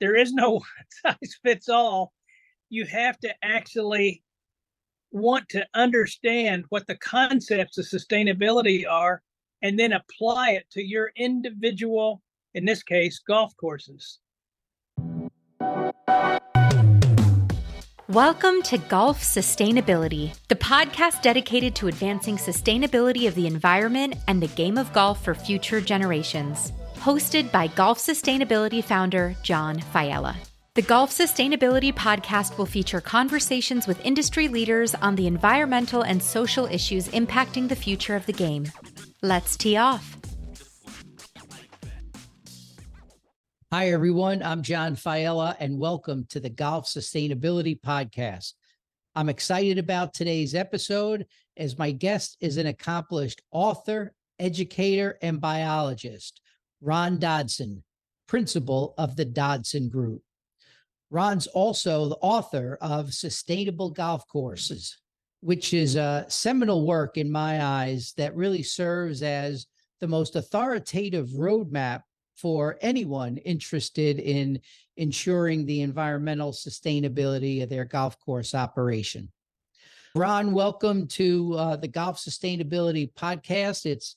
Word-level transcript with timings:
there 0.00 0.16
is 0.16 0.32
no 0.32 0.60
size 1.02 1.36
fits 1.42 1.68
all. 1.68 2.12
You 2.70 2.86
have 2.86 3.18
to 3.20 3.34
actually 3.42 4.22
want 5.10 5.48
to 5.50 5.66
understand 5.74 6.64
what 6.68 6.86
the 6.86 6.96
concepts 6.96 7.78
of 7.78 7.86
sustainability 7.86 8.84
are 8.88 9.22
and 9.62 9.78
then 9.78 9.92
apply 9.92 10.50
it 10.50 10.66
to 10.70 10.82
your 10.82 11.10
individual, 11.16 12.22
in 12.54 12.64
this 12.64 12.82
case, 12.82 13.18
golf 13.26 13.56
courses. 13.56 14.20
Welcome 18.08 18.62
to 18.62 18.78
Golf 18.78 19.20
Sustainability, 19.22 20.34
the 20.48 20.56
podcast 20.56 21.22
dedicated 21.22 21.74
to 21.74 21.88
advancing 21.88 22.36
sustainability 22.36 23.26
of 23.26 23.34
the 23.34 23.46
environment 23.46 24.14
and 24.28 24.42
the 24.42 24.48
game 24.48 24.78
of 24.78 24.92
golf 24.92 25.22
for 25.22 25.34
future 25.34 25.80
generations 25.80 26.72
hosted 26.98 27.50
by 27.52 27.68
Golf 27.68 27.98
Sustainability 27.98 28.82
founder 28.82 29.36
John 29.42 29.78
Failla. 29.78 30.36
The 30.74 30.82
Golf 30.82 31.10
Sustainability 31.10 31.92
podcast 31.92 32.58
will 32.58 32.66
feature 32.66 33.00
conversations 33.00 33.86
with 33.86 34.04
industry 34.04 34.48
leaders 34.48 34.94
on 34.96 35.14
the 35.14 35.26
environmental 35.26 36.02
and 36.02 36.22
social 36.22 36.66
issues 36.66 37.08
impacting 37.08 37.68
the 37.68 37.76
future 37.76 38.14
of 38.14 38.26
the 38.26 38.32
game. 38.32 38.66
Let's 39.22 39.56
tee 39.56 39.76
off. 39.76 40.16
Hi, 43.72 43.90
everyone. 43.90 44.42
I'm 44.42 44.62
John 44.62 44.96
Failla, 44.96 45.56
and 45.60 45.78
welcome 45.78 46.26
to 46.30 46.40
the 46.40 46.48
Golf 46.48 46.86
Sustainability 46.86 47.78
Podcast. 47.80 48.54
I'm 49.14 49.28
excited 49.28 49.78
about 49.78 50.14
today's 50.14 50.54
episode 50.54 51.26
as 51.56 51.76
my 51.76 51.90
guest 51.90 52.36
is 52.40 52.56
an 52.56 52.66
accomplished 52.66 53.42
author, 53.50 54.14
educator, 54.38 55.18
and 55.22 55.40
biologist 55.40 56.40
Ron 56.80 57.18
Dodson, 57.18 57.82
principal 58.26 58.94
of 58.98 59.16
the 59.16 59.24
Dodson 59.24 59.88
Group. 59.88 60.22
Ron's 61.10 61.46
also 61.48 62.08
the 62.08 62.18
author 62.20 62.78
of 62.80 63.14
Sustainable 63.14 63.90
Golf 63.90 64.26
Courses, 64.28 64.98
which 65.40 65.72
is 65.72 65.96
a 65.96 66.26
seminal 66.28 66.86
work 66.86 67.16
in 67.16 67.30
my 67.30 67.64
eyes 67.64 68.12
that 68.16 68.36
really 68.36 68.62
serves 68.62 69.22
as 69.22 69.66
the 70.00 70.08
most 70.08 70.36
authoritative 70.36 71.28
roadmap 71.30 72.02
for 72.36 72.78
anyone 72.82 73.38
interested 73.38 74.20
in 74.20 74.60
ensuring 74.96 75.66
the 75.66 75.80
environmental 75.80 76.52
sustainability 76.52 77.62
of 77.62 77.68
their 77.68 77.84
golf 77.84 78.18
course 78.20 78.54
operation. 78.54 79.28
Ron, 80.14 80.52
welcome 80.52 81.06
to 81.08 81.54
uh, 81.54 81.76
the 81.76 81.88
Golf 81.88 82.18
Sustainability 82.18 83.12
Podcast. 83.14 83.86
It's 83.86 84.16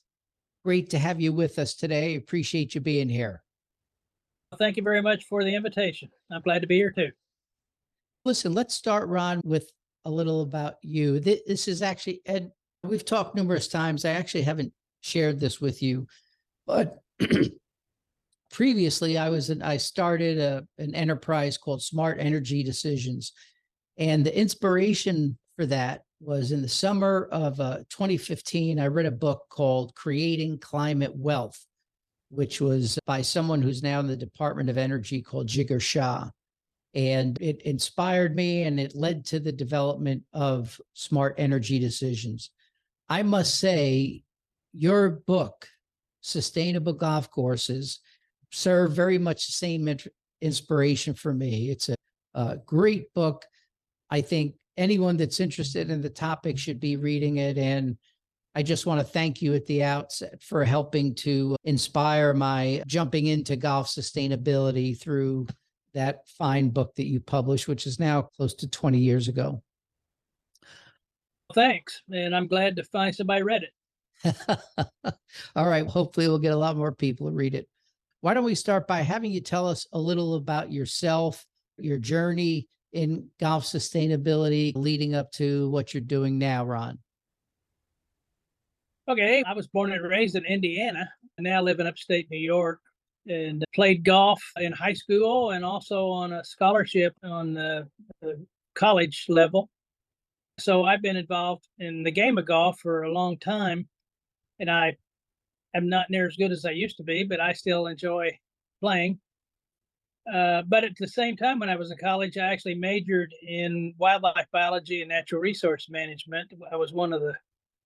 Great 0.64 0.90
to 0.90 0.98
have 0.98 1.20
you 1.20 1.32
with 1.32 1.58
us 1.58 1.74
today. 1.74 2.14
Appreciate 2.14 2.74
you 2.74 2.80
being 2.80 3.08
here. 3.08 3.42
thank 4.58 4.76
you 4.76 4.82
very 4.82 5.02
much 5.02 5.24
for 5.24 5.42
the 5.42 5.54
invitation. 5.54 6.08
I'm 6.30 6.42
glad 6.42 6.60
to 6.60 6.68
be 6.68 6.76
here 6.76 6.90
too. 6.90 7.10
Listen, 8.24 8.54
let's 8.54 8.74
start, 8.74 9.08
Ron, 9.08 9.40
with 9.44 9.72
a 10.04 10.10
little 10.10 10.42
about 10.42 10.74
you. 10.82 11.18
This 11.18 11.66
is 11.66 11.82
actually, 11.82 12.22
Ed, 12.26 12.52
we've 12.84 13.04
talked 13.04 13.34
numerous 13.34 13.66
times. 13.66 14.04
I 14.04 14.10
actually 14.10 14.42
haven't 14.42 14.72
shared 15.00 15.40
this 15.40 15.60
with 15.60 15.82
you, 15.82 16.06
but 16.66 16.98
previously 18.52 19.18
I 19.18 19.30
was 19.30 19.50
in, 19.50 19.62
I 19.62 19.78
started 19.78 20.38
a, 20.38 20.64
an 20.78 20.94
enterprise 20.94 21.58
called 21.58 21.82
Smart 21.82 22.18
Energy 22.20 22.62
Decisions. 22.62 23.32
And 23.98 24.24
the 24.24 24.38
inspiration 24.38 25.36
for 25.56 25.66
that 25.66 26.02
was 26.22 26.52
in 26.52 26.62
the 26.62 26.68
summer 26.68 27.28
of 27.32 27.58
uh, 27.60 27.78
2015. 27.90 28.78
I 28.78 28.86
read 28.86 29.06
a 29.06 29.10
book 29.10 29.46
called 29.48 29.94
Creating 29.94 30.58
Climate 30.58 31.14
Wealth, 31.16 31.66
which 32.30 32.60
was 32.60 32.98
by 33.06 33.22
someone 33.22 33.60
who's 33.60 33.82
now 33.82 34.00
in 34.00 34.06
the 34.06 34.16
Department 34.16 34.70
of 34.70 34.78
Energy 34.78 35.20
called 35.20 35.48
Jigar 35.48 35.80
Shah. 35.80 36.30
And 36.94 37.40
it 37.40 37.62
inspired 37.62 38.36
me 38.36 38.62
and 38.64 38.78
it 38.78 38.94
led 38.94 39.24
to 39.26 39.40
the 39.40 39.52
development 39.52 40.22
of 40.32 40.80
smart 40.94 41.34
energy 41.38 41.78
decisions. 41.78 42.50
I 43.08 43.22
must 43.22 43.58
say, 43.58 44.22
your 44.72 45.10
book, 45.26 45.68
Sustainable 46.20 46.92
Golf 46.92 47.30
Courses, 47.30 48.00
serve 48.50 48.92
very 48.92 49.18
much 49.18 49.46
the 49.46 49.52
same 49.52 49.88
inspiration 50.40 51.14
for 51.14 51.32
me. 51.32 51.70
It's 51.70 51.88
a, 51.88 51.94
a 52.34 52.58
great 52.64 53.12
book. 53.14 53.44
I 54.10 54.20
think 54.20 54.54
anyone 54.76 55.16
that's 55.16 55.40
interested 55.40 55.90
in 55.90 56.00
the 56.00 56.10
topic 56.10 56.58
should 56.58 56.80
be 56.80 56.96
reading 56.96 57.36
it. 57.36 57.58
And 57.58 57.96
I 58.54 58.62
just 58.62 58.86
want 58.86 59.00
to 59.00 59.06
thank 59.06 59.40
you 59.40 59.54
at 59.54 59.66
the 59.66 59.82
outset 59.82 60.42
for 60.42 60.64
helping 60.64 61.14
to 61.16 61.56
inspire 61.64 62.34
my 62.34 62.82
jumping 62.86 63.26
into 63.26 63.56
golf 63.56 63.88
sustainability 63.88 64.98
through 64.98 65.46
that 65.94 66.28
fine 66.38 66.70
book 66.70 66.94
that 66.96 67.06
you 67.06 67.20
published, 67.20 67.68
which 67.68 67.86
is 67.86 67.98
now 67.98 68.22
close 68.22 68.54
to 68.54 68.68
20 68.68 68.98
years 68.98 69.28
ago. 69.28 69.62
Thanks. 71.54 72.02
And 72.10 72.34
I'm 72.34 72.46
glad 72.46 72.76
to 72.76 72.84
find 72.84 73.14
somebody 73.14 73.42
read 73.42 73.64
it. 73.64 74.36
All 75.56 75.68
right. 75.68 75.86
Hopefully, 75.86 76.28
we'll 76.28 76.38
get 76.38 76.52
a 76.52 76.56
lot 76.56 76.76
more 76.76 76.92
people 76.92 77.26
to 77.26 77.32
read 77.32 77.54
it. 77.54 77.68
Why 78.20 78.34
don't 78.34 78.44
we 78.44 78.54
start 78.54 78.86
by 78.86 79.00
having 79.00 79.32
you 79.32 79.40
tell 79.40 79.66
us 79.68 79.86
a 79.92 79.98
little 79.98 80.34
about 80.34 80.72
yourself, 80.72 81.44
your 81.78 81.98
journey 81.98 82.68
in 82.92 83.28
golf 83.40 83.64
sustainability 83.64 84.72
leading 84.74 85.14
up 85.14 85.32
to 85.32 85.70
what 85.70 85.94
you're 85.94 86.00
doing 86.00 86.38
now, 86.38 86.64
Ron? 86.64 86.98
Okay, 89.08 89.42
I 89.46 89.52
was 89.54 89.66
born 89.66 89.92
and 89.92 90.02
raised 90.02 90.36
in 90.36 90.44
Indiana. 90.44 91.08
I 91.38 91.42
now 91.42 91.62
live 91.62 91.80
in 91.80 91.86
upstate 91.86 92.30
New 92.30 92.38
York 92.38 92.80
and 93.26 93.64
played 93.74 94.04
golf 94.04 94.42
in 94.60 94.72
high 94.72 94.92
school 94.92 95.50
and 95.50 95.64
also 95.64 96.08
on 96.08 96.32
a 96.32 96.44
scholarship 96.44 97.14
on 97.24 97.52
the, 97.52 97.88
the 98.20 98.44
college 98.74 99.26
level. 99.28 99.68
So 100.58 100.84
I've 100.84 101.02
been 101.02 101.16
involved 101.16 101.66
in 101.78 102.02
the 102.02 102.10
game 102.10 102.38
of 102.38 102.46
golf 102.46 102.78
for 102.80 103.02
a 103.02 103.12
long 103.12 103.38
time 103.38 103.88
and 104.60 104.70
I 104.70 104.96
am 105.74 105.88
not 105.88 106.10
near 106.10 106.26
as 106.26 106.36
good 106.36 106.52
as 106.52 106.64
I 106.64 106.70
used 106.70 106.96
to 106.98 107.02
be, 107.02 107.24
but 107.24 107.40
I 107.40 107.52
still 107.52 107.86
enjoy 107.86 108.38
playing. 108.80 109.18
Uh, 110.30 110.62
but 110.68 110.84
at 110.84 110.96
the 110.98 111.08
same 111.08 111.36
time, 111.36 111.58
when 111.58 111.70
I 111.70 111.76
was 111.76 111.90
in 111.90 111.98
college, 111.98 112.38
I 112.38 112.52
actually 112.52 112.76
majored 112.76 113.34
in 113.42 113.94
wildlife 113.98 114.46
biology 114.52 115.00
and 115.02 115.08
natural 115.08 115.40
resource 115.40 115.88
management. 115.90 116.52
I 116.70 116.76
was 116.76 116.92
one 116.92 117.12
of 117.12 117.20
the 117.20 117.34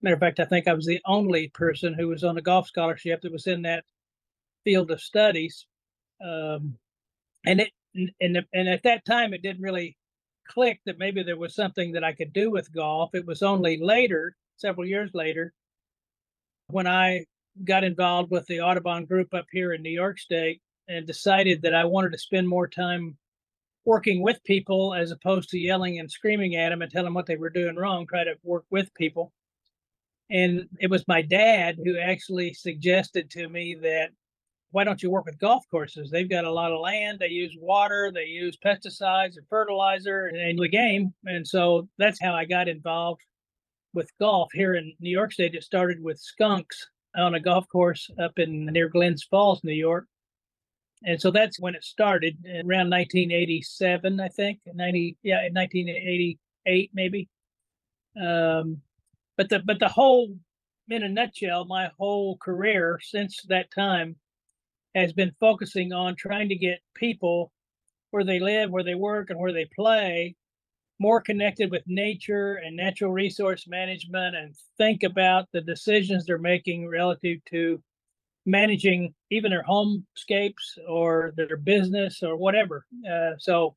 matter 0.02 0.14
of 0.14 0.20
fact, 0.20 0.40
I 0.40 0.44
think 0.44 0.68
I 0.68 0.74
was 0.74 0.86
the 0.86 1.00
only 1.06 1.48
person 1.48 1.94
who 1.94 2.08
was 2.08 2.24
on 2.24 2.36
a 2.36 2.42
golf 2.42 2.68
scholarship 2.68 3.22
that 3.22 3.32
was 3.32 3.46
in 3.46 3.62
that 3.62 3.84
field 4.64 4.90
of 4.90 5.00
studies. 5.00 5.66
Um, 6.24 6.76
and 7.44 7.60
it 7.60 7.70
and 8.20 8.44
and 8.52 8.68
at 8.68 8.82
that 8.82 9.04
time, 9.04 9.32
it 9.32 9.42
didn't 9.42 9.62
really 9.62 9.96
click 10.48 10.80
that 10.86 10.98
maybe 10.98 11.22
there 11.22 11.38
was 11.38 11.54
something 11.54 11.92
that 11.92 12.04
I 12.04 12.12
could 12.12 12.32
do 12.32 12.50
with 12.50 12.72
golf. 12.72 13.14
It 13.14 13.26
was 13.26 13.42
only 13.42 13.78
later, 13.78 14.36
several 14.56 14.86
years 14.86 15.10
later, 15.14 15.52
when 16.68 16.86
I 16.86 17.24
got 17.64 17.84
involved 17.84 18.30
with 18.30 18.46
the 18.46 18.60
Audubon 18.60 19.06
Group 19.06 19.32
up 19.32 19.46
here 19.50 19.72
in 19.72 19.82
New 19.82 19.90
York 19.90 20.18
State 20.18 20.60
and 20.88 21.06
decided 21.06 21.62
that 21.62 21.74
I 21.74 21.84
wanted 21.84 22.12
to 22.12 22.18
spend 22.18 22.48
more 22.48 22.68
time 22.68 23.16
working 23.84 24.20
with 24.20 24.42
people 24.44 24.94
as 24.94 25.12
opposed 25.12 25.48
to 25.50 25.58
yelling 25.58 25.98
and 26.00 26.10
screaming 26.10 26.56
at 26.56 26.70
them 26.70 26.82
and 26.82 26.90
telling 26.90 27.06
them 27.06 27.14
what 27.14 27.26
they 27.26 27.36
were 27.36 27.50
doing 27.50 27.76
wrong, 27.76 28.06
try 28.06 28.24
to 28.24 28.34
work 28.42 28.64
with 28.70 28.92
people. 28.94 29.32
And 30.28 30.68
it 30.80 30.90
was 30.90 31.06
my 31.06 31.22
dad 31.22 31.78
who 31.82 31.96
actually 31.96 32.52
suggested 32.52 33.30
to 33.30 33.48
me 33.48 33.76
that 33.82 34.10
why 34.72 34.82
don't 34.82 35.02
you 35.02 35.08
work 35.08 35.24
with 35.24 35.38
golf 35.38 35.64
courses? 35.70 36.10
They've 36.10 36.28
got 36.28 36.44
a 36.44 36.52
lot 36.52 36.72
of 36.72 36.80
land, 36.80 37.20
they 37.20 37.28
use 37.28 37.56
water, 37.60 38.10
they 38.12 38.24
use 38.24 38.58
pesticides 38.62 39.36
and 39.36 39.46
fertilizer 39.48 40.26
and 40.26 40.58
the 40.58 40.68
game. 40.68 41.14
And 41.24 41.46
so 41.46 41.88
that's 41.96 42.20
how 42.20 42.34
I 42.34 42.44
got 42.44 42.68
involved 42.68 43.22
with 43.94 44.10
golf 44.18 44.50
here 44.52 44.74
in 44.74 44.92
New 44.98 45.10
York 45.10 45.32
State. 45.32 45.54
It 45.54 45.62
started 45.62 46.02
with 46.02 46.18
skunks 46.18 46.88
on 47.16 47.36
a 47.36 47.40
golf 47.40 47.68
course 47.68 48.10
up 48.18 48.38
in 48.38 48.66
near 48.66 48.88
Glens 48.88 49.22
Falls, 49.22 49.62
New 49.62 49.72
York 49.72 50.06
and 51.06 51.20
so 51.20 51.30
that's 51.30 51.58
when 51.60 51.74
it 51.74 51.84
started 51.84 52.36
around 52.46 52.90
1987 52.90 54.20
i 54.20 54.28
think 54.28 54.58
90 54.74 55.16
yeah 55.22 55.48
1988 55.52 56.90
maybe. 56.94 57.28
Um 58.20 58.82
but 59.36 59.48
the 59.48 59.60
but 59.60 59.78
the 59.78 59.88
whole 59.88 60.36
in 60.88 61.02
a 61.02 61.08
nutshell 61.08 61.64
my 61.64 61.90
whole 61.98 62.36
career 62.38 62.98
since 63.02 63.42
that 63.48 63.70
time 63.70 64.16
has 64.94 65.12
been 65.12 65.32
focusing 65.40 65.92
on 65.92 66.16
trying 66.16 66.48
to 66.48 66.56
get 66.56 66.80
people 66.94 67.52
where 68.10 68.24
they 68.24 68.40
live 68.40 68.70
where 68.70 68.84
they 68.84 68.94
work 68.94 69.30
and 69.30 69.38
where 69.38 69.52
they 69.52 69.68
play 69.76 70.34
more 70.98 71.20
connected 71.20 71.70
with 71.70 71.82
nature 71.86 72.54
and 72.64 72.74
natural 72.74 73.12
resource 73.12 73.66
management 73.68 74.34
and 74.34 74.54
think 74.78 75.02
about 75.02 75.46
the 75.52 75.60
decisions 75.60 76.24
they're 76.24 76.38
making 76.38 76.88
relative 76.88 77.38
to 77.44 77.82
managing 78.46 79.12
even 79.30 79.50
their 79.50 79.64
homescapes 79.64 80.78
or 80.88 81.32
their 81.36 81.56
business 81.56 82.22
or 82.22 82.36
whatever. 82.36 82.86
Uh, 83.10 83.32
so 83.38 83.74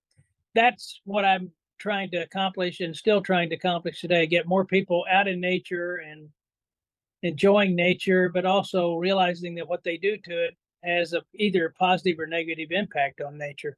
that's 0.55 1.01
what 1.03 1.25
I'm 1.25 1.51
trying 1.79 2.11
to 2.11 2.17
accomplish 2.17 2.79
and 2.79 2.95
still 2.95 3.21
trying 3.21 3.49
to 3.49 3.55
accomplish 3.55 4.01
today 4.01 4.27
get 4.27 4.47
more 4.47 4.65
people 4.65 5.05
out 5.09 5.27
in 5.27 5.39
nature 5.39 5.95
and 5.97 6.29
enjoying 7.23 7.75
nature, 7.75 8.29
but 8.29 8.45
also 8.45 8.95
realizing 8.95 9.55
that 9.55 9.67
what 9.67 9.83
they 9.83 9.97
do 9.97 10.17
to 10.17 10.45
it 10.45 10.55
has 10.83 11.13
a, 11.13 11.21
either 11.35 11.65
a 11.65 11.73
positive 11.73 12.19
or 12.19 12.27
negative 12.27 12.71
impact 12.71 13.21
on 13.21 13.37
nature. 13.37 13.77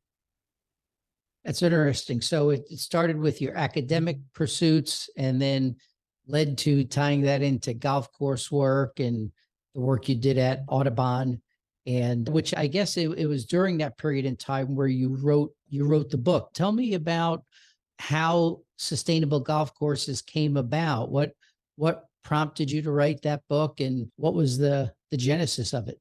That's 1.46 1.64
interesting. 1.64 2.22
So 2.22 2.52
it, 2.52 2.66
it 2.70 2.80
started 2.80 3.18
with 3.18 3.42
your 3.42 3.58
academic 3.58 4.18
pursuits 4.34 5.10
and 5.18 5.42
then 5.42 5.78
led 6.28 6.58
to 6.60 6.84
tying 6.84 7.22
that 7.22 7.42
into 7.42 7.74
golf 7.74 8.12
course 8.12 8.52
work 8.52 9.00
and 9.00 9.32
the 9.74 9.82
work 9.82 10.10
you 10.10 10.16
did 10.16 10.38
at 10.38 10.64
Audubon 10.68 11.42
and 11.88 12.30
which 12.30 12.54
I 12.56 12.68
guess 12.68 12.98
it, 12.98 13.10
it 13.18 13.26
was 13.26 13.46
during 13.46 13.78
that 13.80 13.98
period 13.98 14.26
in 14.26 14.36
time 14.36 14.76
where 14.76 14.88
you 14.88 15.18
wrote 15.22 15.54
you 15.70 15.86
wrote 15.86 16.10
the 16.10 16.18
book. 16.18 16.52
Tell 16.54 16.72
me 16.72 16.94
about 16.94 17.44
how 17.98 18.62
sustainable 18.78 19.40
golf 19.40 19.74
courses 19.74 20.22
came 20.22 20.58
about. 20.58 21.12
What 21.12 21.32
what 21.78 22.06
prompted 22.24 22.70
you 22.70 22.82
to 22.84 22.92
write 22.92 23.22
that 23.24 23.42
book 23.50 23.80
and 23.80 24.12
what 24.18 24.34
was 24.34 24.58
the 24.58 24.94
the 25.10 25.18
genesis 25.18 25.74
of 25.74 25.88
it? 25.88 26.00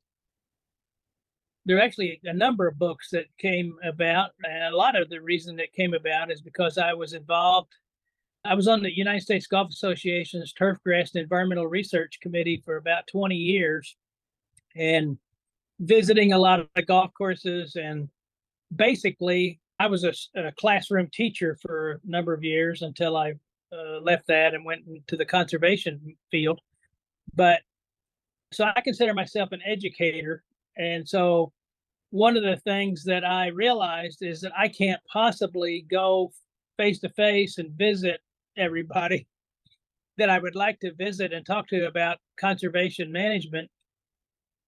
There 1.66 1.76
are 1.76 1.82
actually 1.82 2.20
a 2.24 2.32
number 2.32 2.66
of 2.66 2.78
books 2.78 3.10
that 3.10 3.26
came 3.38 3.76
about, 3.84 4.30
and 4.44 4.74
a 4.74 4.76
lot 4.76 5.00
of 5.00 5.08
the 5.08 5.20
reason 5.20 5.56
that 5.56 5.72
came 5.72 5.94
about 5.94 6.30
is 6.30 6.40
because 6.40 6.78
I 6.78 6.94
was 6.94 7.12
involved. 7.12 7.72
I 8.44 8.54
was 8.54 8.68
on 8.68 8.82
the 8.82 8.96
United 8.96 9.22
States 9.22 9.46
Golf 9.46 9.68
Association's 9.70 10.54
Turfgrass 10.58 11.14
and 11.14 11.22
Environmental 11.22 11.66
Research 11.66 12.18
Committee 12.20 12.62
for 12.64 12.76
about 12.76 13.06
20 13.06 13.34
years, 13.34 13.96
and 14.74 15.18
visiting 15.80 16.32
a 16.32 16.38
lot 16.38 16.60
of 16.60 16.68
the 16.74 16.82
golf 16.82 17.10
courses 17.16 17.76
and 17.76 18.08
basically 18.76 19.58
I 19.78 19.86
was 19.86 20.04
a, 20.04 20.12
a, 20.34 20.52
classroom 20.52 21.08
teacher 21.10 21.56
for 21.60 21.92
a 21.92 22.10
number 22.10 22.34
of 22.34 22.44
years 22.44 22.82
until 22.82 23.16
I 23.16 23.32
uh, 23.72 24.00
left 24.02 24.26
that 24.26 24.52
and 24.52 24.64
went 24.64 24.82
into 24.86 25.16
the 25.16 25.24
conservation 25.24 26.16
field. 26.30 26.60
But 27.34 27.62
so 28.52 28.64
I 28.64 28.80
consider 28.82 29.14
myself 29.14 29.52
an 29.52 29.62
educator. 29.64 30.42
And 30.76 31.08
so 31.08 31.52
one 32.10 32.36
of 32.36 32.42
the 32.42 32.58
things 32.58 33.04
that 33.04 33.24
I 33.24 33.46
realized 33.46 34.18
is 34.22 34.42
that 34.42 34.52
I 34.56 34.68
can't 34.68 35.00
possibly 35.10 35.86
go 35.90 36.32
face 36.76 36.98
to 37.00 37.08
face 37.08 37.56
and 37.56 37.70
visit 37.72 38.20
everybody 38.60 39.26
that 40.18 40.30
I 40.30 40.38
would 40.38 40.54
like 40.54 40.78
to 40.80 40.94
visit 40.94 41.32
and 41.32 41.44
talk 41.44 41.68
to 41.68 41.86
about 41.86 42.18
conservation 42.38 43.10
management 43.10 43.70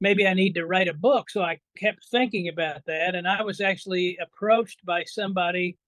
maybe 0.02 0.26
I 0.26 0.34
need 0.34 0.54
to 0.56 0.66
write 0.66 0.88
a 0.88 0.94
book. 0.94 1.30
So 1.30 1.42
I 1.42 1.60
kept 1.78 2.04
thinking 2.10 2.48
about 2.48 2.84
that. 2.86 3.14
And 3.14 3.26
I 3.26 3.40
was 3.42 3.60
actually 3.60 4.18
approached 4.20 4.84
by 4.84 5.04
somebody 5.06 5.78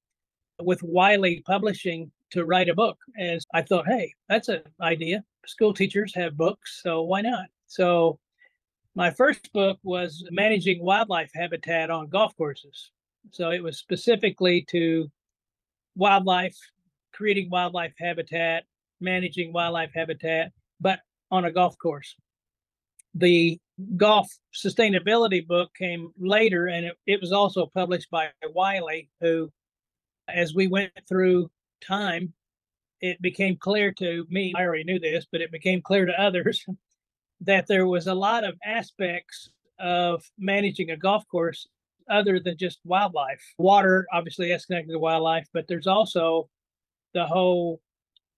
with 0.62 0.80
Wiley 0.84 1.42
Publishing 1.44 2.12
to 2.30 2.44
write 2.44 2.68
a 2.68 2.74
book. 2.74 2.96
And 3.16 3.44
I 3.52 3.62
thought, 3.62 3.88
hey, 3.88 4.14
that's 4.28 4.48
an 4.48 4.62
idea. 4.80 5.24
School 5.46 5.74
teachers 5.74 6.14
have 6.14 6.36
books, 6.36 6.80
so 6.82 7.02
why 7.02 7.22
not? 7.22 7.46
So 7.66 8.20
my 8.94 9.10
first 9.10 9.52
book 9.52 9.78
was 9.82 10.24
Managing 10.30 10.82
Wildlife 10.82 11.32
Habitat 11.34 11.90
on 11.90 12.08
Golf 12.08 12.36
Courses. 12.36 12.92
So 13.32 13.50
it 13.50 13.62
was 13.62 13.78
specifically 13.78 14.64
to 14.70 15.10
wildlife, 15.96 16.56
creating 17.14 17.50
wildlife 17.50 17.94
habitat, 17.98 18.64
managing 19.00 19.52
wildlife 19.52 19.90
habitat, 19.94 20.52
but 20.80 21.00
on 21.30 21.44
a 21.44 21.52
golf 21.52 21.76
course. 21.78 22.14
The 23.14 23.58
golf 23.96 24.28
sustainability 24.54 25.46
book 25.46 25.70
came 25.78 26.12
later, 26.18 26.66
and 26.66 26.86
it, 26.86 26.96
it 27.06 27.20
was 27.20 27.32
also 27.32 27.66
published 27.66 28.10
by 28.10 28.28
Wiley, 28.52 29.08
who, 29.20 29.50
as 30.28 30.54
we 30.54 30.66
went 30.66 30.92
through 31.08 31.50
time, 31.80 32.32
it 33.00 33.20
became 33.20 33.56
clear 33.56 33.92
to 33.92 34.26
me, 34.30 34.52
I 34.56 34.62
already 34.62 34.84
knew 34.84 34.98
this, 34.98 35.26
but 35.30 35.40
it 35.40 35.52
became 35.52 35.82
clear 35.82 36.06
to 36.06 36.20
others 36.20 36.64
that 37.40 37.66
there 37.66 37.86
was 37.86 38.06
a 38.06 38.14
lot 38.14 38.44
of 38.44 38.56
aspects 38.64 39.50
of 39.78 40.24
managing 40.38 40.90
a 40.90 40.96
golf 40.96 41.26
course 41.28 41.68
other 42.08 42.38
than 42.38 42.56
just 42.56 42.80
wildlife. 42.84 43.42
Water, 43.58 44.06
obviously, 44.12 44.48
that's 44.48 44.66
connected 44.66 44.92
to 44.92 44.98
wildlife, 44.98 45.46
but 45.52 45.66
there's 45.68 45.86
also 45.86 46.48
the 47.14 47.26
whole 47.26 47.80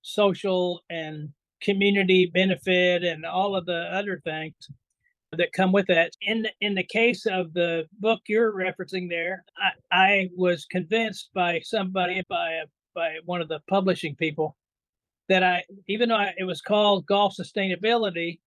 social 0.03 0.83
and 0.91 1.31
community 1.61 2.31
benefit 2.33 3.03
and 3.03 3.25
all 3.25 3.57
of 3.57 3.67
the 3.67 3.89
other 3.93 4.21
things 4.25 4.55
that 5.33 5.53
come 5.53 5.73
with 5.73 5.87
that. 5.87 6.13
In 6.23 6.43
the, 6.43 6.51
in 6.61 6.75
the 6.75 6.85
case 6.85 7.27
of 7.27 7.53
the 7.53 7.87
book 8.01 8.21
you're 8.29 8.53
referencing 8.53 9.09
there, 9.09 9.45
I, 9.59 9.71
I 9.91 10.31
was 10.37 10.67
convinced 10.67 11.31
by 11.35 11.61
somebody 11.65 12.23
by 12.29 12.53
a, 12.53 12.65
by 12.95 13.17
one 13.25 13.41
of 13.41 13.49
the 13.49 13.61
publishing 13.69 14.15
people 14.15 14.57
that 15.29 15.43
I 15.43 15.65
even 15.89 16.09
though 16.09 16.17
I, 16.17 16.35
it 16.39 16.45
was 16.45 16.61
called 16.61 17.07
golf 17.07 17.35
sustainability, 17.37 18.39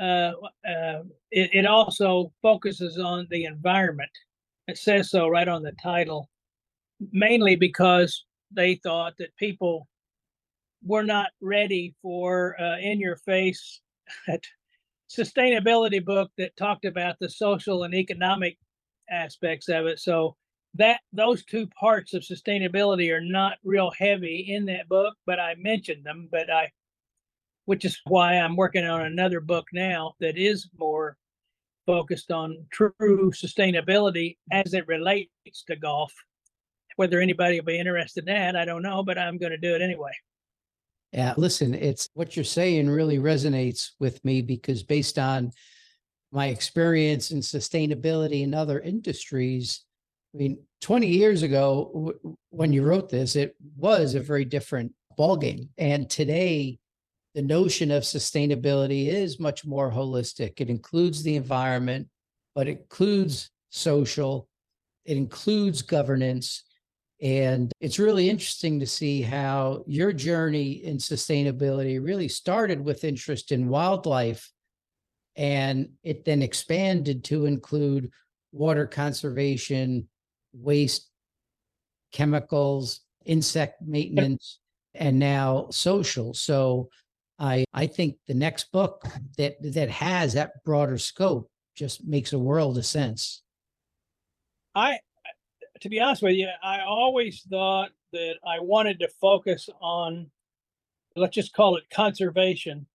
uh, 0.00 0.32
uh, 0.68 1.02
it, 1.30 1.50
it 1.54 1.66
also 1.66 2.32
focuses 2.42 2.98
on 2.98 3.26
the 3.30 3.44
environment. 3.44 4.10
It 4.68 4.78
says 4.78 5.10
so 5.10 5.28
right 5.28 5.48
on 5.48 5.62
the 5.62 5.72
title, 5.82 6.28
mainly 7.12 7.56
because 7.56 8.24
they 8.50 8.76
thought 8.76 9.14
that 9.18 9.36
people 9.36 9.88
were 10.84 11.02
not 11.02 11.30
ready 11.40 11.94
for 12.02 12.60
uh, 12.60 12.78
in 12.78 13.00
your 13.00 13.16
face 13.16 13.80
sustainability 15.10 16.04
book 16.04 16.30
that 16.38 16.56
talked 16.56 16.84
about 16.84 17.16
the 17.20 17.28
social 17.28 17.84
and 17.84 17.94
economic 17.94 18.58
aspects 19.10 19.68
of 19.68 19.86
it. 19.86 19.98
So 19.98 20.36
that 20.74 21.00
those 21.12 21.44
two 21.44 21.66
parts 21.68 22.12
of 22.14 22.22
sustainability 22.22 23.12
are 23.12 23.20
not 23.20 23.58
real 23.64 23.90
heavy 23.98 24.46
in 24.48 24.66
that 24.66 24.88
book, 24.88 25.14
but 25.24 25.40
I 25.40 25.54
mentioned 25.58 26.04
them. 26.04 26.28
But 26.30 26.50
I, 26.50 26.70
which 27.64 27.84
is 27.84 28.00
why 28.04 28.34
I'm 28.34 28.56
working 28.56 28.84
on 28.84 29.02
another 29.02 29.40
book 29.40 29.66
now 29.72 30.14
that 30.20 30.36
is 30.36 30.68
more 30.78 31.16
focused 31.86 32.32
on 32.32 32.66
true 32.72 33.30
sustainability 33.32 34.36
as 34.50 34.74
it 34.74 34.86
relates 34.88 35.62
to 35.68 35.76
golf. 35.76 36.12
Whether 36.96 37.20
anybody 37.20 37.60
will 37.60 37.66
be 37.66 37.78
interested 37.78 38.28
in 38.28 38.34
that, 38.34 38.56
I 38.56 38.64
don't 38.64 38.82
know, 38.82 39.02
but 39.02 39.18
I'm 39.18 39.38
going 39.38 39.52
to 39.52 39.58
do 39.58 39.74
it 39.74 39.82
anyway. 39.82 40.12
Yeah, 41.12 41.34
listen, 41.36 41.74
it's 41.74 42.08
what 42.14 42.36
you're 42.36 42.44
saying 42.44 42.90
really 42.90 43.18
resonates 43.18 43.92
with 44.00 44.22
me 44.24 44.42
because 44.42 44.82
based 44.82 45.18
on 45.18 45.52
my 46.32 46.46
experience 46.46 47.30
in 47.30 47.40
sustainability 47.40 48.42
in 48.42 48.52
other 48.52 48.80
industries, 48.80 49.84
I 50.34 50.38
mean, 50.38 50.58
20 50.82 51.06
years 51.06 51.42
ago 51.42 51.90
w- 51.94 52.36
when 52.50 52.72
you 52.72 52.82
wrote 52.82 53.08
this, 53.08 53.36
it 53.36 53.56
was 53.76 54.14
a 54.14 54.20
very 54.20 54.44
different 54.44 54.92
ballgame. 55.18 55.68
And 55.78 56.10
today, 56.10 56.78
the 57.34 57.42
notion 57.42 57.90
of 57.90 58.02
sustainability 58.02 59.08
is 59.08 59.40
much 59.40 59.64
more 59.64 59.90
holistic. 59.90 60.60
It 60.60 60.70
includes 60.70 61.22
the 61.22 61.36
environment, 61.36 62.08
but 62.54 62.68
it 62.68 62.78
includes 62.78 63.50
social, 63.70 64.48
it 65.04 65.16
includes 65.16 65.82
governance, 65.82 66.64
and 67.20 67.72
it's 67.80 67.98
really 67.98 68.28
interesting 68.28 68.78
to 68.80 68.86
see 68.86 69.22
how 69.22 69.82
your 69.86 70.12
journey 70.12 70.72
in 70.84 70.98
sustainability 70.98 72.02
really 72.02 72.28
started 72.28 72.84
with 72.84 73.04
interest 73.04 73.52
in 73.52 73.68
wildlife 73.68 74.52
and 75.34 75.88
it 76.02 76.24
then 76.24 76.42
expanded 76.42 77.24
to 77.24 77.46
include 77.46 78.10
water 78.52 78.86
conservation, 78.86 80.08
waste, 80.52 81.10
chemicals, 82.12 83.00
insect 83.24 83.82
maintenance, 83.82 84.60
and 84.94 85.18
now 85.18 85.68
social. 85.70 86.32
So 86.34 86.88
I 87.38 87.64
I 87.72 87.86
think 87.86 88.16
the 88.26 88.34
next 88.34 88.72
book 88.72 89.04
that 89.36 89.56
that 89.60 89.90
has 89.90 90.34
that 90.34 90.64
broader 90.64 90.98
scope 90.98 91.50
just 91.74 92.06
makes 92.06 92.32
a 92.32 92.38
world 92.38 92.78
of 92.78 92.86
sense. 92.86 93.42
I 94.74 94.98
to 95.80 95.88
be 95.88 96.00
honest 96.00 96.22
with 96.22 96.34
you, 96.34 96.48
I 96.62 96.80
always 96.80 97.42
thought 97.42 97.90
that 98.12 98.34
I 98.46 98.60
wanted 98.60 98.98
to 99.00 99.08
focus 99.20 99.68
on, 99.80 100.30
let's 101.14 101.34
just 101.34 101.52
call 101.52 101.76
it 101.76 101.84
conservation 101.90 102.86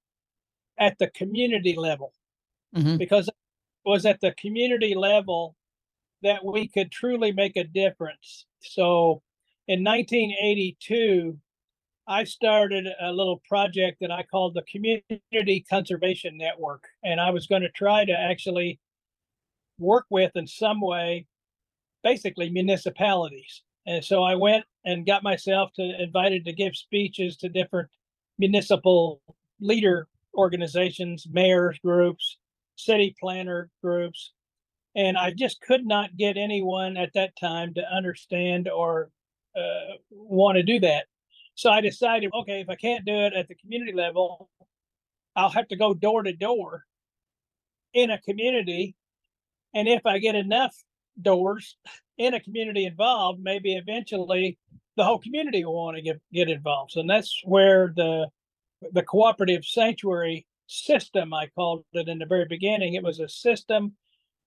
at 0.78 0.98
the 1.00 1.08
community 1.10 1.76
level, 1.76 2.14
mm-hmm. 2.76 2.98
because 2.98 3.28
it 3.28 3.36
was 3.86 4.06
at 4.06 4.22
the 4.22 4.34
community 4.34 4.96
level 4.96 5.56
that 6.22 6.44
we 6.44 6.68
could 6.68 6.92
truly 6.92 7.32
make 7.32 7.58
a 7.58 7.64
difference. 7.64 8.46
So 8.62 9.22
in 9.68 9.84
1982, 9.84 11.38
I 12.08 12.24
started 12.24 12.88
a 13.00 13.12
little 13.12 13.42
project 13.48 14.00
that 14.02 14.12
I 14.12 14.24
called 14.24 14.54
the 14.54 14.64
Community 14.64 15.66
Conservation 15.70 16.38
Network. 16.38 16.84
And 17.04 17.22
I 17.22 17.30
was 17.30 17.48
going 17.48 17.62
to 17.62 17.70
try 17.70 18.06
to 18.06 18.12
actually 18.12 18.80
work 19.80 20.06
with 20.10 20.32
in 20.36 20.46
some 20.48 20.82
way 20.82 21.26
basically 22.03 22.50
municipalities. 22.50 23.62
And 23.86 24.03
so 24.03 24.24
I 24.24 24.36
went 24.36 24.65
and 24.86 25.05
got 25.05 25.24
myself 25.24 25.72
to 25.75 26.01
invited 26.01 26.46
to 26.46 26.53
give 26.53 26.75
speeches 26.75 27.38
to 27.38 27.50
different 27.50 27.89
municipal 28.38 29.22
leader 29.60 30.08
organizations, 30.36 31.27
mayors 31.29 31.79
groups, 31.79 32.38
city 32.75 33.15
planner 33.20 33.70
groups. 33.81 34.34
And 34.96 35.17
I 35.17 35.31
just 35.31 35.62
could 35.62 35.86
not 35.86 36.17
get 36.17 36.38
anyone 36.38 36.98
at 36.98 37.13
that 37.13 37.36
time 37.39 37.74
to 37.75 37.81
understand 37.93 38.70
or 38.70 39.10
uh, 39.55 39.96
want 40.10 40.58
to 40.58 40.63
do 40.63 40.79
that. 40.81 41.05
So 41.55 41.70
I 41.70 41.81
decided, 41.81 42.31
okay, 42.34 42.62
if 42.62 42.70
I 42.70 42.75
can't 42.75 43.05
do 43.05 43.13
it 43.13 43.34
at 43.34 43.48
the 43.48 43.55
community 43.55 43.93
level, 43.93 44.50
I'll 45.36 45.50
have 45.50 45.67
to 45.70 45.75
go 45.75 45.93
door 45.93 46.24
to 46.24 46.34
door 46.34 46.86
in 47.93 48.10
a 48.10 48.22
community. 48.22 48.96
And 49.74 49.88
if 49.88 50.05
I 50.05 50.20
get 50.20 50.36
enough 50.36 50.75
doors 51.20 51.77
in 52.18 52.34
a 52.34 52.39
community 52.39 52.86
involved, 52.86 53.41
maybe 53.41 53.75
eventually 53.75 54.58
the 54.98 55.03
whole 55.03 55.20
community 55.20 55.65
will 55.65 55.86
want 55.86 55.98
to 55.98 56.03
get, 56.03 56.22
get 56.32 56.50
involved. 56.50 56.96
And 56.96 57.10
that's 57.10 57.41
where 57.44 57.94
the 57.96 58.27
the 58.94 59.03
cooperative 59.03 59.63
sanctuary 59.63 60.48
system, 60.68 61.34
I 61.34 61.48
called 61.53 61.86
it 61.94 62.08
in 62.08 62.20
the 62.20 62.25
very 62.25 62.46
beginning. 62.46 62.96
It 62.96 63.03
was 63.03 63.20
a 63.20 63.30
system 63.30 63.94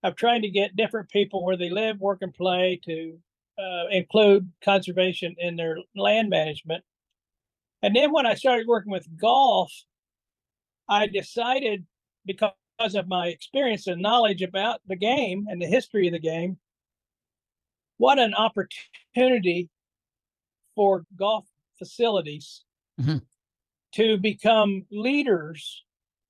of 0.02 0.16
trying 0.16 0.42
to 0.42 0.50
get 0.50 0.76
different 0.76 1.08
people 1.10 1.44
where 1.44 1.56
they 1.56 1.70
live, 1.70 2.00
work, 2.00 2.18
and 2.22 2.34
play 2.34 2.80
to 2.84 3.18
uh, 3.58 3.86
include 3.90 4.50
conservation 4.62 5.36
in 5.38 5.56
their 5.56 5.78
land 5.94 6.30
management. 6.30 6.82
And 7.82 7.94
then 7.94 8.12
when 8.12 8.26
I 8.26 8.34
started 8.34 8.66
working 8.66 8.92
with 8.92 9.06
golf, 9.16 9.72
I 10.88 11.06
decided 11.06 11.86
because 12.26 12.52
of 12.78 13.08
my 13.08 13.28
experience 13.28 13.86
and 13.86 14.02
knowledge 14.02 14.42
about 14.42 14.80
the 14.86 14.96
game 14.96 15.46
and 15.48 15.60
the 15.62 15.66
history 15.66 16.06
of 16.08 16.12
the 16.12 16.18
game, 16.18 16.58
what 17.98 18.18
an 18.18 18.34
opportunity 18.34 19.70
for 20.74 21.06
golf 21.16 21.48
facilities 21.78 22.64
Mhm. 23.00 23.24
to 23.92 24.18
become 24.18 24.86
leaders 24.90 25.84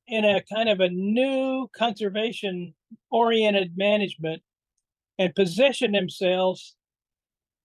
in 0.07 0.25
a 0.25 0.43
kind 0.43 0.69
of 0.69 0.81
a 0.81 0.91
new 0.91 1.67
conservation 1.69 2.75
oriented 3.11 3.77
management 3.77 4.43
and 5.19 5.35
position 5.35 5.93
themselves 5.93 6.77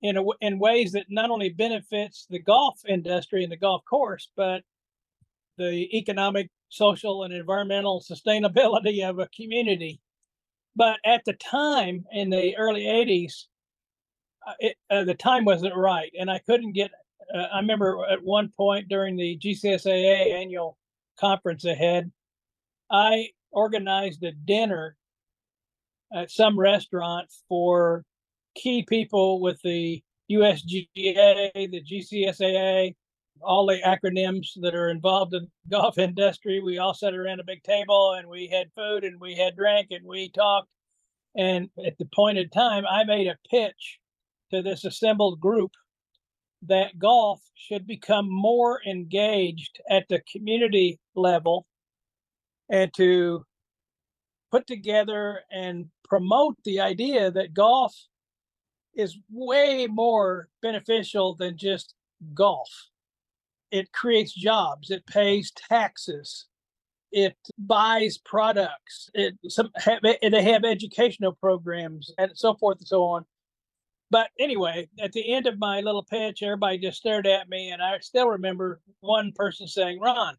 in 0.02 0.16
a, 0.16 0.24
in 0.40 0.58
ways 0.58 0.94
that 0.94 1.08
not 1.10 1.30
only 1.30 1.50
benefits 1.50 2.26
the 2.28 2.40
golf 2.40 2.86
industry 2.86 3.44
and 3.44 3.52
the 3.52 3.58
golf 3.58 3.84
course, 3.84 4.32
but 4.36 4.64
the 5.58 5.98
economic, 5.98 6.50
social, 6.70 7.24
and 7.24 7.34
environmental 7.34 8.02
sustainability 8.02 9.08
of 9.08 9.20
a 9.20 9.28
community. 9.36 10.00
But 10.76 10.98
at 11.06 11.24
the 11.26 11.34
time 11.34 12.06
in 12.12 12.30
the 12.30 12.56
early 12.56 12.84
80s, 12.84 13.46
uh, 14.48 14.54
it, 14.60 14.78
uh, 14.90 15.04
the 15.04 15.16
time 15.16 15.46
wasn't 15.46 15.76
right. 15.76 16.12
And 16.18 16.30
I 16.30 16.40
couldn't 16.40 16.74
get, 16.74 16.92
uh, 17.34 17.48
I 17.54 17.60
remember 17.60 18.06
at 18.10 18.24
one 18.24 18.50
point 18.56 18.88
during 18.88 19.18
the 19.18 19.38
GCSAA 19.38 20.34
annual 20.34 20.78
conference 21.20 21.66
ahead, 21.66 22.12
I 22.90 23.30
organized 23.52 24.24
a 24.24 24.32
dinner 24.32 24.96
at 26.14 26.32
some 26.32 26.60
restaurant 26.60 27.30
for 27.48 28.04
key 28.56 28.84
people 28.88 29.42
with 29.42 29.62
the 29.64 30.02
USGA, 30.32 31.52
the 31.54 31.84
GCSAA, 31.84 32.96
all 33.42 33.66
the 33.66 33.80
acronyms 33.86 34.50
that 34.62 34.76
are 34.76 34.90
involved 34.90 35.34
in 35.34 35.44
the 35.44 35.78
golf 35.78 35.98
industry. 35.98 36.62
We 36.62 36.78
all 36.78 36.94
sat 36.94 37.14
around 37.14 37.40
a 37.40 37.46
big 37.46 37.64
table 37.64 38.14
and 38.14 38.28
we 38.28 38.48
had 38.48 38.72
food 38.76 39.04
and 39.04 39.20
we 39.20 39.36
had 39.36 39.56
drink 39.56 39.88
and 39.92 40.06
we 40.06 40.30
talked. 40.30 40.70
And 41.36 41.70
at 41.86 41.98
the 41.98 42.08
point 42.14 42.38
in 42.38 42.50
time, 42.50 42.86
I 42.90 43.04
made 43.04 43.28
a 43.28 43.38
pitch 43.50 44.00
to 44.52 44.62
this 44.62 44.84
assembled 44.84 45.40
group 45.40 45.72
that 46.64 47.00
golf 47.00 47.42
should 47.56 47.88
become 47.88 48.28
more 48.30 48.82
engaged 48.86 49.80
at 49.90 50.06
the 50.10 50.22
community 50.32 51.00
level 51.16 51.66
and 52.70 52.94
to 52.96 53.46
put 54.52 54.68
together 54.68 55.42
and 55.52 55.86
promote 56.04 56.58
the 56.66 56.82
idea 56.82 57.32
that 57.32 57.54
golf 57.54 57.96
is 58.96 59.18
way 59.32 59.88
more 59.88 60.50
beneficial 60.62 61.36
than 61.36 61.58
just 61.58 61.94
golf. 62.34 62.70
It 63.72 63.92
creates 63.92 64.34
jobs, 64.34 64.90
it 64.90 65.06
pays 65.06 65.52
taxes, 65.52 66.48
it 67.12 67.36
buys 67.58 68.18
products, 68.18 69.10
it 69.14 69.36
some 69.48 69.70
have, 69.78 70.00
they 70.02 70.44
have 70.44 70.64
educational 70.64 71.34
programs 71.34 72.12
and 72.18 72.32
so 72.36 72.56
forth 72.56 72.80
and 72.80 72.88
so 72.88 73.04
on. 73.04 73.26
But 74.12 74.30
anyway, 74.40 74.90
at 75.00 75.12
the 75.12 75.34
end 75.34 75.46
of 75.46 75.60
my 75.60 75.82
little 75.82 76.04
pitch, 76.04 76.42
everybody 76.42 76.80
just 76.80 76.98
stared 76.98 77.28
at 77.28 77.48
me, 77.48 77.70
and 77.72 77.82
I 77.82 78.00
still 78.00 78.28
remember 78.30 78.82
one 79.02 79.32
person 79.36 79.68
saying, 79.68 80.00
"Ron, 80.00 80.36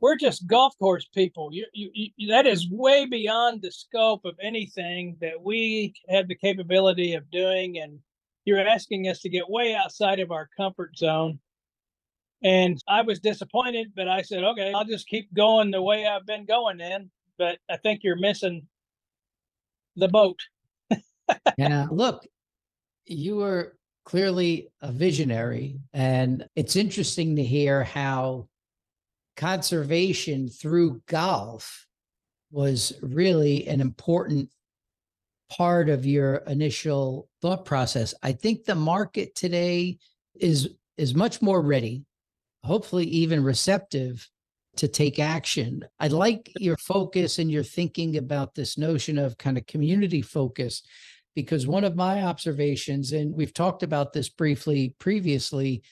we're 0.00 0.16
just 0.16 0.46
golf 0.46 0.78
course 0.78 1.06
people. 1.12 1.52
You, 1.52 1.66
you, 1.72 1.90
you, 2.16 2.28
that 2.28 2.46
is 2.46 2.70
way 2.70 3.06
beyond 3.06 3.62
the 3.62 3.72
scope 3.72 4.24
of 4.24 4.36
anything 4.40 5.16
that 5.20 5.42
we 5.42 5.94
have 6.08 6.28
the 6.28 6.36
capability 6.36 7.14
of 7.14 7.28
doing, 7.30 7.78
and 7.78 7.98
you're 8.44 8.60
asking 8.60 9.08
us 9.08 9.20
to 9.22 9.28
get 9.28 9.50
way 9.50 9.74
outside 9.74 10.20
of 10.20 10.30
our 10.30 10.48
comfort 10.56 10.96
zone." 10.96 11.40
And 12.42 12.78
I 12.86 13.02
was 13.02 13.18
disappointed, 13.18 13.92
but 13.96 14.08
I 14.08 14.22
said, 14.22 14.44
"Okay, 14.44 14.72
I'll 14.72 14.84
just 14.84 15.08
keep 15.08 15.32
going 15.32 15.70
the 15.70 15.82
way 15.82 16.06
I've 16.06 16.26
been 16.26 16.44
going." 16.44 16.78
Then, 16.78 17.10
but 17.38 17.58
I 17.70 17.76
think 17.78 18.02
you're 18.02 18.16
missing 18.16 18.66
the 19.96 20.08
boat. 20.08 20.40
Yeah. 21.58 21.88
Look, 21.90 22.24
you 23.04 23.36
were 23.36 23.76
clearly 24.04 24.70
a 24.80 24.92
visionary, 24.92 25.80
and 25.92 26.46
it's 26.54 26.76
interesting 26.76 27.34
to 27.34 27.42
hear 27.42 27.82
how 27.82 28.46
conservation 29.36 30.48
through 30.48 31.02
golf 31.06 31.86
was 32.52 32.92
really 33.02 33.66
an 33.66 33.80
important 33.80 34.48
part 35.50 35.88
of 35.88 36.06
your 36.06 36.36
initial 36.46 37.28
thought 37.42 37.64
process. 37.64 38.14
I 38.22 38.32
think 38.32 38.64
the 38.64 38.74
market 38.74 39.34
today 39.34 39.98
is 40.34 40.70
is 40.96 41.14
much 41.14 41.42
more 41.42 41.60
ready, 41.60 42.05
hopefully 42.66 43.06
even 43.06 43.42
receptive 43.42 44.28
to 44.76 44.88
take 44.88 45.18
action. 45.18 45.84
I 45.98 46.08
like 46.08 46.52
your 46.58 46.76
focus 46.76 47.38
and 47.38 47.50
your 47.50 47.62
thinking 47.62 48.16
about 48.16 48.54
this 48.54 48.76
notion 48.76 49.18
of 49.18 49.38
kind 49.38 49.56
of 49.56 49.66
community 49.66 50.20
focus 50.20 50.82
because 51.36 51.66
one 51.66 51.84
of 51.84 51.94
my 51.94 52.22
observations 52.22 53.12
and 53.12 53.32
we've 53.32 53.54
talked 53.54 53.82
about 53.82 54.12
this 54.12 54.28
briefly 54.28 54.94
previously 54.98 55.82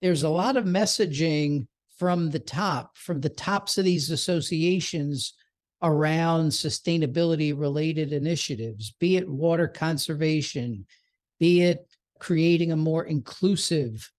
there's 0.00 0.22
a 0.22 0.28
lot 0.28 0.56
of 0.56 0.64
messaging 0.64 1.66
from 1.98 2.30
the 2.30 2.38
top 2.38 2.96
from 2.96 3.20
the 3.20 3.28
tops 3.28 3.78
of 3.78 3.84
these 3.84 4.10
associations 4.10 5.34
around 5.82 6.48
sustainability 6.50 7.58
related 7.58 8.12
initiatives 8.12 8.94
be 9.00 9.16
it 9.16 9.28
water 9.28 9.66
conservation 9.66 10.86
be 11.40 11.62
it 11.62 11.86
creating 12.18 12.70
a 12.70 12.76
more 12.76 13.04
inclusive 13.04 14.12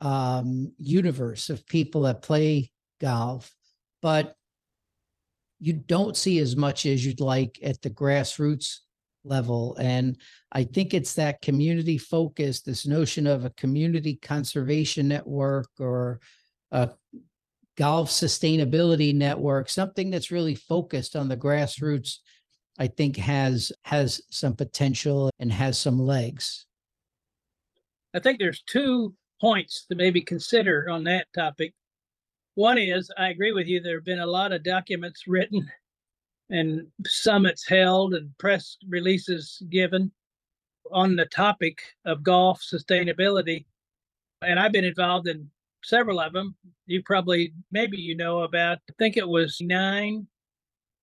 um, 0.00 0.72
universe 0.78 1.50
of 1.50 1.66
people 1.66 2.02
that 2.02 2.22
play 2.22 2.70
golf 3.00 3.54
but 4.02 4.34
you 5.58 5.74
don't 5.74 6.16
see 6.16 6.38
as 6.38 6.56
much 6.56 6.86
as 6.86 7.04
you'd 7.04 7.20
like 7.20 7.58
at 7.62 7.80
the 7.82 7.90
grassroots 7.90 8.78
level. 9.24 9.76
And 9.78 10.16
i 10.52 10.64
think 10.64 10.94
it's 10.94 11.14
that 11.14 11.42
community 11.42 11.98
focus 11.98 12.62
this 12.62 12.86
notion 12.86 13.26
of 13.26 13.44
a 13.44 13.50
community 13.50 14.16
conservation 14.16 15.08
network 15.08 15.68
or 15.78 16.20
a 16.72 16.90
golf 17.76 18.10
sustainability 18.10 19.14
network 19.14 19.68
something 19.68 20.10
that's 20.10 20.30
really 20.30 20.54
focused 20.54 21.16
on 21.16 21.28
the 21.28 21.36
grassroots 21.36 22.16
i 22.78 22.86
think 22.86 23.16
has 23.16 23.72
has 23.84 24.22
some 24.30 24.54
potential 24.54 25.30
and 25.38 25.52
has 25.52 25.78
some 25.78 25.98
legs. 25.98 26.66
I 28.14 28.18
think 28.18 28.38
there's 28.38 28.62
two 28.62 29.14
points 29.40 29.86
to 29.86 29.94
maybe 29.94 30.20
consider 30.20 30.88
on 30.90 31.04
that 31.04 31.26
topic. 31.34 31.74
One 32.54 32.78
is 32.78 33.10
I 33.16 33.28
agree 33.28 33.52
with 33.52 33.66
you. 33.66 33.80
There 33.80 33.96
have 33.96 34.04
been 34.04 34.20
a 34.20 34.26
lot 34.26 34.52
of 34.52 34.62
documents 34.62 35.26
written 35.26 35.70
and 36.50 36.86
summits 37.06 37.66
held 37.66 38.14
and 38.14 38.36
press 38.38 38.76
releases 38.88 39.62
given 39.70 40.10
on 40.92 41.16
the 41.16 41.26
topic 41.26 41.80
of 42.04 42.22
golf 42.22 42.60
sustainability. 42.60 43.64
And 44.42 44.58
I've 44.58 44.72
been 44.72 44.84
involved 44.84 45.28
in 45.28 45.48
several 45.84 46.20
of 46.20 46.32
them. 46.32 46.56
You 46.86 47.02
probably, 47.04 47.52
maybe 47.70 47.96
you 47.96 48.16
know 48.16 48.40
about, 48.40 48.78
I 48.90 48.94
think 48.98 49.16
it 49.16 49.28
was 49.28 49.58
nine. 49.60 50.26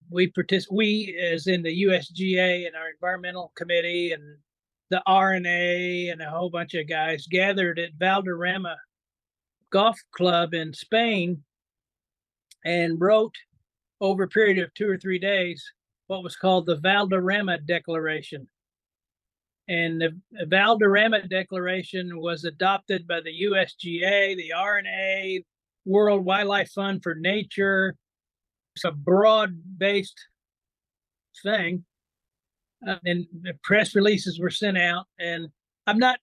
We 0.09 0.31
partic- 0.31 0.71
we 0.71 1.17
as 1.33 1.47
in 1.47 1.63
the 1.63 1.83
USGA 1.83 2.67
and 2.67 2.75
our 2.75 2.89
environmental 2.89 3.51
committee 3.55 4.11
and 4.11 4.37
the 4.89 5.01
R&A 5.05 6.09
and 6.09 6.21
a 6.21 6.29
whole 6.29 6.49
bunch 6.49 6.73
of 6.73 6.87
guys 6.87 7.27
gathered 7.27 7.79
at 7.79 7.93
Valderrama 7.99 8.77
Golf 9.69 9.99
Club 10.11 10.53
in 10.53 10.73
Spain 10.73 11.43
and 12.65 12.99
wrote 12.99 13.35
over 13.99 14.23
a 14.23 14.27
period 14.27 14.59
of 14.59 14.73
two 14.73 14.89
or 14.89 14.97
three 14.97 15.19
days 15.19 15.63
what 16.07 16.23
was 16.23 16.35
called 16.35 16.65
the 16.65 16.77
Valderrama 16.77 17.59
Declaration. 17.59 18.47
And 19.67 19.99
the 19.99 20.17
Valderrama 20.45 21.27
Declaration 21.27 22.19
was 22.21 22.45
adopted 22.45 23.05
by 23.05 23.19
the 23.19 23.41
USGA, 23.43 24.37
the 24.37 24.53
R&A, 24.53 25.43
World 25.85 26.23
Wildlife 26.23 26.71
Fund 26.71 27.03
for 27.03 27.15
Nature. 27.15 27.95
It's 28.75 28.85
a 28.85 28.91
broad 28.91 29.61
based 29.77 30.17
thing 31.43 31.83
uh, 32.87 32.95
and 33.05 33.25
press 33.63 33.95
releases 33.95 34.39
were 34.39 34.49
sent 34.49 34.77
out 34.77 35.05
and 35.19 35.47
i'm 35.87 35.97
not 35.97 36.19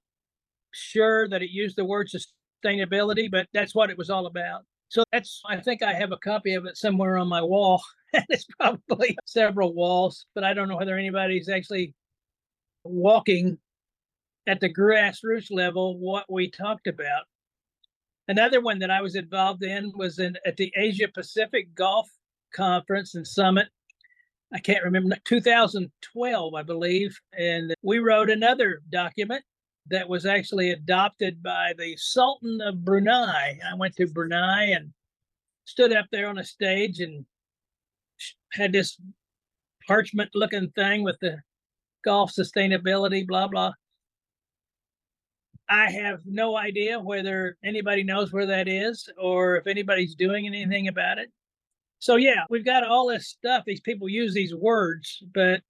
sure 0.72 1.28
that 1.28 1.42
it 1.42 1.50
used 1.50 1.76
the 1.76 1.84
word 1.84 2.08
sustainability 2.08 3.30
but 3.30 3.46
that's 3.52 3.74
what 3.74 3.90
it 3.90 3.98
was 3.98 4.10
all 4.10 4.26
about 4.26 4.62
so 4.88 5.02
that's 5.12 5.40
i 5.46 5.56
think 5.56 5.82
i 5.82 5.92
have 5.92 6.12
a 6.12 6.18
copy 6.18 6.54
of 6.54 6.66
it 6.66 6.76
somewhere 6.76 7.16
on 7.16 7.28
my 7.28 7.42
wall 7.42 7.82
and 8.12 8.24
it's 8.28 8.46
probably 8.58 9.16
several 9.24 9.72
walls 9.74 10.26
but 10.34 10.44
i 10.44 10.52
don't 10.52 10.68
know 10.68 10.76
whether 10.76 10.98
anybody's 10.98 11.48
actually 11.48 11.94
walking 12.84 13.58
at 14.46 14.60
the 14.60 14.72
grassroots 14.72 15.50
level 15.50 15.98
what 15.98 16.30
we 16.30 16.50
talked 16.50 16.86
about. 16.86 17.22
Another 18.28 18.60
one 18.60 18.78
that 18.78 18.90
I 18.90 19.02
was 19.02 19.16
involved 19.16 19.62
in 19.62 19.92
was 19.94 20.18
in 20.18 20.36
at 20.46 20.56
the 20.56 20.72
Asia 20.76 21.08
Pacific 21.12 21.74
Golf 21.74 22.08
Conference 22.54 23.14
and 23.14 23.26
Summit. 23.26 23.68
I 24.52 24.58
can't 24.60 24.84
remember 24.84 25.16
2012, 25.24 26.54
I 26.54 26.62
believe, 26.62 27.18
and 27.36 27.74
we 27.82 27.98
wrote 27.98 28.30
another 28.30 28.82
document 28.90 29.42
that 29.90 30.08
was 30.08 30.26
actually 30.26 30.70
adopted 30.70 31.42
by 31.42 31.74
the 31.76 31.96
Sultan 31.96 32.60
of 32.60 32.84
Brunei. 32.84 33.58
I 33.68 33.74
went 33.76 33.96
to 33.96 34.06
Brunei 34.06 34.72
and 34.72 34.92
stood 35.64 35.92
up 35.92 36.06
there 36.10 36.28
on 36.28 36.38
a 36.38 36.44
stage 36.44 37.00
and 37.00 37.24
had 38.52 38.72
this 38.72 38.98
parchment 39.86 40.30
looking 40.34 40.70
thing 40.70 41.02
with 41.02 41.18
the 41.20 41.38
golf 42.04 42.32
sustainability, 42.32 43.26
blah, 43.26 43.48
blah. 43.48 43.72
I 45.68 45.90
have 45.90 46.20
no 46.26 46.56
idea 46.56 47.00
whether 47.00 47.56
anybody 47.64 48.04
knows 48.04 48.32
where 48.32 48.46
that 48.46 48.68
is 48.68 49.08
or 49.18 49.56
if 49.56 49.66
anybody's 49.66 50.14
doing 50.14 50.46
anything 50.46 50.88
about 50.88 51.18
it. 51.18 51.30
So, 52.04 52.16
yeah, 52.16 52.44
we've 52.50 52.66
got 52.66 52.84
all 52.84 53.06
this 53.06 53.28
stuff. 53.28 53.64
These 53.64 53.80
people 53.80 54.10
use 54.10 54.34
these 54.34 54.54
words, 54.54 55.22
but 55.32 55.62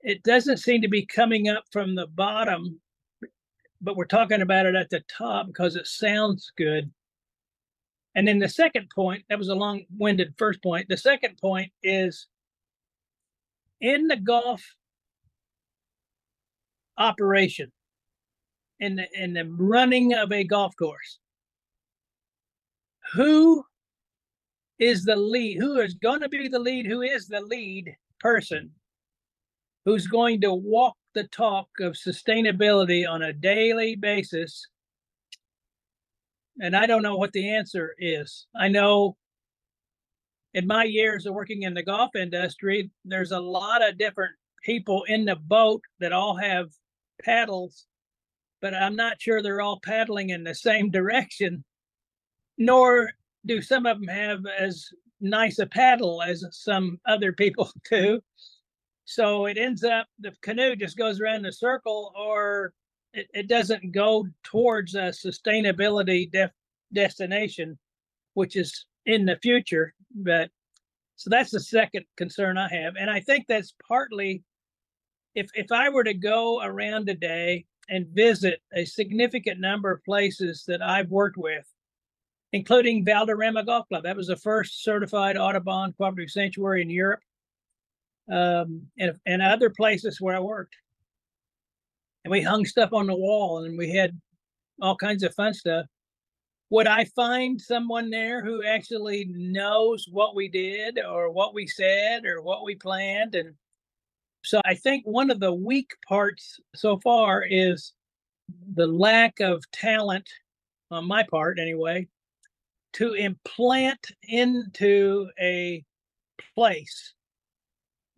it 0.00 0.20
doesn't 0.24 0.56
seem 0.56 0.82
to 0.82 0.88
be 0.88 1.06
coming 1.06 1.48
up 1.48 1.62
from 1.70 1.94
the 1.94 2.08
bottom. 2.08 2.80
But 3.80 3.94
we're 3.94 4.06
talking 4.06 4.42
about 4.42 4.66
it 4.66 4.74
at 4.74 4.90
the 4.90 5.04
top 5.16 5.46
because 5.46 5.76
it 5.76 5.86
sounds 5.86 6.50
good. 6.56 6.90
And 8.16 8.26
then 8.26 8.40
the 8.40 8.48
second 8.48 8.90
point, 8.92 9.22
that 9.28 9.38
was 9.38 9.50
a 9.50 9.54
long 9.54 9.84
winded 9.96 10.34
first 10.36 10.60
point. 10.64 10.88
The 10.88 10.96
second 10.96 11.38
point 11.40 11.70
is 11.84 12.26
in 13.80 14.08
the 14.08 14.16
golf 14.16 14.64
operation, 16.98 17.70
in 18.80 18.96
the, 18.96 19.06
in 19.14 19.32
the 19.32 19.44
running 19.44 20.12
of 20.12 20.32
a 20.32 20.42
golf 20.42 20.74
course, 20.76 21.20
who 23.12 23.64
is 24.78 25.04
the 25.04 25.16
lead? 25.16 25.58
Who 25.58 25.78
is 25.80 25.94
going 25.94 26.20
to 26.20 26.28
be 26.28 26.48
the 26.48 26.58
lead? 26.58 26.86
Who 26.86 27.02
is 27.02 27.28
the 27.28 27.40
lead 27.40 27.94
person 28.20 28.70
who's 29.84 30.06
going 30.06 30.40
to 30.40 30.54
walk 30.54 30.96
the 31.14 31.24
talk 31.24 31.68
of 31.80 31.94
sustainability 31.94 33.08
on 33.08 33.22
a 33.22 33.32
daily 33.32 33.96
basis 33.96 34.66
and 36.60 36.76
I 36.76 36.86
don't 36.86 37.02
know 37.02 37.16
what 37.16 37.32
the 37.32 37.48
answer 37.48 37.94
is. 37.98 38.46
I 38.54 38.68
know 38.68 39.16
in 40.54 40.66
my 40.66 40.84
years 40.84 41.24
of 41.26 41.34
working 41.34 41.62
in 41.62 41.74
the 41.74 41.82
golf 41.82 42.14
industry, 42.14 42.90
there's 43.04 43.32
a 43.32 43.40
lot 43.40 43.86
of 43.86 43.98
different 43.98 44.34
people 44.62 45.04
in 45.04 45.24
the 45.24 45.36
boat 45.36 45.82
that 46.00 46.12
all 46.12 46.36
have 46.36 46.68
paddles, 47.22 47.86
but 48.60 48.74
I'm 48.74 48.96
not 48.96 49.20
sure 49.20 49.42
they're 49.42 49.62
all 49.62 49.80
paddling 49.82 50.30
in 50.30 50.44
the 50.44 50.54
same 50.54 50.90
direction, 50.90 51.64
nor 52.58 53.10
do 53.46 53.60
some 53.60 53.86
of 53.86 53.98
them 53.98 54.08
have 54.08 54.40
as 54.58 54.88
nice 55.20 55.58
a 55.58 55.66
paddle 55.66 56.22
as 56.22 56.44
some 56.50 56.98
other 57.06 57.32
people 57.32 57.70
do. 57.90 58.20
So 59.04 59.46
it 59.46 59.58
ends 59.58 59.84
up 59.84 60.06
the 60.20 60.32
canoe 60.42 60.76
just 60.76 60.96
goes 60.96 61.20
around 61.20 61.42
the 61.42 61.52
circle 61.52 62.12
or 62.16 62.72
it, 63.12 63.26
it 63.34 63.48
doesn't 63.48 63.92
go 63.92 64.26
towards 64.42 64.94
a 64.94 65.12
sustainability 65.12 66.30
def, 66.30 66.50
destination, 66.92 67.78
which 68.34 68.56
is 68.56 68.86
in 69.06 69.24
the 69.24 69.36
future. 69.42 69.94
But 70.14 70.50
so 71.16 71.30
that's 71.30 71.50
the 71.50 71.60
second 71.60 72.04
concern 72.16 72.58
I 72.58 72.68
have, 72.68 72.94
and 72.98 73.10
I 73.10 73.20
think 73.20 73.46
that's 73.48 73.74
partly 73.86 74.42
if 75.34 75.48
if 75.54 75.70
I 75.70 75.88
were 75.88 76.04
to 76.04 76.14
go 76.14 76.60
around 76.62 77.06
today 77.06 77.66
and 77.88 78.06
visit 78.08 78.60
a 78.74 78.84
significant 78.84 79.60
number 79.60 79.90
of 79.90 80.04
places 80.04 80.64
that 80.66 80.82
I've 80.82 81.10
worked 81.10 81.36
with, 81.36 81.66
including 82.52 83.04
Valderrama 83.04 83.64
Golf 83.64 83.88
Club. 83.88 84.04
That 84.04 84.16
was 84.16 84.26
the 84.28 84.36
first 84.36 84.84
certified 84.84 85.36
Audubon 85.36 85.92
cooperative 85.92 86.30
sanctuary 86.30 86.82
in 86.82 86.90
Europe, 86.90 87.20
um, 88.30 88.82
and 88.98 89.18
and 89.26 89.42
other 89.42 89.70
places 89.70 90.20
where 90.20 90.36
I 90.36 90.40
worked 90.40 90.76
and 92.24 92.30
we 92.30 92.42
hung 92.42 92.64
stuff 92.64 92.92
on 92.92 93.06
the 93.06 93.14
wall 93.14 93.64
and 93.64 93.76
we 93.76 93.90
had 93.90 94.18
all 94.80 94.96
kinds 94.96 95.22
of 95.22 95.34
fun 95.34 95.54
stuff. 95.54 95.86
Would 96.70 96.86
I 96.86 97.04
find 97.04 97.60
someone 97.60 98.10
there 98.10 98.42
who 98.42 98.64
actually 98.64 99.26
knows 99.28 100.06
what 100.10 100.34
we 100.34 100.48
did 100.48 100.98
or 100.98 101.30
what 101.30 101.54
we 101.54 101.66
said 101.66 102.24
or 102.24 102.40
what 102.40 102.64
we 102.64 102.74
planned? 102.74 103.34
And 103.34 103.54
so 104.42 104.60
I 104.64 104.74
think 104.74 105.04
one 105.04 105.30
of 105.30 105.40
the 105.40 105.52
weak 105.52 105.90
parts 106.08 106.58
so 106.74 106.98
far 106.98 107.44
is 107.44 107.92
the 108.74 108.86
lack 108.86 109.40
of 109.40 109.62
talent 109.70 110.28
on 110.90 111.06
my 111.06 111.24
part, 111.24 111.58
anyway, 111.58 112.08
to 112.94 113.14
implant 113.14 114.10
into 114.28 115.28
a 115.40 115.84
place 116.54 117.14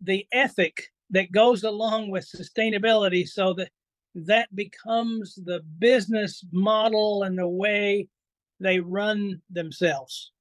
the 0.01 0.25
ethic 0.31 0.91
that 1.09 1.31
goes 1.31 1.63
along 1.63 2.09
with 2.09 2.25
sustainability 2.25 3.27
so 3.27 3.53
that 3.53 3.69
that 4.15 4.53
becomes 4.55 5.35
the 5.45 5.61
business 5.79 6.43
model 6.51 7.23
and 7.23 7.37
the 7.37 7.47
way 7.47 8.07
they 8.59 8.79
run 8.79 9.41
themselves. 9.49 10.31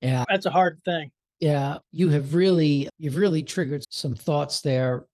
Yeah. 0.00 0.24
That's 0.28 0.46
a 0.46 0.50
hard 0.50 0.80
thing. 0.84 1.10
Yeah, 1.40 1.78
you 1.92 2.08
have 2.10 2.34
really 2.34 2.88
you've 2.98 3.16
really 3.16 3.42
triggered 3.42 3.84
some 3.90 4.14
thoughts 4.14 4.62
there 4.62 5.04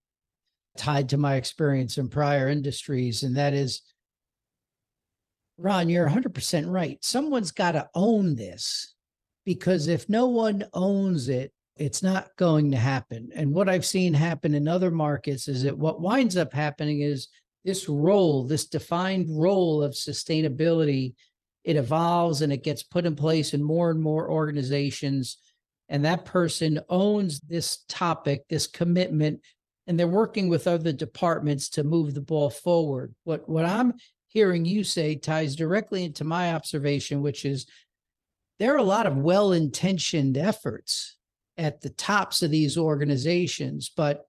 tied 0.77 1.09
to 1.09 1.17
my 1.17 1.35
experience 1.35 1.99
in 1.99 2.09
prior 2.09 2.49
industries 2.49 3.25
and 3.25 3.37
that 3.37 3.53
is 3.53 3.83
Ron, 5.59 5.89
you're 5.89 6.09
100% 6.09 6.71
right. 6.71 6.99
Someone's 7.03 7.53
got 7.53 7.73
to 7.73 7.89
own 7.95 8.35
this 8.35 8.95
because 9.45 9.89
if 9.89 10.09
no 10.09 10.27
one 10.27 10.65
owns 10.73 11.29
it, 11.29 11.53
it's 11.77 12.03
not 12.03 12.29
going 12.37 12.71
to 12.71 12.77
happen. 12.77 13.31
And 13.35 13.53
what 13.53 13.69
I've 13.69 13.87
seen 13.87 14.15
happen 14.15 14.55
in 14.55 14.69
other 14.69 14.91
markets 14.91 15.49
is 15.49 15.63
that 15.63 15.77
what 15.77 16.01
winds 16.01 16.37
up 16.37 16.53
happening 16.53 17.01
is 17.01 17.29
this 17.65 17.89
role, 17.89 18.45
this 18.45 18.67
defined 18.67 19.27
role 19.31 19.83
of 19.83 19.93
sustainability, 19.93 21.15
it 21.65 21.77
evolves 21.77 22.43
and 22.43 22.53
it 22.53 22.65
gets 22.65 22.83
put 22.83 23.07
in 23.07 23.15
place 23.15 23.55
in 23.55 23.63
more 23.63 23.91
and 23.91 24.01
more 24.01 24.31
organizations. 24.31 25.39
And 25.89 26.05
that 26.05 26.25
person 26.25 26.81
owns 26.89 27.41
this 27.41 27.85
topic, 27.89 28.43
this 28.49 28.67
commitment, 28.67 29.41
and 29.87 29.99
they're 29.99 30.09
working 30.09 30.49
with 30.49 30.67
other 30.67 30.93
departments 30.93 31.69
to 31.71 31.85
move 31.85 32.15
the 32.15 32.21
ball 32.21 32.51
forward. 32.51 33.15
What 33.25 33.49
what 33.49 33.65
I'm 33.65 33.95
hearing 34.33 34.65
you 34.65 34.83
say 34.85 35.15
ties 35.15 35.55
directly 35.55 36.05
into 36.05 36.25
my 36.25 36.55
observation, 36.55 37.23
which 37.23 37.45
is 37.45 37.67
there 38.59 38.75
are 38.75 38.79
a 38.79 38.83
lot 38.83 39.07
of 39.07 39.17
well-intentioned 39.17 40.37
efforts 40.37 41.17
at 41.59 41.81
the 41.81 41.91
tops 41.91 42.43
of 42.43 42.51
these 42.51 42.79
organizations, 42.79 43.91
but 43.95 44.27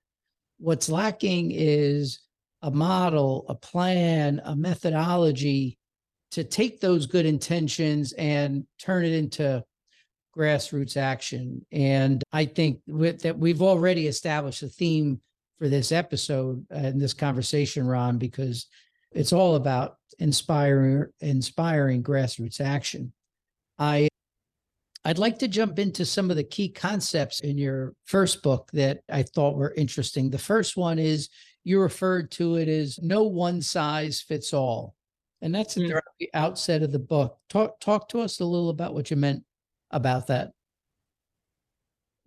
what's 0.60 0.90
lacking 0.90 1.52
is 1.52 2.20
a 2.62 2.72
model, 2.72 3.46
a 3.48 3.56
plan, 3.56 4.42
a 4.46 4.56
methodology 4.56 5.78
to 6.32 6.44
take 6.44 6.80
those 6.80 7.06
good 7.06 7.26
intentions 7.26 8.14
and 8.14 8.66
turn 8.80 9.06
it 9.06 9.14
into 9.14 9.64
grassroots 10.36 10.98
action. 10.98 11.66
And 11.72 12.24
I 12.32 12.46
think 12.46 12.80
with, 12.88 13.22
that 13.22 13.38
we've 13.38 13.62
already 13.62 14.08
established 14.08 14.64
a 14.64 14.68
theme 14.68 15.22
for 15.60 15.70
this 15.70 15.92
episode 15.92 16.66
uh, 16.74 16.78
and 16.78 17.00
this 17.00 17.14
conversation, 17.14 17.86
Ron, 17.86 18.18
because 18.18 18.68
it's 19.14 19.34
all 19.34 19.56
about 19.56 19.98
inspiring 20.20 21.08
inspiring 21.20 22.04
grassroots 22.04 22.62
action. 22.62 23.14
I 23.80 24.10
I'd 25.06 25.18
like 25.18 25.40
to 25.40 25.48
jump 25.48 25.80
into 25.80 26.06
some 26.06 26.30
of 26.30 26.38
the 26.38 26.44
key 26.44 26.70
concepts 26.70 27.42
in 27.42 27.58
your 27.58 27.94
first 28.06 28.42
book 28.42 28.70
that 28.72 29.02
I 29.12 29.24
thought 29.24 29.58
were 29.58 29.74
interesting. 29.74 30.30
The 30.30 30.38
first 30.38 30.78
one 30.78 30.98
is 30.98 31.30
you 31.66 31.82
referred 31.82 32.32
to 32.32 32.56
it 32.56 32.70
as 32.70 33.00
no 33.02 33.24
one 33.24 33.62
size 33.62 34.22
fits 34.22 34.54
all. 34.54 34.96
And 35.42 35.54
that's 35.54 35.76
at 35.76 35.84
mm. 35.84 36.00
the 36.20 36.30
outset 36.34 36.84
of 36.84 36.94
the 36.94 37.00
book. 37.00 37.38
Talk 37.50 37.80
talk 37.82 38.08
to 38.10 38.22
us 38.22 38.40
a 38.40 38.46
little 38.46 38.70
about 38.70 38.94
what 38.94 39.12
you 39.12 39.18
meant 39.18 39.44
about 39.92 40.28
that. 40.28 40.52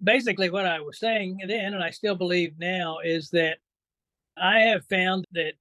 Basically, 0.02 0.50
what 0.50 0.66
I 0.66 0.80
was 0.80 0.98
saying 0.98 1.40
then, 1.46 1.72
and 1.72 1.82
I 1.82 1.90
still 1.90 2.14
believe 2.14 2.58
now, 2.58 2.98
is 3.02 3.30
that 3.30 3.56
I 4.36 4.60
have 4.60 4.84
found 4.84 5.24
that 5.32 5.54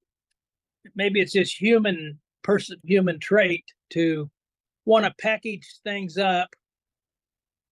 maybe 0.95 1.21
it's 1.21 1.33
just 1.33 1.59
human 1.59 2.19
person 2.43 2.77
human 2.83 3.19
trait 3.19 3.65
to 3.91 4.29
want 4.85 5.05
to 5.05 5.13
package 5.19 5.79
things 5.83 6.17
up 6.17 6.49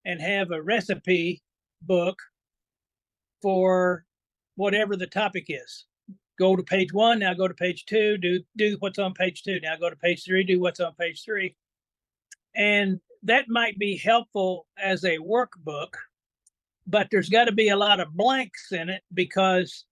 and 0.06 0.20
have 0.22 0.52
a 0.52 0.62
recipe 0.62 1.42
book 1.82 2.18
for 3.42 4.06
whatever 4.56 4.96
the 4.96 5.08
topic 5.08 5.46
is 5.50 5.86
go 6.38 6.56
to 6.56 6.64
page 6.64 6.92
one, 6.94 7.20
now 7.20 7.34
go 7.34 7.48
to 7.48 7.54
page 7.54 7.86
two, 7.86 8.18
do 8.18 8.42
do 8.58 8.78
what's 8.80 9.00
on 9.00 9.14
page 9.14 9.44
two, 9.44 9.60
now 9.62 9.76
go 9.76 9.90
to 9.90 9.96
page 9.96 10.24
three, 10.24 10.44
do 10.44 10.60
what's 10.60 10.80
on 10.80 10.94
page 10.96 11.24
three. 11.24 11.56
And 12.56 13.00
that 13.24 13.46
might 13.48 13.78
be 13.78 13.98
helpful 13.98 14.68
as 14.78 15.04
a 15.04 15.18
workbook, 15.18 15.94
but 16.88 17.08
there's 17.12 17.30
got 17.30 17.46
to 17.46 17.52
be 17.52 17.70
a 17.70 17.78
lot 17.78 18.00
of 18.00 18.14
blanks 18.14 18.72
in 18.72 18.90
it 18.90 19.04
because 19.14 19.86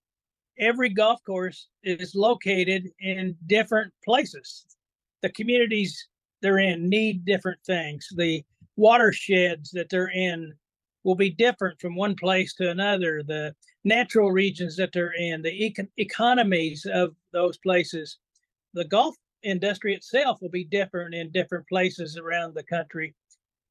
every 0.62 0.90
golf 0.90 1.20
course 1.26 1.68
is 1.84 2.16
located 2.16 2.88
in 3.00 3.36
different 3.48 3.92
places. 4.06 4.66
The 5.22 5.30
communities 5.32 6.08
they're 6.42 6.60
in 6.60 6.90
need 6.90 7.26
different 7.26 7.60
things. 7.66 8.08
The 8.16 8.44
watersheds 8.76 9.72
that 9.72 9.90
they're 9.90 10.12
in 10.12 10.54
will 11.04 11.16
be 11.16 11.30
different 11.30 11.80
from 11.80 11.96
one 11.96 12.16
place 12.16 12.54
to 12.56 12.70
another. 12.70 13.24
The 13.24 13.54
natural 13.84 14.32
regions 14.32 14.76
that 14.78 14.92
they're 14.94 15.14
in, 15.14 15.42
the 15.42 15.52
econ- 15.52 15.90
economies 15.98 16.86
of 16.92 17.16
those 17.32 17.58
places, 17.60 18.18
the 18.74 18.86
golf 18.86 19.16
industry 19.44 19.96
itself 19.96 20.40
will 20.42 20.50
be 20.50 20.64
different 20.64 21.16
in 21.16 21.32
different 21.32 21.68
places 21.68 22.18
around 22.18 22.54
the 22.54 22.64
country. 22.64 23.16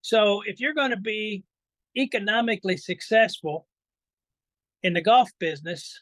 So 0.02 0.42
if 0.46 0.60
you're 0.60 0.74
going 0.74 0.90
to 0.90 0.96
be 0.96 1.44
economically 1.96 2.76
successful 2.76 3.66
in 4.82 4.94
the 4.94 5.02
golf 5.02 5.30
business, 5.38 6.00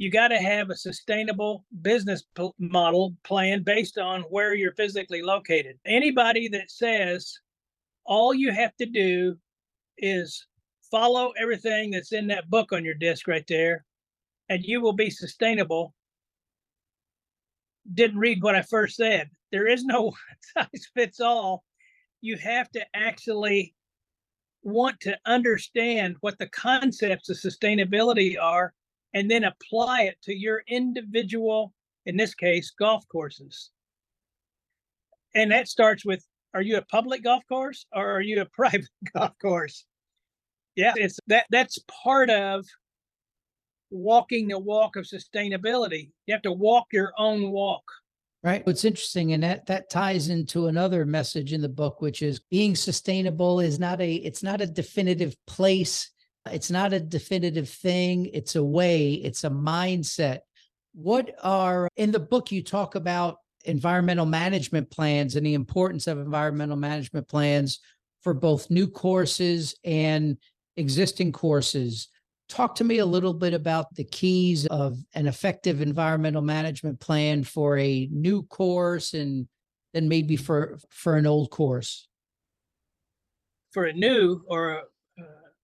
you 0.00 0.10
got 0.10 0.28
to 0.28 0.38
have 0.38 0.70
a 0.70 0.74
sustainable 0.74 1.66
business 1.82 2.24
p- 2.34 2.50
model 2.58 3.14
plan 3.22 3.62
based 3.62 3.98
on 3.98 4.22
where 4.22 4.54
you're 4.54 4.72
physically 4.72 5.20
located. 5.20 5.78
Anybody 5.84 6.48
that 6.48 6.70
says 6.70 7.38
all 8.06 8.32
you 8.32 8.50
have 8.50 8.74
to 8.76 8.86
do 8.86 9.36
is 9.98 10.46
follow 10.90 11.34
everything 11.38 11.90
that's 11.90 12.12
in 12.12 12.26
that 12.28 12.48
book 12.48 12.72
on 12.72 12.82
your 12.82 12.94
desk 12.94 13.28
right 13.28 13.44
there 13.46 13.84
and 14.48 14.64
you 14.64 14.80
will 14.80 14.94
be 14.94 15.10
sustainable 15.10 15.94
didn't 17.92 18.18
read 18.18 18.42
what 18.42 18.54
I 18.54 18.62
first 18.62 18.96
said. 18.96 19.28
There 19.52 19.66
is 19.66 19.84
no 19.84 20.14
size 20.56 20.88
fits 20.94 21.20
all. 21.20 21.62
You 22.22 22.38
have 22.38 22.70
to 22.70 22.86
actually 22.94 23.74
want 24.62 24.98
to 25.00 25.18
understand 25.26 26.16
what 26.20 26.38
the 26.38 26.48
concepts 26.48 27.28
of 27.28 27.36
sustainability 27.36 28.40
are 28.40 28.72
and 29.14 29.30
then 29.30 29.44
apply 29.44 30.02
it 30.02 30.16
to 30.22 30.34
your 30.34 30.62
individual, 30.68 31.72
in 32.06 32.16
this 32.16 32.34
case, 32.34 32.72
golf 32.78 33.04
courses. 33.08 33.70
And 35.34 35.50
that 35.52 35.68
starts 35.68 36.04
with 36.04 36.24
are 36.52 36.62
you 36.62 36.78
a 36.78 36.82
public 36.82 37.22
golf 37.22 37.44
course 37.48 37.86
or 37.94 38.10
are 38.10 38.20
you 38.20 38.40
a 38.40 38.44
private 38.52 38.88
golf 39.14 39.32
course? 39.40 39.84
Yeah, 40.76 40.92
it's 40.96 41.18
that 41.26 41.46
that's 41.50 41.78
part 42.02 42.30
of 42.30 42.64
walking 43.90 44.48
the 44.48 44.58
walk 44.58 44.96
of 44.96 45.04
sustainability. 45.04 46.10
You 46.26 46.34
have 46.34 46.42
to 46.42 46.52
walk 46.52 46.86
your 46.92 47.12
own 47.18 47.50
walk. 47.50 47.82
Right. 48.42 48.64
What's 48.66 48.86
interesting, 48.86 49.34
and 49.34 49.42
that 49.42 49.66
that 49.66 49.90
ties 49.90 50.30
into 50.30 50.68
another 50.68 51.04
message 51.04 51.52
in 51.52 51.60
the 51.60 51.68
book, 51.68 52.00
which 52.00 52.22
is 52.22 52.40
being 52.50 52.74
sustainable 52.74 53.60
is 53.60 53.78
not 53.78 54.00
a 54.00 54.14
it's 54.14 54.42
not 54.42 54.62
a 54.62 54.66
definitive 54.66 55.34
place. 55.46 56.10
It's 56.52 56.70
not 56.70 56.92
a 56.92 57.00
definitive 57.00 57.68
thing. 57.68 58.26
It's 58.32 58.56
a 58.56 58.64
way, 58.64 59.14
it's 59.14 59.44
a 59.44 59.50
mindset. 59.50 60.40
What 60.92 61.34
are 61.42 61.88
in 61.96 62.10
the 62.10 62.20
book 62.20 62.50
you 62.50 62.62
talk 62.62 62.94
about 62.94 63.38
environmental 63.64 64.26
management 64.26 64.90
plans 64.90 65.36
and 65.36 65.44
the 65.44 65.54
importance 65.54 66.06
of 66.06 66.18
environmental 66.18 66.76
management 66.76 67.28
plans 67.28 67.80
for 68.22 68.34
both 68.34 68.70
new 68.70 68.86
courses 68.86 69.74
and 69.84 70.36
existing 70.76 71.32
courses. 71.32 72.08
Talk 72.48 72.74
to 72.76 72.84
me 72.84 72.98
a 72.98 73.06
little 73.06 73.34
bit 73.34 73.54
about 73.54 73.94
the 73.94 74.04
keys 74.04 74.66
of 74.66 74.98
an 75.14 75.26
effective 75.26 75.80
environmental 75.80 76.42
management 76.42 76.98
plan 77.00 77.44
for 77.44 77.78
a 77.78 78.08
new 78.10 78.42
course 78.44 79.14
and 79.14 79.46
then 79.94 80.08
maybe 80.08 80.36
for 80.36 80.78
for 80.90 81.16
an 81.16 81.26
old 81.26 81.50
course. 81.50 82.08
For 83.72 83.84
a 83.84 83.92
new 83.92 84.42
or 84.48 84.82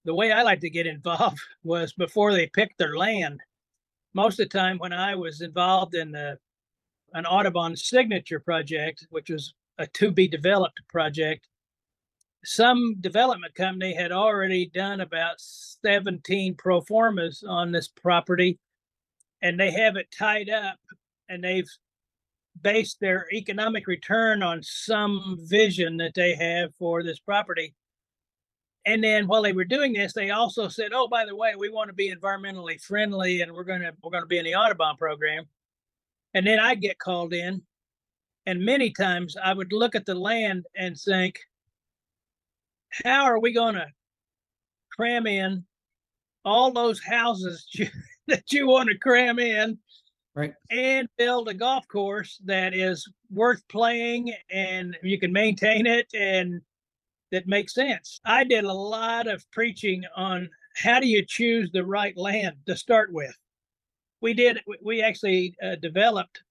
the 0.06 0.14
way 0.14 0.32
I 0.32 0.42
like 0.42 0.60
to 0.60 0.70
get 0.70 0.86
involved 0.86 1.40
was 1.64 1.92
before 1.92 2.32
they 2.32 2.46
picked 2.46 2.78
their 2.78 2.96
land. 2.96 3.40
Most 4.14 4.40
of 4.40 4.48
the 4.48 4.58
time, 4.58 4.78
when 4.78 4.92
I 4.92 5.14
was 5.14 5.42
involved 5.42 5.94
in 5.94 6.12
the, 6.12 6.38
an 7.12 7.26
Audubon 7.26 7.76
signature 7.76 8.40
project, 8.40 9.06
which 9.10 9.28
was 9.28 9.52
a 9.78 9.86
to 9.88 10.10
be 10.10 10.26
developed 10.26 10.80
project, 10.88 11.48
some 12.44 12.94
development 13.00 13.54
company 13.54 13.92
had 13.92 14.12
already 14.12 14.70
done 14.72 15.00
about 15.00 15.34
17 15.38 16.54
pro 16.54 16.80
formas 16.80 17.44
on 17.46 17.72
this 17.72 17.88
property 17.88 18.58
and 19.42 19.58
they 19.58 19.70
have 19.70 19.96
it 19.96 20.06
tied 20.16 20.48
up 20.48 20.78
and 21.28 21.42
they've 21.42 21.68
based 22.62 22.98
their 23.00 23.26
economic 23.32 23.86
return 23.86 24.42
on 24.42 24.62
some 24.62 25.38
vision 25.42 25.96
that 25.96 26.14
they 26.14 26.34
have 26.34 26.74
for 26.76 27.02
this 27.02 27.18
property. 27.18 27.74
And 28.86 29.02
then 29.02 29.26
while 29.26 29.42
they 29.42 29.52
were 29.52 29.64
doing 29.64 29.92
this, 29.92 30.12
they 30.12 30.30
also 30.30 30.68
said, 30.68 30.92
"Oh, 30.94 31.08
by 31.08 31.26
the 31.26 31.34
way, 31.34 31.54
we 31.56 31.68
want 31.68 31.88
to 31.88 31.94
be 31.94 32.14
environmentally 32.14 32.80
friendly, 32.80 33.40
and 33.42 33.52
we're 33.52 33.64
gonna 33.64 33.92
we're 34.02 34.12
gonna 34.12 34.26
be 34.26 34.38
in 34.38 34.44
the 34.44 34.54
Audubon 34.54 34.96
program." 34.96 35.44
And 36.34 36.46
then 36.46 36.60
I 36.60 36.76
get 36.76 36.98
called 36.98 37.34
in, 37.34 37.62
and 38.46 38.64
many 38.64 38.90
times 38.90 39.36
I 39.42 39.52
would 39.52 39.72
look 39.72 39.94
at 39.94 40.06
the 40.06 40.14
land 40.14 40.66
and 40.76 40.96
think, 40.96 41.40
how 43.04 43.24
are 43.24 43.40
we 43.40 43.52
going 43.52 43.74
to 43.74 43.86
cram 44.92 45.26
in 45.26 45.64
all 46.44 46.70
those 46.70 47.02
houses 47.02 47.66
you, 47.72 47.88
that 48.28 48.52
you 48.52 48.66
want 48.66 48.88
to 48.88 48.98
cram 48.98 49.38
in 49.38 49.78
right 50.34 50.54
and 50.70 51.08
build 51.18 51.48
a 51.48 51.54
golf 51.54 51.86
course 51.88 52.40
that 52.44 52.74
is 52.74 53.06
worth 53.30 53.66
playing 53.68 54.32
and 54.50 54.96
you 55.02 55.18
can 55.18 55.32
maintain 55.32 55.86
it 55.86 56.06
and 56.14 56.60
that 57.32 57.46
makes 57.46 57.74
sense. 57.74 58.20
I 58.24 58.44
did 58.44 58.64
a 58.64 58.72
lot 58.72 59.26
of 59.26 59.48
preaching 59.50 60.02
on 60.16 60.48
how 60.76 61.00
do 61.00 61.06
you 61.06 61.24
choose 61.26 61.70
the 61.72 61.84
right 61.84 62.16
land 62.16 62.56
to 62.66 62.76
start 62.76 63.12
with. 63.12 63.36
We 64.20 64.34
did 64.34 64.60
we 64.82 65.02
actually 65.02 65.56
uh, 65.62 65.76
developed 65.76 66.42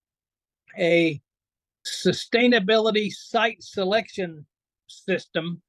a 0.77 1.21
sustainability 1.85 3.11
site 3.11 3.61
selection 3.61 4.45
system 4.87 5.61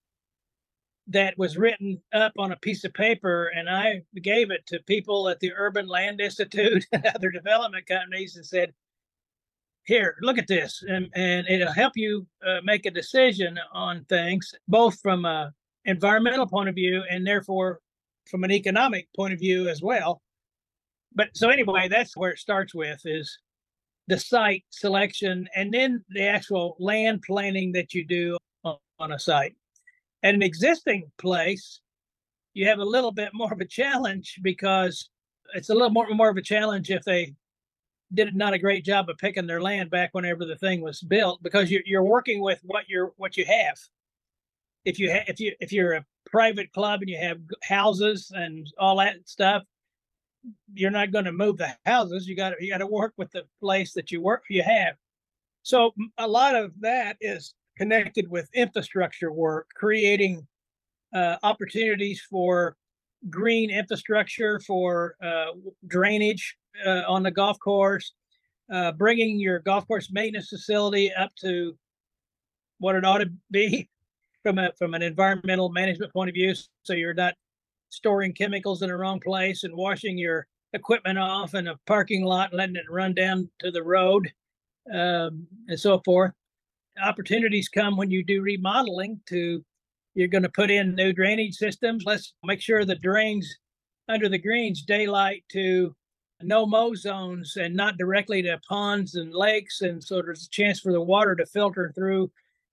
that 1.09 1.39
was 1.39 1.57
written 1.57 2.01
up 2.13 2.33
on 2.39 2.53
a 2.53 2.57
piece 2.57 2.85
of 2.85 2.93
paper 2.93 3.51
and 3.55 3.71
I 3.71 4.03
gave 4.23 4.51
it 4.51 4.67
to 4.67 4.81
people 4.87 5.29
at 5.29 5.39
the 5.41 5.53
Urban 5.53 5.87
Land 5.87 6.21
Institute 6.21 6.85
and 6.93 7.07
other 7.07 7.31
development 7.31 7.87
companies 7.87 8.37
and 8.37 8.45
said, 8.45 8.73
here, 9.87 10.17
look 10.21 10.39
at 10.39 10.49
this. 10.49 10.83
And, 10.87 11.09
and 11.15 11.47
it'll 11.49 11.73
help 11.73 11.93
you 11.97 12.27
uh, 12.47 12.59
make 12.65 12.87
a 12.87 12.91
decision 12.91 13.59
on 13.73 14.05
things, 14.05 14.53
both 14.69 15.01
from 15.01 15.25
a 15.25 15.53
environmental 15.85 16.47
point 16.47 16.69
of 16.69 16.75
view 16.75 17.03
and 17.09 17.27
therefore 17.27 17.81
from 18.29 18.45
an 18.45 18.51
economic 18.51 19.09
point 19.17 19.33
of 19.33 19.39
view 19.39 19.69
as 19.69 19.81
well. 19.81 20.21
But 21.15 21.29
so 21.35 21.49
anyway, 21.49 21.89
that's 21.89 22.17
where 22.17 22.33
it 22.33 22.39
starts 22.39 22.75
with 22.75 23.01
is 23.05 23.39
the 24.09 24.19
site 24.19 24.65
selection 24.71 25.49
and 25.55 25.73
then 25.73 26.05
the 26.11 26.27
actual 26.27 26.77
land 26.79 27.23
planning 27.23 27.73
that 27.73 27.95
you 27.95 28.05
do 28.05 28.37
on, 28.65 28.77
on 28.99 29.13
a 29.13 29.19
site. 29.19 29.55
At 30.23 30.35
an 30.35 30.43
existing 30.43 31.11
place, 31.19 31.81
you 32.55 32.67
have 32.67 32.81
a 32.81 32.85
little 32.85 33.13
bit 33.13 33.31
more 33.33 33.53
of 33.53 33.61
a 33.61 33.65
challenge 33.65 34.41
because 34.43 35.09
it's 35.55 35.71
a 35.71 35.73
little 35.73 35.91
more 35.91 36.09
more 36.11 36.31
of 36.31 36.37
a 36.37 36.43
challenge 36.43 36.91
if 36.91 37.05
they 37.05 37.35
did 38.15 38.35
not 38.37 38.55
a 38.55 38.59
great 38.59 38.85
job 38.85 39.09
of 39.09 39.19
picking 39.19 39.47
their 39.47 39.61
land 39.61 39.91
back 39.91 40.11
whenever 40.13 40.45
the 40.45 40.57
thing 40.57 40.81
was 40.81 41.01
built 41.01 41.43
because 41.43 41.71
you're 41.71 41.83
you're 41.85 42.03
working 42.03 42.41
with 42.41 42.61
what 42.65 42.89
you're 42.89 43.13
what 43.17 43.37
you 43.37 43.45
have. 43.45 43.79
If 44.85 44.99
you 44.99 45.13
ha- 45.13 45.25
if 45.27 45.41
you 45.41 45.53
if 45.61 45.73
you're 45.73 45.95
a 45.95 46.05
private 46.25 46.73
club 46.73 47.01
and 47.01 47.11
you 47.11 47.19
have 47.19 47.39
houses 47.63 48.33
and 48.35 48.73
all 48.79 48.97
that 48.99 49.29
stuff, 49.29 49.65
you're 50.75 50.91
not 50.91 51.11
going 51.11 51.25
to 51.25 51.33
move 51.33 51.59
the 51.59 51.75
houses. 51.85 52.27
You 52.29 52.37
got 52.37 52.51
to 52.51 52.57
you 52.61 52.71
got 52.71 52.79
to 52.79 52.87
work 52.87 53.15
with 53.17 53.33
the 53.33 53.45
place 53.61 53.93
that 53.95 54.11
you 54.11 54.21
work 54.21 54.45
you 54.49 54.63
have. 54.63 54.95
So 55.63 55.93
a 56.19 56.29
lot 56.29 56.55
of 56.55 56.73
that 56.81 57.17
is 57.21 57.55
connected 57.77 58.31
with 58.31 58.49
infrastructure 58.55 59.33
work, 59.33 59.69
creating 59.75 60.47
uh, 61.13 61.37
opportunities 61.43 62.21
for 62.31 62.77
green 63.31 63.71
infrastructure 63.71 64.61
for 64.61 65.17
uh, 65.23 65.53
drainage 65.89 66.57
uh, 66.85 67.03
on 67.09 67.23
the 67.23 67.31
golf 67.31 67.59
course, 67.61 68.13
uh, 68.73 68.93
bringing 68.93 69.39
your 69.39 69.61
golf 69.61 69.87
course 69.87 70.11
maintenance 70.11 70.49
facility 70.49 71.13
up 71.13 71.31
to 71.41 71.77
what 72.79 72.95
it 72.97 73.05
ought 73.05 73.19
to 73.19 73.31
be 73.51 73.89
from 74.43 74.59
a 74.59 74.73
from 74.79 74.95
an 74.95 75.03
environmental 75.03 75.71
management 75.71 76.13
point 76.13 76.29
of 76.29 76.35
view, 76.35 76.55
so 76.83 76.93
you're 76.93 77.15
not 77.15 77.35
storing 77.91 78.33
chemicals 78.33 78.83
in 78.83 78.89
the 78.89 78.97
wrong 78.97 79.21
place 79.21 79.65
and 79.65 79.75
washing 79.75 80.19
your 80.19 80.47
equipment 80.73 81.19
off 81.19 81.55
in 81.55 81.69
a 81.69 81.77
parking 81.87 82.25
lot 82.25 82.51
and 82.51 82.59
letting 82.59 82.77
it 82.77 82.85
run 82.91 83.15
down 83.15 83.49
to 83.61 83.71
the 83.71 83.83
road 83.83 84.31
um, 84.93 85.47
and 85.69 85.79
so 85.79 86.01
forth 86.05 86.33
opportunities 87.03 87.69
come 87.69 87.97
when 87.97 88.11
you 88.11 88.25
do 88.25 88.43
remodeling 88.43 89.21
to 89.27 89.65
you're 90.15 90.29
going 90.29 90.43
to 90.43 90.49
put 90.49 90.71
in 90.71 90.95
new 90.95 91.13
drainage 91.13 91.55
systems. 91.55 92.05
Let's 92.07 92.33
make 92.43 92.61
sure 92.61 92.85
the 92.85 92.97
drains 92.97 93.59
under 94.09 94.29
the 94.31 94.39
greens 94.39 94.83
daylight 94.83 95.45
to 95.53 95.95
no 96.43 96.67
mow 96.67 96.95
zones 96.95 97.57
and 97.57 97.75
not 97.75 97.99
directly 97.99 98.43
to 98.43 98.61
ponds 98.69 99.15
and 99.15 99.33
lakes. 99.33 99.81
And 99.81 100.03
so 100.03 100.23
there's 100.23 100.47
a 100.47 100.51
chance 100.51 100.81
for 100.81 100.93
the 100.93 101.01
water 101.01 101.35
to 101.35 101.47
filter 101.47 101.93
through 101.95 102.31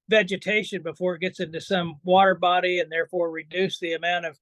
vegetation 0.09 0.81
before 0.81 1.15
it 1.15 1.21
gets 1.21 1.39
into 1.39 1.61
some 1.61 1.95
water 2.03 2.35
body 2.35 2.79
and 2.79 2.91
therefore 2.91 3.31
reduce 3.31 3.79
the 3.79 3.93
amount 3.93 4.25
of 4.25 4.37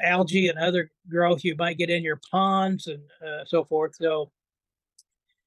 algae 0.00 0.48
and 0.48 0.58
other 0.58 0.90
growth 1.08 1.44
you 1.44 1.54
might 1.56 1.78
get 1.78 1.90
in 1.90 2.02
your 2.02 2.20
ponds 2.30 2.86
and 2.86 3.02
uh, 3.26 3.44
so 3.44 3.64
forth. 3.64 3.94
So 3.96 4.30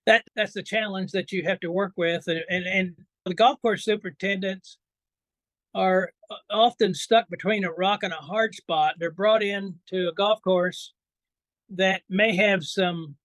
that 0.06 0.24
that's 0.36 0.54
the 0.54 0.64
challenge 0.64 1.12
that 1.12 1.32
you 1.32 1.44
have 1.44 1.60
to 1.60 1.72
work 1.72 1.94
with, 1.98 2.28
and 2.28 2.42
and, 2.50 2.66
and 2.66 2.96
the 3.26 3.34
golf 3.34 3.62
course 3.62 3.84
superintendents 3.84 4.78
are 5.76 6.12
uh, 6.32 6.36
often 6.50 6.94
stuck 6.94 7.30
between 7.30 7.66
a 7.66 7.72
rock 7.72 8.04
and 8.04 8.14
a 8.14 8.18
hard 8.18 8.56
spot. 8.56 8.96
They're 8.98 9.12
brought 9.12 9.44
in 9.44 9.76
to 9.88 10.08
a 10.08 10.14
golf 10.14 10.42
course 10.42 10.94
that 11.70 12.02
may 12.10 12.36
have 12.36 12.64
some 12.64 13.16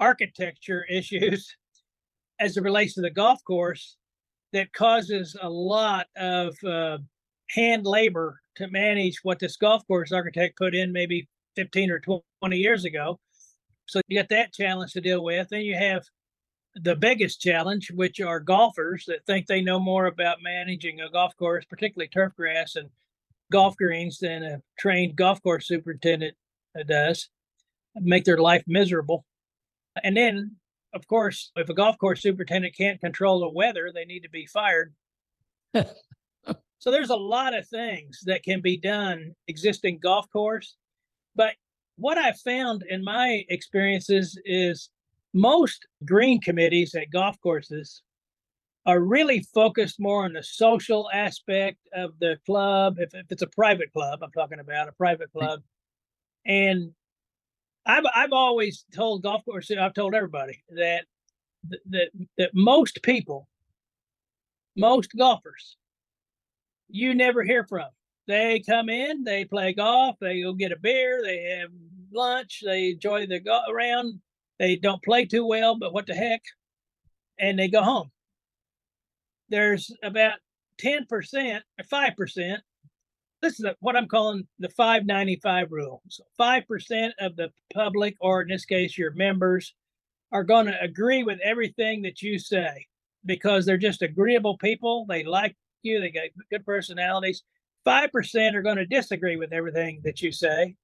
architecture 0.00 0.84
issues 0.90 1.56
as 2.40 2.56
it 2.56 2.62
relates 2.62 2.94
to 2.94 3.00
the 3.00 3.10
golf 3.10 3.42
course 3.44 3.96
that 4.52 4.72
causes 4.72 5.36
a 5.40 5.48
lot 5.48 6.06
of 6.16 6.54
uh, 6.64 6.98
hand 7.50 7.86
labor 7.86 8.40
to 8.56 8.68
manage 8.68 9.20
what 9.22 9.38
this 9.38 9.56
golf 9.56 9.86
course 9.86 10.12
architect 10.12 10.58
put 10.58 10.74
in 10.74 10.92
maybe 10.92 11.28
15 11.56 11.90
or 11.90 12.00
20 12.40 12.56
years 12.56 12.84
ago. 12.84 13.18
So 13.86 14.00
you 14.08 14.18
got 14.18 14.28
that 14.30 14.52
challenge 14.52 14.92
to 14.92 15.00
deal 15.00 15.22
with. 15.22 15.48
Then 15.50 15.62
you 15.62 15.74
have 15.74 16.04
the 16.74 16.96
biggest 16.96 17.40
challenge, 17.40 17.90
which 17.94 18.20
are 18.20 18.40
golfers 18.40 19.04
that 19.06 19.26
think 19.26 19.46
they 19.46 19.60
know 19.60 19.78
more 19.78 20.06
about 20.06 20.42
managing 20.42 21.00
a 21.00 21.10
golf 21.10 21.36
course, 21.36 21.64
particularly 21.64 22.08
turf 22.08 22.34
grass 22.34 22.76
and 22.76 22.88
golf 23.50 23.76
greens, 23.76 24.18
than 24.18 24.42
a 24.42 24.62
trained 24.78 25.16
golf 25.16 25.42
course 25.42 25.66
superintendent 25.66 26.34
does, 26.86 27.28
make 27.96 28.24
their 28.24 28.38
life 28.38 28.64
miserable. 28.66 29.24
And 30.02 30.16
then, 30.16 30.56
of 30.94 31.06
course, 31.06 31.52
if 31.56 31.68
a 31.68 31.74
golf 31.74 31.98
course 31.98 32.22
superintendent 32.22 32.76
can't 32.76 33.00
control 33.00 33.40
the 33.40 33.48
weather, 33.48 33.90
they 33.92 34.04
need 34.04 34.20
to 34.20 34.30
be 34.30 34.46
fired. 34.46 34.94
so 35.74 36.90
there's 36.90 37.10
a 37.10 37.16
lot 37.16 37.54
of 37.54 37.68
things 37.68 38.20
that 38.26 38.42
can 38.42 38.60
be 38.60 38.76
done 38.76 39.34
existing 39.48 39.98
golf 40.02 40.26
course. 40.30 40.76
But 41.34 41.54
what 41.96 42.18
I've 42.18 42.40
found 42.40 42.84
in 42.88 43.04
my 43.04 43.44
experiences 43.48 44.38
is 44.44 44.90
most 45.34 45.86
green 46.04 46.40
committees 46.40 46.94
at 46.94 47.10
golf 47.10 47.40
courses 47.40 48.02
are 48.84 49.00
really 49.00 49.46
focused 49.54 50.00
more 50.00 50.24
on 50.24 50.32
the 50.32 50.42
social 50.42 51.08
aspect 51.12 51.78
of 51.94 52.18
the 52.18 52.36
club. 52.44 52.96
If, 52.98 53.14
if 53.14 53.26
it's 53.30 53.42
a 53.42 53.46
private 53.46 53.92
club, 53.92 54.20
I'm 54.22 54.32
talking 54.32 54.58
about 54.58 54.88
a 54.88 54.92
private 54.92 55.30
club. 55.32 55.62
And 56.44 56.92
I've 57.84 58.04
I've 58.14 58.32
always 58.32 58.84
told 58.94 59.22
golf 59.22 59.44
courses, 59.44 59.76
I've 59.80 59.94
told 59.94 60.14
everybody 60.14 60.62
that 60.76 61.04
that 61.90 62.10
that 62.38 62.50
most 62.54 63.02
people, 63.02 63.48
most 64.76 65.16
golfers, 65.16 65.76
you 66.88 67.14
never 67.14 67.42
hear 67.42 67.64
from. 67.64 67.88
They 68.28 68.60
come 68.60 68.88
in, 68.88 69.24
they 69.24 69.44
play 69.44 69.72
golf, 69.72 70.16
they 70.20 70.42
go 70.42 70.52
get 70.52 70.72
a 70.72 70.78
beer, 70.78 71.22
they 71.22 71.58
have 71.58 71.70
lunch, 72.12 72.62
they 72.64 72.90
enjoy 72.90 73.26
the 73.26 73.40
go 73.40 73.62
around, 73.68 74.20
they 74.58 74.76
don't 74.76 75.02
play 75.02 75.24
too 75.24 75.44
well, 75.44 75.76
but 75.76 75.92
what 75.92 76.06
the 76.06 76.14
heck? 76.14 76.42
And 77.38 77.58
they 77.58 77.68
go 77.68 77.82
home. 77.82 78.10
There's 79.48 79.90
about 80.02 80.38
10% 80.80 81.06
or 81.10 81.84
5%. 81.84 82.58
This 83.42 83.58
is 83.58 83.66
what 83.80 83.96
I'm 83.96 84.06
calling 84.06 84.46
the 84.60 84.68
595 84.68 85.72
rule. 85.72 86.00
So 86.08 86.22
5% 86.40 87.10
of 87.20 87.34
the 87.34 87.50
public, 87.74 88.14
or 88.20 88.42
in 88.42 88.48
this 88.48 88.64
case, 88.64 88.96
your 88.96 89.10
members, 89.12 89.74
are 90.30 90.44
going 90.44 90.66
to 90.66 90.80
agree 90.80 91.24
with 91.24 91.40
everything 91.44 92.02
that 92.02 92.22
you 92.22 92.38
say 92.38 92.86
because 93.26 93.66
they're 93.66 93.76
just 93.76 94.00
agreeable 94.00 94.56
people. 94.58 95.06
They 95.08 95.24
like 95.24 95.56
you, 95.82 96.00
they 96.00 96.10
got 96.10 96.28
good 96.50 96.64
personalities. 96.64 97.42
5% 97.84 98.54
are 98.54 98.62
going 98.62 98.76
to 98.76 98.86
disagree 98.86 99.36
with 99.36 99.52
everything 99.52 100.00
that 100.04 100.22
you 100.22 100.30
say 100.30 100.76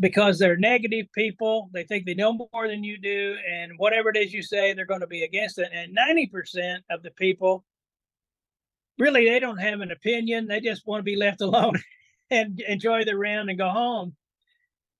because 0.00 0.38
they're 0.38 0.56
negative 0.56 1.06
people. 1.14 1.68
They 1.74 1.84
think 1.84 2.06
they 2.06 2.14
know 2.14 2.32
more 2.32 2.68
than 2.68 2.82
you 2.82 2.98
do, 2.98 3.36
and 3.50 3.72
whatever 3.76 4.08
it 4.08 4.16
is 4.16 4.32
you 4.32 4.42
say, 4.42 4.72
they're 4.72 4.86
going 4.86 5.00
to 5.00 5.06
be 5.06 5.24
against 5.24 5.58
it. 5.58 5.68
And 5.72 5.94
90% 5.96 6.78
of 6.90 7.02
the 7.02 7.10
people 7.12 7.64
really 8.98 9.28
they 9.28 9.40
don't 9.40 9.58
have 9.58 9.80
an 9.80 9.90
opinion. 9.90 10.46
They 10.46 10.60
just 10.60 10.86
want 10.86 11.00
to 11.00 11.04
be 11.04 11.16
left 11.16 11.40
alone 11.40 11.80
and 12.30 12.60
enjoy 12.60 13.04
the 13.04 13.16
round 13.16 13.50
and 13.50 13.58
go 13.58 13.68
home. 13.68 14.16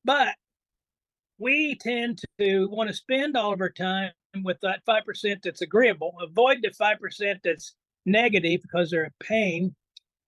But 0.05 0.35
we 1.39 1.77
tend 1.81 2.21
to 2.39 2.69
want 2.71 2.89
to 2.89 2.95
spend 2.95 3.37
all 3.37 3.53
of 3.53 3.61
our 3.61 3.71
time 3.71 4.13
with 4.43 4.59
that 4.63 4.81
5% 4.89 5.43
that's 5.43 5.63
agreeable, 5.63 6.15
avoid 6.21 6.59
the 6.63 6.71
5% 6.71 7.39
that's 7.45 7.75
negative 8.07 8.61
because 8.63 8.91
they're 8.91 9.05
a 9.05 9.25
pain. 9.25 9.75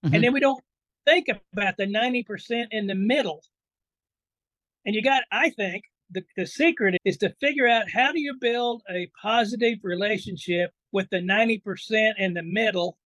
Mm-hmm. 0.05 0.15
And 0.15 0.25
then 0.25 0.33
we 0.33 0.41
don't 0.41 0.63
think 1.07 1.29
about 1.53 1.77
the 1.77 1.87
90% 1.87 2.67
in 2.71 2.87
the 2.87 2.95
middle 2.95 3.43
and 4.85 4.95
you 4.95 5.03
got, 5.03 5.23
I 5.33 5.51
think, 5.51 5.85
the, 6.11 6.23
the 6.37 6.47
secret 6.47 6.97
is 7.05 7.17
to 7.19 7.35
figure 7.41 7.67
out 7.67 7.91
how 7.91 8.13
do 8.13 8.21
you 8.21 8.35
build 8.41 8.83
a 8.91 9.11
positive 9.21 9.79
relationship 9.83 10.71
with 10.93 11.09
the 11.11 11.19
90% 11.19 12.13
in 12.19 12.35
the 12.35 12.43
middle 12.43 12.99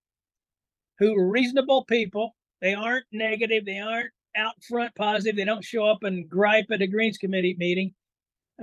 who 0.98 1.14
are 1.14 1.28
reasonable 1.28 1.84
people. 1.84 2.34
They 2.60 2.74
aren't 2.74 3.04
negative. 3.12 3.64
They 3.64 3.78
aren't 3.78 4.10
out 4.36 4.54
front 4.68 4.94
positive. 4.94 5.36
They 5.36 5.44
don't 5.44 5.64
show 5.64 5.86
up 5.86 6.02
and 6.02 6.28
gripe 6.28 6.66
at 6.70 6.82
a 6.82 6.86
Greens 6.86 7.18
Committee 7.18 7.56
meeting 7.58 7.94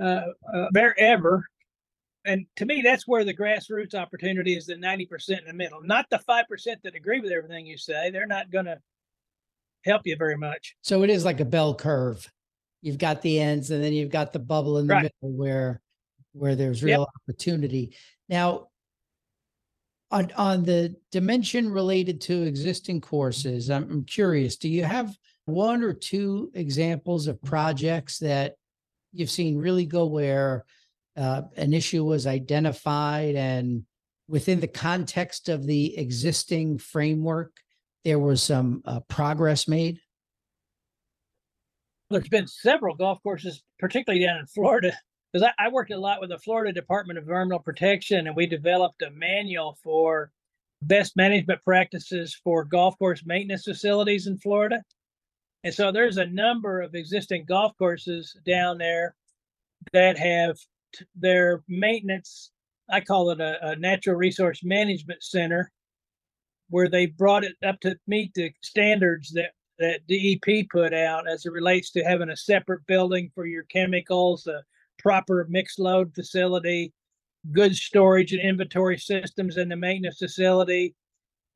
uh, 0.00 0.22
uh, 0.52 0.66
ever. 0.98 1.44
And 2.24 2.46
to 2.56 2.66
me, 2.66 2.82
that's 2.82 3.06
where 3.06 3.24
the 3.24 3.36
grassroots 3.36 3.94
opportunity 3.94 4.56
is 4.56 4.66
the 4.66 4.74
90% 4.74 5.38
in 5.38 5.44
the 5.46 5.52
middle, 5.52 5.80
not 5.82 6.06
the 6.10 6.20
5% 6.28 6.44
that 6.82 6.94
agree 6.94 7.20
with 7.20 7.30
everything 7.30 7.66
you 7.66 7.78
say. 7.78 8.10
They're 8.10 8.26
not 8.26 8.50
going 8.50 8.64
to 8.64 8.78
help 9.84 10.02
you 10.04 10.16
very 10.16 10.36
much. 10.36 10.74
So 10.82 11.04
it 11.04 11.10
is 11.10 11.24
like 11.24 11.40
a 11.40 11.44
bell 11.44 11.74
curve 11.74 12.28
you've 12.86 12.98
got 12.98 13.20
the 13.22 13.40
ends 13.40 13.72
and 13.72 13.82
then 13.82 13.92
you've 13.92 14.10
got 14.10 14.32
the 14.32 14.38
bubble 14.38 14.78
in 14.78 14.86
the 14.86 14.94
right. 14.94 15.02
middle 15.02 15.36
where 15.36 15.80
where 16.32 16.54
there's 16.54 16.84
real 16.84 17.00
yep. 17.00 17.08
opportunity 17.22 17.96
now 18.28 18.68
on 20.16 20.32
on 20.36 20.62
the 20.62 20.94
dimension 21.12 21.70
related 21.70 22.20
to 22.20 22.42
existing 22.42 23.00
courses 23.00 23.70
I'm, 23.70 23.90
I'm 23.90 24.04
curious 24.04 24.56
do 24.56 24.68
you 24.68 24.84
have 24.84 25.14
one 25.44 25.82
or 25.82 25.92
two 25.92 26.50
examples 26.54 27.26
of 27.26 27.42
projects 27.42 28.18
that 28.18 28.54
you've 29.12 29.30
seen 29.30 29.58
really 29.58 29.86
go 29.86 30.06
where 30.06 30.64
uh, 31.16 31.42
an 31.56 31.72
issue 31.72 32.04
was 32.04 32.26
identified 32.26 33.36
and 33.36 33.84
within 34.28 34.60
the 34.60 34.66
context 34.66 35.48
of 35.48 35.66
the 35.66 35.96
existing 35.96 36.78
framework 36.78 37.52
there 38.06 38.20
was 38.20 38.40
some 38.40 38.82
uh, 38.84 39.00
progress 39.08 39.66
made? 39.66 39.98
There's 42.08 42.28
been 42.28 42.46
several 42.46 42.94
golf 42.94 43.20
courses, 43.20 43.64
particularly 43.80 44.24
down 44.24 44.38
in 44.38 44.46
Florida, 44.46 44.96
because 45.36 45.52
I, 45.58 45.66
I, 45.66 45.68
worked 45.68 45.90
a 45.90 45.98
lot 45.98 46.22
with 46.22 46.30
the 46.30 46.38
Florida 46.38 46.72
Department 46.72 47.18
of 47.18 47.24
Environmental 47.24 47.58
Protection, 47.58 48.26
and 48.26 48.34
we 48.34 48.46
developed 48.46 49.02
a 49.02 49.10
manual 49.10 49.76
for 49.84 50.30
best 50.80 51.14
management 51.14 51.62
practices 51.62 52.34
for 52.42 52.64
golf 52.64 52.98
course 52.98 53.22
maintenance 53.26 53.64
facilities 53.64 54.26
in 54.28 54.38
Florida. 54.38 54.82
And 55.62 55.74
so 55.74 55.92
there's 55.92 56.16
a 56.16 56.24
number 56.24 56.80
of 56.80 56.94
existing 56.94 57.44
golf 57.46 57.72
courses 57.76 58.34
down 58.46 58.78
there 58.78 59.14
that 59.92 60.16
have 60.16 60.56
t- 60.94 61.04
their 61.14 61.62
maintenance, 61.68 62.50
I 62.88 63.02
call 63.02 63.28
it 63.28 63.38
a, 63.38 63.72
a 63.72 63.76
natural 63.76 64.16
resource 64.16 64.60
management 64.64 65.22
center, 65.22 65.70
where 66.70 66.88
they 66.88 67.04
brought 67.04 67.44
it 67.44 67.56
up 67.62 67.78
to 67.80 67.98
meet 68.06 68.32
the 68.32 68.52
standards 68.62 69.32
that 69.32 69.50
that 69.78 70.00
DEP 70.08 70.70
put 70.70 70.94
out 70.94 71.28
as 71.28 71.44
it 71.44 71.52
relates 71.52 71.90
to 71.90 72.02
having 72.02 72.30
a 72.30 72.36
separate 72.38 72.86
building 72.86 73.30
for 73.34 73.44
your 73.44 73.64
chemicals, 73.64 74.46
a 74.46 74.62
proper 75.06 75.46
mixed 75.48 75.78
load 75.78 76.12
facility, 76.16 76.92
good 77.52 77.76
storage 77.76 78.32
and 78.32 78.42
inventory 78.42 78.98
systems 78.98 79.56
in 79.56 79.68
the 79.68 79.76
maintenance 79.76 80.18
facility, 80.18 80.96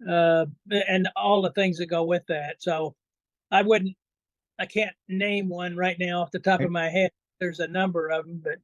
uh, 0.09 0.47
and 0.71 1.09
all 1.17 1.43
the 1.43 1.51
things 1.51 1.77
that 1.77 1.87
go 1.87 2.05
with 2.05 2.23
that. 2.29 2.63
So 2.63 2.95
I 3.51 3.63
wouldn't, 3.63 3.97
I 4.61 4.67
can't 4.67 4.95
name 5.09 5.49
one 5.49 5.75
right 5.75 5.97
now 5.99 6.23
off 6.23 6.31
the 6.31 6.39
top 6.39 6.61
of 6.61 6.71
my 6.71 6.89
head. 6.89 7.11
There's 7.41 7.59
a 7.59 7.67
number 7.67 8.11
of 8.11 8.25
them, 8.25 8.41
but 8.41 8.59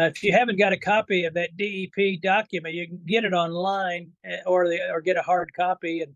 uh, 0.00 0.06
if 0.06 0.24
you 0.24 0.32
haven't 0.32 0.58
got 0.58 0.72
a 0.72 0.78
copy 0.78 1.26
of 1.26 1.34
that 1.34 1.58
DEP 1.58 2.22
document, 2.22 2.74
you 2.74 2.88
can 2.88 3.00
get 3.06 3.26
it 3.26 3.34
online 3.34 4.10
eh, 4.24 4.38
or 4.46 4.68
the, 4.68 4.80
or 4.90 5.02
get 5.02 5.18
a 5.18 5.22
hard 5.22 5.52
copy 5.52 6.00
and 6.00 6.14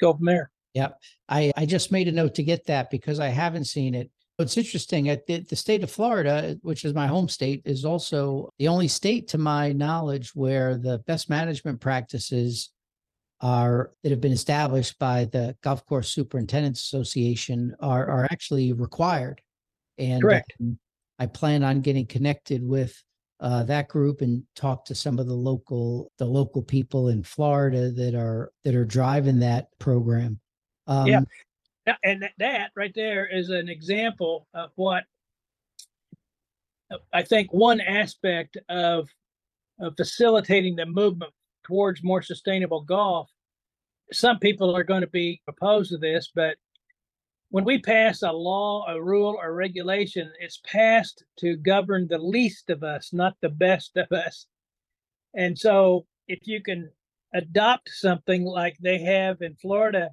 go 0.00 0.14
from 0.14 0.24
there. 0.24 0.50
Yep. 0.72 0.98
I, 1.28 1.52
I 1.58 1.66
just 1.66 1.92
made 1.92 2.08
a 2.08 2.12
note 2.12 2.36
to 2.36 2.42
get 2.42 2.64
that 2.68 2.90
because 2.90 3.20
I 3.20 3.28
haven't 3.28 3.66
seen 3.66 3.94
it. 3.94 4.10
It's 4.42 4.56
interesting. 4.56 5.08
At 5.08 5.26
the, 5.26 5.40
the 5.40 5.56
state 5.56 5.82
of 5.82 5.90
Florida, 5.90 6.58
which 6.62 6.84
is 6.84 6.94
my 6.94 7.06
home 7.06 7.28
state, 7.28 7.62
is 7.64 7.84
also 7.84 8.50
the 8.58 8.68
only 8.68 8.88
state, 8.88 9.28
to 9.28 9.38
my 9.38 9.72
knowledge, 9.72 10.34
where 10.34 10.76
the 10.76 10.98
best 11.06 11.30
management 11.30 11.80
practices 11.80 12.70
are 13.40 13.90
that 14.02 14.10
have 14.10 14.20
been 14.20 14.32
established 14.32 14.98
by 14.98 15.24
the 15.26 15.56
Golf 15.62 15.84
Course 15.86 16.12
Superintendents 16.12 16.80
Association 16.80 17.74
are 17.80 18.08
are 18.08 18.24
actually 18.24 18.72
required. 18.72 19.40
And 19.98 20.22
Correct. 20.22 20.52
Um, 20.60 20.78
I 21.18 21.26
plan 21.26 21.62
on 21.62 21.80
getting 21.80 22.06
connected 22.06 22.66
with 22.66 23.00
uh, 23.40 23.64
that 23.64 23.88
group 23.88 24.20
and 24.20 24.44
talk 24.54 24.84
to 24.84 24.94
some 24.94 25.18
of 25.18 25.26
the 25.26 25.34
local 25.34 26.10
the 26.18 26.24
local 26.24 26.62
people 26.62 27.08
in 27.08 27.22
Florida 27.22 27.90
that 27.90 28.14
are 28.14 28.52
that 28.64 28.74
are 28.74 28.84
driving 28.84 29.40
that 29.40 29.66
program. 29.78 30.38
Um, 30.86 31.06
yeah. 31.06 31.20
And 32.04 32.28
that, 32.38 32.70
right 32.76 32.92
there 32.94 33.26
is 33.26 33.48
an 33.48 33.68
example 33.68 34.46
of 34.54 34.70
what 34.76 35.04
I 37.12 37.22
think 37.22 37.52
one 37.52 37.80
aspect 37.80 38.56
of, 38.68 39.08
of 39.80 39.94
facilitating 39.96 40.76
the 40.76 40.86
movement 40.86 41.32
towards 41.64 42.02
more 42.02 42.22
sustainable 42.22 42.82
golf. 42.82 43.30
Some 44.12 44.38
people 44.38 44.76
are 44.76 44.84
going 44.84 45.00
to 45.00 45.06
be 45.06 45.40
opposed 45.48 45.90
to 45.90 45.98
this, 45.98 46.30
but 46.34 46.56
when 47.50 47.64
we 47.64 47.78
pass 47.78 48.22
a 48.22 48.32
law, 48.32 48.86
a 48.88 49.02
rule, 49.02 49.38
or 49.40 49.54
regulation, 49.54 50.30
it's 50.40 50.60
passed 50.66 51.24
to 51.38 51.56
govern 51.56 52.08
the 52.08 52.18
least 52.18 52.70
of 52.70 52.82
us, 52.82 53.12
not 53.12 53.36
the 53.40 53.48
best 53.48 53.96
of 53.96 54.10
us. 54.12 54.46
And 55.34 55.58
so 55.58 56.06
if 56.28 56.40
you 56.44 56.62
can 56.62 56.90
adopt 57.34 57.90
something 57.90 58.44
like 58.44 58.76
they 58.80 58.98
have 58.98 59.42
in 59.42 59.54
Florida 59.56 60.10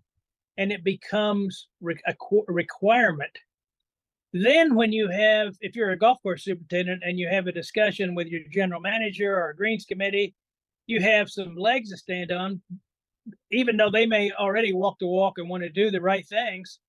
and 0.60 0.74
it 0.74 0.84
becomes 0.84 1.69
re- 1.80 1.95
a 2.06 2.13
qu- 2.13 2.43
requirement, 2.48 3.32
then 4.34 4.76
when 4.76 4.91
you 4.91 5.10
have, 5.10 5.56
if 5.62 5.74
you're 5.74 5.91
a 5.91 5.98
golf 5.98 6.22
course 6.22 6.43
superintendent 6.43 7.02
and 7.04 7.17
you 7.17 7.30
have 7.30 7.48
a 7.48 7.52
discussion 7.52 8.13
with 8.13 8.28
your 8.28 8.41
general 8.52 8.82
manager 8.82 9.36
or 9.36 9.50
a 9.50 9.56
greens 9.56 9.86
committee, 9.86 10.36
you 10.86 11.02
have 11.02 11.30
some 11.30 11.56
legs 11.56 11.89
to 11.89 11.98
stand 11.98 12.32
on, 12.32 12.62
even 13.52 13.78
though 13.78 13.89
they 13.89 14.06
may 14.06 14.32
already 14.34 14.74
walk 14.74 14.98
the 15.00 15.08
walk 15.08 15.38
and 15.38 15.50
want 15.50 15.63
to 15.63 15.69
do 15.69 15.89
the 15.89 16.02
right 16.02 16.28
things. 16.28 16.80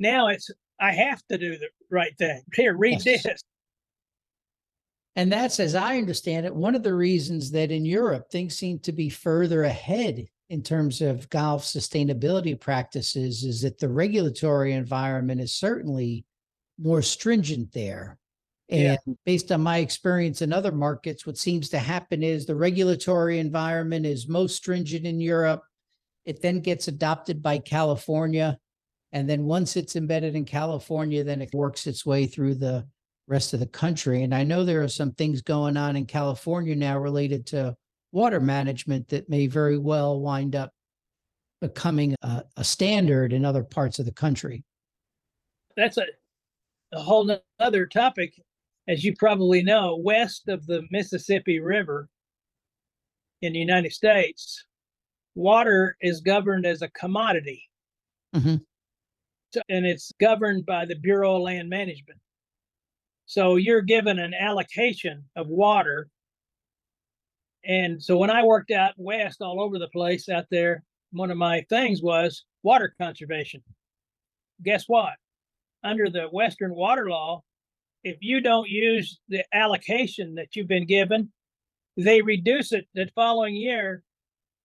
Now 0.00 0.26
it's, 0.26 0.50
I 0.80 0.92
have 0.92 1.22
to 1.30 1.38
do 1.38 1.56
the 1.56 1.68
right 1.88 2.16
thing. 2.18 2.42
Here, 2.54 2.76
read 2.76 3.04
Yes. 3.04 3.22
this. 3.22 3.42
And 5.14 5.30
that's, 5.30 5.60
as 5.60 5.76
I 5.76 5.98
understand 5.98 6.46
it, 6.46 6.54
one 6.54 6.74
of 6.74 6.82
the 6.82 6.94
reasons 6.94 7.52
that 7.52 7.70
in 7.70 7.84
Europe 7.84 8.30
things 8.30 8.56
seem 8.56 8.80
to 8.80 8.92
be 8.92 9.08
further 9.08 9.62
ahead 9.62 10.26
in 10.50 10.62
terms 10.62 11.00
of 11.00 11.30
golf 11.30 11.62
sustainability 11.62 12.58
practices 12.58 13.44
is 13.44 13.62
that 13.62 13.78
the 13.78 13.88
regulatory 13.88 14.72
environment 14.72 15.40
is 15.40 15.54
certainly 15.54 16.24
more 16.76 17.02
stringent 17.02 17.72
there. 17.72 18.18
Yeah. 18.68 18.96
And 19.06 19.16
based 19.24 19.52
on 19.52 19.62
my 19.62 19.78
experience 19.78 20.42
in 20.42 20.52
other 20.52 20.72
markets, 20.72 21.24
what 21.24 21.38
seems 21.38 21.68
to 21.70 21.78
happen 21.78 22.24
is 22.24 22.46
the 22.46 22.56
regulatory 22.56 23.38
environment 23.38 24.06
is 24.06 24.28
most 24.28 24.56
stringent 24.56 25.06
in 25.06 25.20
Europe. 25.20 25.62
It 26.24 26.42
then 26.42 26.60
gets 26.60 26.88
adopted 26.88 27.42
by 27.42 27.58
California. 27.58 28.58
And 29.12 29.30
then 29.30 29.44
once 29.44 29.76
it's 29.76 29.96
embedded 29.96 30.34
in 30.34 30.44
California, 30.44 31.22
then 31.22 31.42
it 31.42 31.54
works 31.54 31.86
its 31.86 32.04
way 32.04 32.26
through 32.26 32.56
the 32.56 32.86
rest 33.28 33.54
of 33.54 33.60
the 33.60 33.66
country. 33.66 34.24
And 34.24 34.34
I 34.34 34.42
know 34.42 34.64
there 34.64 34.82
are 34.82 34.88
some 34.88 35.12
things 35.12 35.42
going 35.42 35.76
on 35.76 35.94
in 35.94 36.06
California 36.06 36.74
now 36.74 36.98
related 36.98 37.46
to 37.48 37.76
water 38.12 38.40
management 38.40 39.08
that 39.08 39.28
may 39.28 39.46
very 39.46 39.78
well 39.78 40.20
wind 40.20 40.56
up 40.56 40.72
becoming 41.60 42.14
a, 42.22 42.42
a 42.56 42.64
standard 42.64 43.32
in 43.32 43.44
other 43.44 43.62
parts 43.62 43.98
of 43.98 44.06
the 44.06 44.12
country. 44.12 44.64
that's 45.76 45.98
a, 45.98 46.04
a 46.92 47.00
whole 47.00 47.30
other 47.58 47.86
topic. 47.86 48.34
As 48.88 49.04
you 49.04 49.14
probably 49.16 49.62
know, 49.62 49.96
west 49.96 50.48
of 50.48 50.66
the 50.66 50.82
Mississippi 50.90 51.60
River 51.60 52.08
in 53.42 53.52
the 53.52 53.58
United 53.58 53.92
States, 53.92 54.64
water 55.34 55.96
is 56.00 56.20
governed 56.20 56.66
as 56.66 56.82
a 56.82 56.88
commodity. 56.88 57.68
Mhm. 58.34 58.64
So, 59.54 59.60
and 59.68 59.86
it's 59.86 60.12
governed 60.20 60.66
by 60.66 60.86
the 60.86 60.96
Bureau 60.96 61.36
of 61.36 61.42
Land 61.42 61.68
Management. 61.68 62.18
So 63.26 63.56
you're 63.56 63.82
given 63.82 64.18
an 64.18 64.34
allocation 64.34 65.24
of 65.36 65.46
water. 65.48 66.08
And 67.64 68.02
so 68.02 68.16
when 68.16 68.30
I 68.30 68.42
worked 68.42 68.70
out 68.70 68.94
west 68.96 69.42
all 69.42 69.60
over 69.60 69.78
the 69.78 69.88
place 69.88 70.28
out 70.28 70.46
there, 70.50 70.82
one 71.12 71.30
of 71.30 71.36
my 71.36 71.62
things 71.68 72.02
was 72.02 72.44
water 72.62 72.94
conservation. 72.98 73.62
Guess 74.62 74.84
what? 74.86 75.14
under 75.82 76.08
the 76.10 76.24
Western 76.24 76.74
water 76.74 77.08
law, 77.08 77.42
if 78.04 78.18
you 78.20 78.40
don't 78.40 78.68
use 78.68 79.18
the 79.28 79.44
allocation 79.54 80.34
that 80.34 80.56
you've 80.56 80.68
been 80.68 80.86
given, 80.86 81.30
they 81.96 82.22
reduce 82.22 82.72
it 82.72 82.86
the 82.94 83.08
following 83.14 83.54
year 83.54 84.02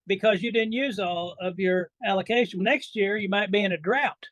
because 0.07 0.41
you 0.41 0.51
didn't 0.51 0.73
use 0.73 0.99
all 0.99 1.35
of 1.41 1.59
your 1.59 1.89
allocation. 2.05 2.61
Next 2.61 2.95
year, 2.95 3.17
you 3.17 3.27
might 3.27 3.51
be 3.51 3.63
in 3.63 3.71
a 3.71 3.77
drought. 3.77 4.23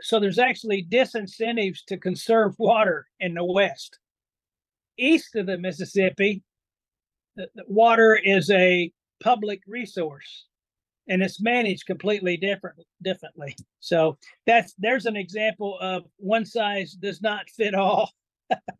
So 0.00 0.20
there's 0.20 0.38
actually 0.38 0.86
disincentives 0.90 1.78
to 1.86 1.96
conserve 1.96 2.58
water 2.58 3.06
in 3.20 3.34
the 3.34 3.44
West. 3.44 3.98
East 4.98 5.34
of 5.36 5.46
the 5.46 5.58
Mississippi, 5.58 6.42
the, 7.36 7.48
the 7.54 7.64
water 7.66 8.14
is 8.14 8.50
a 8.50 8.90
public 9.22 9.60
resource 9.66 10.46
and 11.08 11.22
it's 11.22 11.40
managed 11.40 11.86
completely 11.86 12.36
different 12.36 12.78
differently. 13.02 13.54
So 13.80 14.16
that's 14.46 14.74
there's 14.78 15.06
an 15.06 15.16
example 15.16 15.78
of 15.80 16.04
one 16.16 16.46
size 16.46 16.92
does 16.92 17.20
not 17.22 17.48
fit 17.50 17.74
all. 17.74 18.10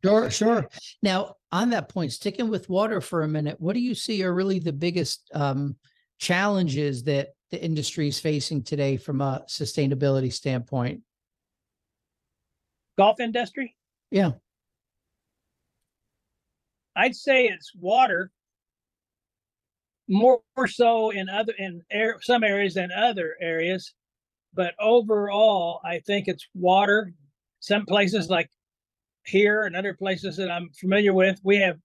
Sure, 0.04 0.30
sure. 0.30 0.68
Now, 1.02 1.36
on 1.50 1.70
that 1.70 1.88
point, 1.88 2.12
sticking 2.12 2.50
with 2.50 2.68
water 2.68 3.00
for 3.00 3.22
a 3.22 3.28
minute, 3.28 3.58
what 3.58 3.72
do 3.72 3.80
you 3.80 3.94
see 3.94 4.22
are 4.22 4.34
really 4.34 4.58
the 4.58 4.72
biggest 4.72 5.30
um, 5.32 5.76
challenges 6.18 7.02
that 7.04 7.28
the 7.50 7.62
industry 7.62 8.08
is 8.08 8.20
facing 8.20 8.62
today 8.62 8.98
from 8.98 9.22
a 9.22 9.42
sustainability 9.48 10.30
standpoint? 10.30 11.00
Golf 12.98 13.20
industry, 13.20 13.74
Yeah. 14.10 14.32
I'd 16.96 17.16
say 17.16 17.46
it's 17.46 17.72
water 17.74 18.30
more 20.08 20.42
so 20.66 21.10
in 21.10 21.28
other 21.28 21.54
in 21.58 21.82
air, 21.90 22.18
some 22.20 22.44
areas 22.44 22.74
than 22.74 22.90
other 22.92 23.36
areas, 23.40 23.94
but 24.52 24.74
overall, 24.78 25.80
I 25.84 26.00
think 26.00 26.28
it's 26.28 26.46
water. 26.54 27.12
Some 27.60 27.86
places 27.86 28.28
like 28.28 28.50
here 29.24 29.64
and 29.64 29.74
other 29.74 29.94
places 29.94 30.36
that 30.36 30.50
I'm 30.50 30.68
familiar 30.78 31.14
with, 31.14 31.40
we 31.42 31.56
have 31.56 31.78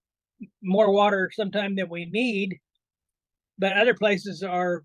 more 0.62 0.92
water 0.92 1.30
sometime 1.32 1.74
than 1.74 1.88
we 1.88 2.06
need, 2.06 2.58
but 3.58 3.72
other 3.72 3.94
places 3.94 4.42
are 4.42 4.84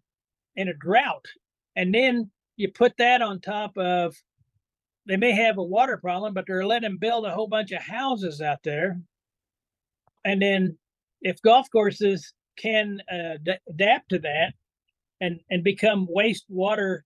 in 0.55 0.69
a 0.69 0.73
drought. 0.73 1.25
And 1.75 1.93
then 1.93 2.31
you 2.55 2.71
put 2.71 2.95
that 2.97 3.21
on 3.21 3.41
top 3.41 3.77
of 3.77 4.15
they 5.05 5.17
may 5.17 5.33
have 5.33 5.57
a 5.57 5.63
water 5.63 5.97
problem, 5.97 6.33
but 6.33 6.45
they're 6.47 6.65
letting 6.65 6.97
build 6.97 7.25
a 7.25 7.31
whole 7.31 7.47
bunch 7.47 7.71
of 7.71 7.81
houses 7.81 8.41
out 8.41 8.63
there. 8.63 8.99
And 10.25 10.41
then 10.41 10.77
if 11.21 11.41
golf 11.41 11.67
courses 11.71 12.33
can 12.57 12.99
uh, 13.11 13.37
d- 13.43 13.53
adapt 13.69 14.09
to 14.09 14.19
that 14.19 14.53
and 15.21 15.39
and 15.49 15.63
become 15.63 16.07
wastewater 16.13 16.99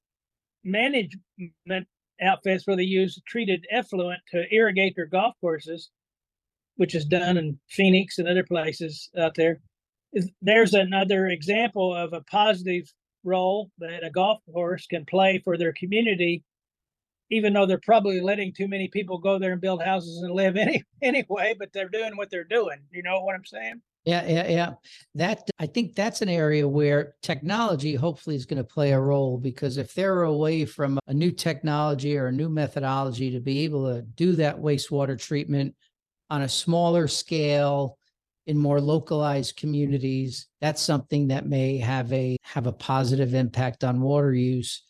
management 0.63 1.87
outfits 2.21 2.65
where 2.65 2.75
they 2.75 2.83
use 2.83 3.21
treated 3.27 3.65
effluent 3.71 4.19
to 4.31 4.53
irrigate 4.53 4.95
their 4.95 5.05
golf 5.05 5.35
courses, 5.41 5.89
which 6.75 6.95
is 6.95 7.05
done 7.05 7.37
in 7.37 7.59
Phoenix 7.69 8.17
and 8.17 8.27
other 8.27 8.43
places 8.43 9.09
out 9.17 9.35
there. 9.35 9.59
There's 10.41 10.73
another 10.73 11.27
example 11.27 11.95
of 11.95 12.13
a 12.13 12.21
positive 12.21 12.91
role 13.23 13.69
that 13.79 14.03
a 14.03 14.09
golf 14.09 14.39
course 14.51 14.87
can 14.87 15.05
play 15.05 15.39
for 15.43 15.57
their 15.57 15.73
community, 15.73 16.43
even 17.29 17.53
though 17.53 17.65
they're 17.65 17.79
probably 17.79 18.21
letting 18.21 18.53
too 18.53 18.67
many 18.67 18.87
people 18.87 19.17
go 19.17 19.39
there 19.39 19.51
and 19.51 19.61
build 19.61 19.81
houses 19.83 20.21
and 20.21 20.33
live 20.33 20.57
any 20.57 20.83
anyway, 21.01 21.55
but 21.57 21.71
they're 21.73 21.89
doing 21.89 22.17
what 22.17 22.29
they're 22.29 22.43
doing. 22.43 22.79
You 22.91 23.03
know 23.03 23.21
what 23.21 23.35
I'm 23.35 23.45
saying? 23.45 23.81
Yeah, 24.05 24.25
yeah, 24.27 24.47
yeah. 24.47 24.73
That 25.15 25.49
I 25.59 25.67
think 25.67 25.93
that's 25.93 26.21
an 26.21 26.29
area 26.29 26.67
where 26.67 27.15
technology 27.21 27.95
hopefully 27.95 28.35
is 28.35 28.45
going 28.45 28.57
to 28.57 28.63
play 28.63 28.91
a 28.91 28.99
role 28.99 29.37
because 29.37 29.77
if 29.77 29.93
they're 29.93 30.23
away 30.23 30.65
from 30.65 30.99
a 31.07 31.13
new 31.13 31.31
technology 31.31 32.17
or 32.17 32.27
a 32.27 32.31
new 32.31 32.49
methodology 32.49 33.29
to 33.31 33.39
be 33.39 33.65
able 33.65 33.93
to 33.93 34.01
do 34.01 34.33
that 34.33 34.57
wastewater 34.57 35.19
treatment 35.19 35.75
on 36.29 36.43
a 36.43 36.49
smaller 36.49 37.07
scale 37.07 37.97
in 38.47 38.57
more 38.57 38.79
localized 38.81 39.57
communities, 39.57 40.47
that's 40.61 40.81
something 40.81 41.27
that 41.27 41.45
may 41.45 41.77
have 41.77 42.11
a 42.13 42.37
have 42.41 42.67
a 42.67 42.73
positive 42.73 43.33
impact 43.33 43.83
on 43.83 44.01
water 44.01 44.33
use. 44.33 44.81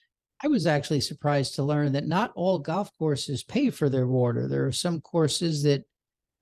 I 0.41 0.47
was 0.47 0.65
actually 0.65 1.01
surprised 1.01 1.55
to 1.55 1.63
learn 1.63 1.91
that 1.93 2.07
not 2.07 2.31
all 2.35 2.59
golf 2.59 2.91
courses 2.97 3.43
pay 3.43 3.69
for 3.69 3.89
their 3.89 4.07
water. 4.07 4.47
There 4.47 4.65
are 4.65 4.71
some 4.71 5.01
courses 5.01 5.63
that 5.63 5.83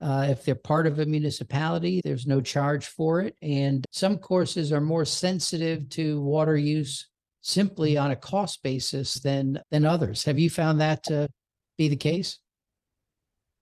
uh, 0.00 0.26
if 0.28 0.44
they're 0.44 0.54
part 0.54 0.86
of 0.86 1.00
a 1.00 1.06
municipality, 1.06 2.00
there's 2.04 2.26
no 2.26 2.40
charge 2.40 2.86
for 2.86 3.20
it. 3.20 3.34
And 3.42 3.84
some 3.90 4.18
courses 4.18 4.72
are 4.72 4.80
more 4.80 5.04
sensitive 5.04 5.88
to 5.90 6.20
water 6.20 6.56
use 6.56 7.08
simply 7.40 7.96
on 7.96 8.12
a 8.12 8.16
cost 8.16 8.62
basis 8.62 9.14
than 9.14 9.60
than 9.70 9.84
others. 9.84 10.24
Have 10.24 10.38
you 10.38 10.50
found 10.50 10.80
that 10.80 11.02
to 11.04 11.28
be 11.76 11.88
the 11.88 11.96
case? 11.96 12.38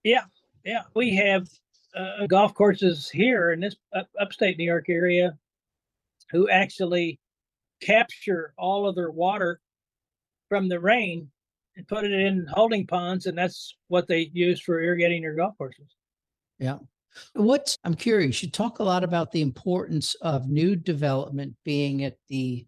Yeah, 0.03 0.25
yeah, 0.63 0.83
we 0.93 1.15
have 1.15 1.47
uh, 1.95 2.27
golf 2.27 2.53
courses 2.53 3.09
here 3.09 3.51
in 3.51 3.59
this 3.59 3.75
up, 3.95 4.07
upstate 4.19 4.57
New 4.57 4.65
York 4.65 4.89
area 4.89 5.35
who 6.29 6.49
actually 6.49 7.19
capture 7.81 8.53
all 8.57 8.87
of 8.87 8.95
their 8.95 9.11
water 9.11 9.59
from 10.49 10.69
the 10.69 10.79
rain 10.79 11.29
and 11.75 11.87
put 11.87 12.03
it 12.03 12.11
in 12.11 12.47
holding 12.49 12.87
ponds, 12.87 13.25
and 13.27 13.37
that's 13.37 13.75
what 13.87 14.07
they 14.07 14.31
use 14.33 14.59
for 14.59 14.81
irrigating 14.81 15.21
their 15.21 15.35
golf 15.35 15.57
courses. 15.57 15.95
Yeah. 16.59 16.79
What's 17.33 17.77
I'm 17.83 17.95
curious, 17.95 18.43
you 18.43 18.49
talk 18.49 18.79
a 18.79 18.83
lot 18.83 19.03
about 19.03 19.31
the 19.31 19.41
importance 19.41 20.15
of 20.21 20.49
new 20.49 20.75
development 20.75 21.55
being 21.63 22.03
at 22.03 22.17
the 22.27 22.65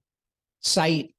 site 0.61 1.13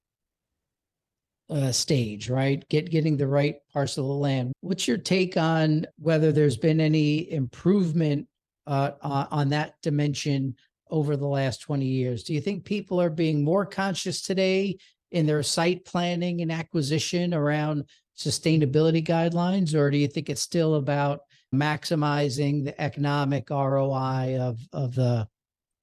uh, 1.49 1.73
stage, 1.73 2.31
right? 2.31 2.67
Get 2.69 2.91
getting 2.91 3.17
the 3.17 3.27
right 3.27 3.57
parcel 3.73 4.13
of 4.13 4.19
land. 4.19 4.53
What's 4.61 4.87
your 4.87 4.99
take 4.99 5.37
on 5.37 5.87
whether 5.99 6.33
there's 6.33 6.57
been 6.57 6.81
any 6.81 7.31
improvement 7.31 8.29
uh, 8.67 8.93
on, 9.03 9.29
on 9.31 9.49
that 9.51 9.75
dimension 9.83 10.57
over 10.91 11.17
the 11.17 11.27
last 11.27 11.61
20 11.63 11.85
years? 11.85 12.23
Do 12.23 12.35
you 12.35 12.41
think 12.41 12.65
people 12.65 13.01
are 13.01 13.11
being 13.11 13.45
more 13.45 13.67
conscious 13.67 14.23
today 14.23 14.79
in 15.11 15.27
their 15.27 15.43
site 15.43 15.85
planning 15.85 16.41
and 16.41 16.53
acquisition 16.53 17.35
around 17.35 17.85
sustainability 18.17 19.05
guidelines, 19.05 19.75
or 19.75 19.91
do 19.91 19.97
you 19.97 20.09
think 20.09 20.29
it's 20.29 20.43
still 20.43 20.77
about 20.77 21.21
maximizing 21.55 22.65
the 22.65 22.81
economic 22.81 23.51
ROI 23.51 24.39
of 24.41 24.59
of 24.73 24.95
the 24.95 25.27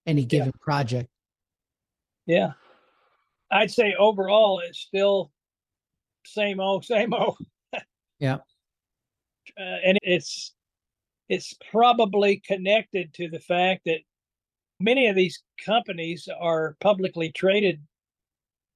any 0.06 0.26
given 0.26 0.48
yeah. 0.48 0.62
project? 0.64 1.10
Yeah, 2.26 2.52
I'd 3.52 3.72
say 3.72 3.96
overall 3.98 4.62
it's 4.66 4.80
still 4.80 5.32
same 6.26 6.60
old, 6.60 6.86
same 6.86 7.14
old. 7.14 7.38
yeah, 8.20 8.38
uh, 9.60 9.78
and 9.86 9.98
it's 10.02 10.54
it's 11.30 11.54
probably 11.72 12.42
connected 12.46 13.14
to 13.16 13.30
the 13.30 13.40
fact 13.40 13.82
that 13.86 14.00
many 14.80 15.08
of 15.08 15.16
these 15.16 15.42
companies 15.66 16.30
are 16.40 16.78
publicly 16.80 17.32
traded 17.32 17.82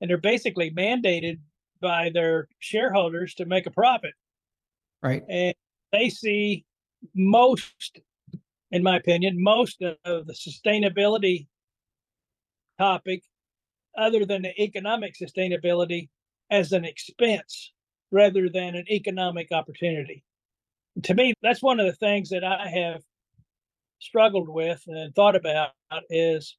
and 0.02 0.10
they're 0.10 0.18
basically 0.18 0.72
mandated 0.72 1.40
by 1.80 2.10
their 2.14 2.48
shareholders 2.60 3.36
to 3.36 3.46
make 3.46 3.68
a 3.68 3.72
profit. 3.72 4.14
Right. 5.02 5.24
And 5.30 5.54
they 5.92 6.10
see 6.10 6.66
most, 7.16 8.00
in 8.72 8.84
my 8.84 8.98
opinion, 8.98 9.42
most 9.42 9.82
of 9.82 10.28
the 10.28 10.34
sustainability 10.34 11.48
topic, 12.80 13.24
other 13.98 14.26
than 14.26 14.42
the 14.42 14.62
economic 14.62 15.16
sustainability, 15.16 16.10
as 16.50 16.72
an 16.72 16.86
expense 16.86 17.72
rather 18.12 18.50
than 18.50 18.76
an 18.76 18.86
economic 18.90 19.52
opportunity. 19.52 20.24
To 21.04 21.14
me, 21.14 21.34
that's 21.42 21.64
one 21.64 21.80
of 21.80 21.86
the 21.86 21.94
things 21.94 22.30
that 22.30 22.44
I 22.44 22.68
have 22.68 23.02
struggled 24.00 24.50
with 24.50 24.82
and 24.88 25.16
thought 25.16 25.36
about 25.36 25.72
is 26.10 26.58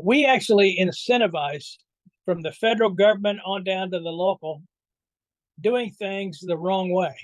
we 0.00 0.24
actually 0.24 0.78
incentivize 0.80 1.76
from 2.24 2.42
the 2.42 2.52
federal 2.52 2.90
government 2.90 3.40
on 3.44 3.64
down 3.64 3.90
to 3.90 4.00
the 4.00 4.10
local 4.10 4.62
doing 5.60 5.90
things 5.90 6.40
the 6.40 6.56
wrong 6.56 6.92
way. 6.92 7.16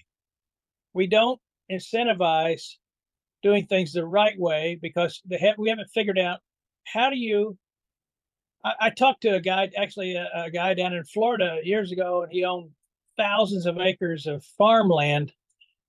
We 0.93 1.07
don't 1.07 1.41
incentivize 1.71 2.77
doing 3.43 3.67
things 3.67 3.93
the 3.93 4.07
right 4.07 4.39
way 4.39 4.79
because 4.81 5.21
have, 5.31 5.59
we 5.59 5.69
haven't 5.69 5.91
figured 5.91 6.19
out 6.19 6.41
how 6.85 7.11
do 7.11 7.17
you. 7.17 7.57
I, 8.65 8.73
I 8.81 8.91
talked 8.91 9.23
to 9.23 9.35
a 9.35 9.41
guy, 9.41 9.71
actually 9.77 10.17
a, 10.17 10.29
a 10.35 10.51
guy 10.51 10.75
down 10.75 10.95
in 10.95 11.05
Florida 11.05 11.59
years 11.63 11.93
ago, 11.93 12.23
and 12.23 12.33
he 12.33 12.45
owned 12.45 12.71
thousands 13.17 13.67
of 13.67 13.79
acres 13.79 14.27
of 14.27 14.45
farmland. 14.45 15.33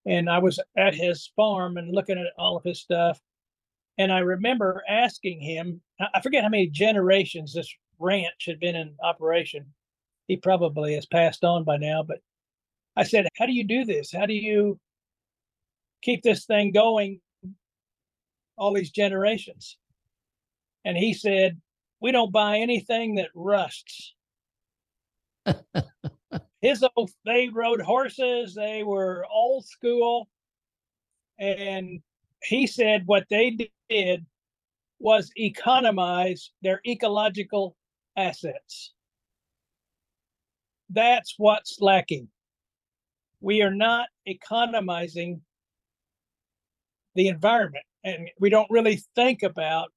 And 0.05 0.29
I 0.29 0.39
was 0.39 0.59
at 0.77 0.95
his 0.95 1.31
farm 1.35 1.77
and 1.77 1.93
looking 1.93 2.17
at 2.17 2.27
all 2.37 2.57
of 2.57 2.63
his 2.63 2.79
stuff. 2.79 3.19
And 3.97 4.11
I 4.11 4.19
remember 4.19 4.81
asking 4.87 5.41
him, 5.41 5.81
I 5.99 6.21
forget 6.21 6.43
how 6.43 6.49
many 6.49 6.67
generations 6.67 7.53
this 7.53 7.73
ranch 7.99 8.45
had 8.45 8.59
been 8.59 8.75
in 8.75 8.95
operation. 9.03 9.65
He 10.27 10.37
probably 10.37 10.95
has 10.95 11.05
passed 11.05 11.43
on 11.43 11.63
by 11.63 11.77
now, 11.77 12.03
but 12.03 12.19
I 12.95 13.03
said, 13.03 13.27
How 13.37 13.45
do 13.45 13.53
you 13.53 13.63
do 13.63 13.85
this? 13.85 14.11
How 14.11 14.25
do 14.25 14.33
you 14.33 14.79
keep 16.01 16.23
this 16.23 16.45
thing 16.45 16.71
going 16.71 17.19
all 18.57 18.73
these 18.73 18.91
generations? 18.91 19.77
And 20.85 20.97
he 20.97 21.13
said, 21.13 21.59
We 21.99 22.11
don't 22.11 22.31
buy 22.31 22.57
anything 22.57 23.15
that 23.15 23.29
rusts. 23.33 24.15
His 26.61 26.85
old, 26.95 27.11
they 27.25 27.49
rode 27.49 27.81
horses, 27.81 28.53
they 28.53 28.83
were 28.83 29.25
old 29.31 29.65
school. 29.65 30.27
And 31.39 32.01
he 32.43 32.67
said 32.67 33.03
what 33.05 33.25
they 33.29 33.69
did 33.89 34.25
was 34.99 35.31
economize 35.37 36.51
their 36.61 36.81
ecological 36.85 37.77
assets. 38.19 38.93
That's 40.89 41.35
what's 41.37 41.79
lacking. 41.79 42.27
We 43.41 43.61
are 43.61 43.73
not 43.73 44.07
economizing 44.25 45.41
the 47.15 47.27
environment, 47.27 47.85
and 48.03 48.29
we 48.39 48.49
don't 48.49 48.69
really 48.69 49.01
think 49.15 49.43
about 49.43 49.91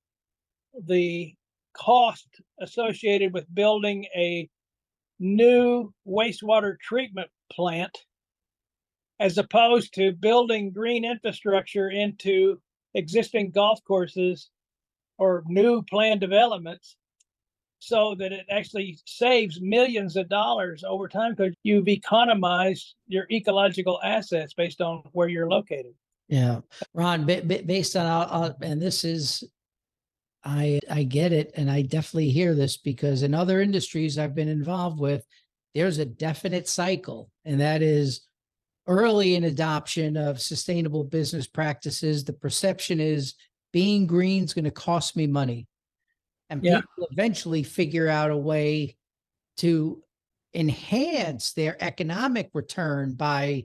the 0.87 1.35
cost 1.75 2.29
associated 2.61 3.33
with 3.33 3.53
building 3.55 4.05
a 4.15 4.49
new 5.19 5.93
wastewater 6.07 6.79
treatment 6.81 7.29
plant 7.51 7.97
as 9.21 9.39
opposed 9.39 9.95
to 9.95 10.13
building 10.13 10.73
green 10.73 11.05
infrastructure 11.05 11.91
into 11.91 12.61
existing 12.95 13.51
golf 13.51 13.81
courses 13.87 14.51
or 15.19 15.45
new 15.47 15.83
planned 15.83 16.21
developments 16.21 16.97
so 17.83 18.15
that 18.15 18.31
it 18.31 18.47
actually 18.49 18.97
saves 19.07 19.61
millions 19.61 20.15
of 20.17 20.29
dollars 20.29 20.85
over 20.85 21.09
time 21.09 21.35
because 21.35 21.53
you've 21.65 21.89
economized 21.89 22.95
your 23.09 23.27
ecological 23.29 23.99
assets 24.05 24.55
based 24.55 24.81
on 24.81 25.03
where 25.11 25.27
you're 25.27 25.51
located. 25.51 25.93
Yeah, 26.29 26.61
Ron, 26.95 27.27
based 27.27 27.97
on 27.97 28.07
uh, 28.07 28.53
and 28.63 28.81
this 28.81 29.03
is, 29.03 29.43
I 30.45 30.79
I 30.89 31.03
get 31.03 31.33
it, 31.33 31.55
and 31.57 31.69
I 31.69 31.83
definitely 31.83 32.31
hear 32.31 32.55
this 32.55 32.77
because 32.77 33.25
in 33.25 33.35
other 33.35 33.61
industries 33.61 34.17
I've 34.17 34.37
been 34.37 34.49
involved 34.49 35.01
with, 35.01 35.27
there's 35.75 35.99
a 35.99 36.07
definite 36.07 36.69
cycle, 36.69 37.31
and 37.45 37.61
that 37.61 37.83
is 37.83 38.29
early 38.87 39.35
in 39.35 39.43
adoption 39.43 40.17
of 40.17 40.41
sustainable 40.41 41.03
business 41.03 41.49
practices. 41.49 42.23
The 42.23 42.33
perception 42.33 43.01
is 43.01 43.35
being 43.73 44.07
green 44.07 44.45
is 44.45 44.55
going 44.55 44.67
to 44.67 44.71
cost 44.71 45.17
me 45.17 45.27
money 45.27 45.67
and 46.53 46.65
yeah. 46.65 46.81
people 46.81 47.09
eventually 47.11 47.63
figure 47.63 48.09
out 48.09 48.31
a 48.31 48.37
way 48.37 48.97
to 49.59 50.03
enhance 50.55 51.53
their 51.53 51.77
economic 51.83 52.51
return 52.53 53.15
by 53.15 53.65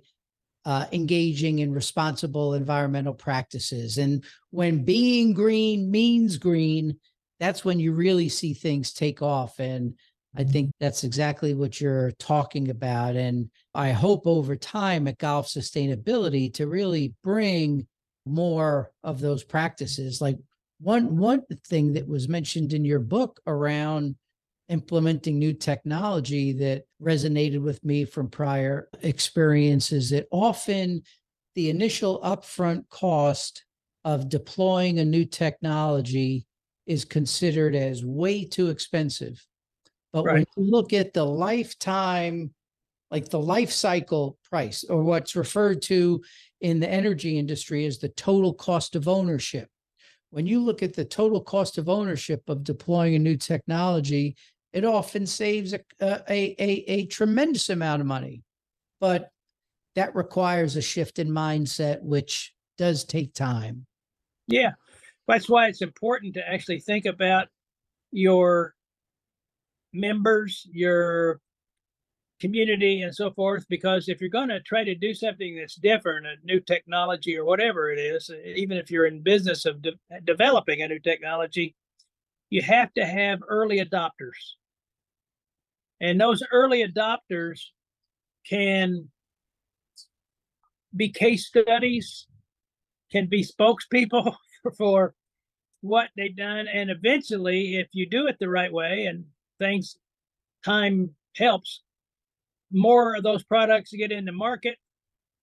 uh, 0.66 0.86
engaging 0.92 1.60
in 1.60 1.74
responsible 1.74 2.54
environmental 2.54 3.14
practices. 3.14 3.98
And 3.98 4.24
when 4.52 4.84
being 4.84 5.34
green 5.34 5.92
means 5.92 6.38
green, 6.38 6.98
that's 7.40 7.64
when 7.64 7.80
you 7.80 7.94
really 7.94 8.30
see 8.30 8.54
things 8.54 8.94
take 8.94 9.22
off. 9.22 9.60
And 9.60 9.96
I 10.36 10.44
think 10.44 10.72
that's 10.80 11.04
exactly 11.04 11.54
what 11.54 11.82
you're 11.82 12.12
talking 12.20 12.70
about. 12.70 13.16
And 13.16 13.50
I 13.74 13.92
hope 13.92 14.28
over 14.28 14.56
time 14.56 15.08
at 15.08 15.18
Golf 15.18 15.48
Sustainability 15.48 16.54
to 16.56 16.68
really 16.68 17.16
bring 17.24 17.88
more 18.26 18.92
of 19.04 19.20
those 19.20 19.44
practices. 19.44 20.22
Like 20.22 20.38
one 20.80 21.18
one 21.18 21.42
thing 21.68 21.94
that 21.94 22.08
was 22.08 22.30
mentioned 22.30 22.74
in 22.74 22.86
your 22.86 23.00
book 23.00 23.40
around 23.48 24.16
implementing 24.70 25.40
new 25.40 25.54
technology 25.54 26.52
that 26.52 26.84
resonated 27.02 27.62
with 27.62 27.84
me 27.84 28.04
from 28.04 28.30
prior 28.30 28.90
experiences 29.02 30.10
that 30.10 30.28
often 30.32 31.02
the 31.56 31.70
initial 31.70 32.22
upfront 32.22 32.88
cost 32.90 33.66
of 34.04 34.30
deploying 34.30 35.00
a 35.00 35.06
new 35.06 35.26
technology 35.26 36.46
is 36.86 37.06
considered 37.06 37.76
as 37.76 38.06
way 38.06 38.46
too 38.46 38.70
expensive. 38.70 39.46
But 40.14 40.26
right. 40.26 40.34
when 40.34 40.46
you 40.66 40.72
look 40.72 40.94
at 40.94 41.14
the 41.14 41.26
lifetime, 41.26 42.54
like 43.10 43.30
the 43.30 43.40
life 43.40 43.72
cycle 43.72 44.38
price, 44.50 44.84
or 44.84 45.04
what's 45.04 45.36
referred 45.36 45.82
to 45.84 46.22
in 46.62 46.80
the 46.80 46.90
energy 46.90 47.38
industry 47.38 47.86
as 47.86 48.00
the 48.00 48.10
total 48.10 48.54
cost 48.54 48.96
of 48.96 49.08
ownership, 49.08 49.70
when 50.32 50.46
you 50.46 50.60
look 50.60 50.84
at 50.84 50.94
the 50.94 51.06
total 51.06 51.42
cost 51.42 51.78
of 51.78 51.90
ownership 51.90 52.42
of 52.48 52.64
deploying 52.64 53.16
a 53.16 53.20
new 53.20 53.38
technology, 53.38 54.36
it 54.74 54.84
often 54.84 55.26
saves 55.26 55.74
a, 55.74 55.80
a, 56.02 56.56
a, 56.60 56.84
a 56.88 57.06
tremendous 57.08 57.70
amount 57.70 58.02
of 58.02 58.08
money. 58.08 58.44
But 59.00 59.30
that 59.96 60.16
requires 60.16 60.76
a 60.76 60.82
shift 60.82 61.20
in 61.20 61.30
mindset, 61.30 62.02
which 62.02 62.54
does 62.78 63.04
take 63.04 63.34
time. 63.34 63.86
Yeah. 64.48 64.72
That's 65.28 65.50
why 65.50 65.68
it's 65.68 65.82
important 65.82 66.34
to 66.36 66.48
actually 66.48 66.80
think 66.80 67.06
about 67.06 67.48
your 68.12 68.76
members, 69.94 70.68
your 70.72 71.42
community 72.40 73.02
and 73.02 73.16
so 73.16 73.32
forth 73.32 73.66
because 73.68 74.08
if 74.08 74.22
you're 74.22 74.30
going 74.30 74.50
to 74.50 74.62
try 74.62 74.84
to 74.84 74.94
do 74.94 75.14
something 75.14 75.58
that's 75.58 75.76
different 75.76 76.28
a 76.28 76.36
new 76.44 76.60
technology 76.60 77.36
or 77.36 77.44
whatever 77.44 77.90
it 77.90 77.98
is 77.98 78.30
even 78.56 78.78
if 78.78 78.92
you're 78.92 79.08
in 79.08 79.22
business 79.22 79.66
of 79.66 79.82
de- 79.82 79.98
developing 80.24 80.84
a 80.84 80.88
new 80.88 81.00
technology 81.00 81.76
you 82.50 82.62
have 82.62 82.94
to 82.94 83.06
have 83.06 83.40
early 83.48 83.84
adopters. 83.84 84.56
And 86.00 86.20
those 86.20 86.44
early 86.52 86.88
adopters 86.88 87.62
can 88.48 89.10
be 90.96 91.10
case 91.10 91.48
studies 91.48 92.28
can 93.12 93.28
be 93.28 93.44
spokespeople 93.44 94.36
for 94.78 95.14
what 95.82 96.10
they've 96.16 96.36
done 96.36 96.66
and 96.74 96.90
eventually 96.90 97.76
if 97.76 97.88
you 97.92 98.10
do 98.10 98.26
it 98.28 98.38
the 98.40 98.50
right 98.50 98.72
way 98.72 99.06
and 99.06 99.26
things 99.60 99.98
time 100.64 101.14
helps 101.36 101.82
more 102.72 103.16
of 103.16 103.24
those 103.24 103.44
products 103.44 103.92
get 103.94 104.12
in 104.12 104.26
the 104.26 104.32
market, 104.32 104.78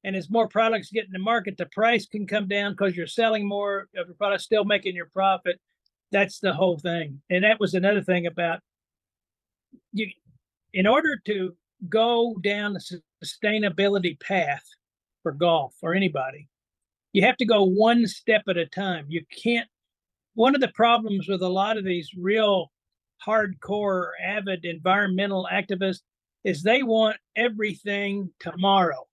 and 0.05 0.15
as 0.15 0.29
more 0.29 0.49
products 0.49 0.91
get 0.91 1.07
in 1.07 1.13
the 1.13 1.19
market, 1.19 1.57
the 1.57 1.67
price 1.67 2.07
can 2.07 2.27
come 2.27 2.47
down 2.47 2.73
because 2.73 2.97
you're 2.97 3.07
selling 3.07 3.49
more 3.49 3.89
of 3.97 4.07
your 4.07 4.17
product, 4.17 4.43
still 4.43 4.65
making 4.65 4.95
your 4.95 5.09
profit. 5.13 5.59
That's 6.13 6.41
the 6.41 6.53
whole 6.53 6.79
thing. 6.79 7.23
And 7.31 7.43
that 7.45 7.59
was 7.59 7.75
another 7.75 8.03
thing 8.03 8.27
about 8.27 8.61
you. 9.93 10.09
In 10.75 10.87
order 10.87 11.17
to 11.27 11.57
go 11.89 12.37
down 12.43 12.75
the 12.75 13.01
sustainability 13.25 14.21
path 14.21 14.65
for 15.23 15.33
golf 15.33 15.75
or 15.83 15.95
anybody, 15.95 16.49
you 17.13 17.23
have 17.23 17.37
to 17.39 17.47
go 17.47 17.65
one 17.65 18.07
step 18.07 18.43
at 18.49 18.57
a 18.57 18.67
time. 18.67 19.07
You 19.09 19.25
can't. 19.43 19.69
One 20.35 20.55
of 20.55 20.61
the 20.61 20.73
problems 20.75 21.29
with 21.29 21.43
a 21.43 21.49
lot 21.49 21.79
of 21.79 21.85
these 21.85 22.11
real 22.19 22.73
hardcore, 23.25 24.09
avid 24.23 24.65
environmental 24.65 25.49
activists 25.51 26.03
is 26.45 26.63
they 26.63 26.83
want 26.83 27.17
everything 27.37 28.31
tomorrow. 28.39 29.07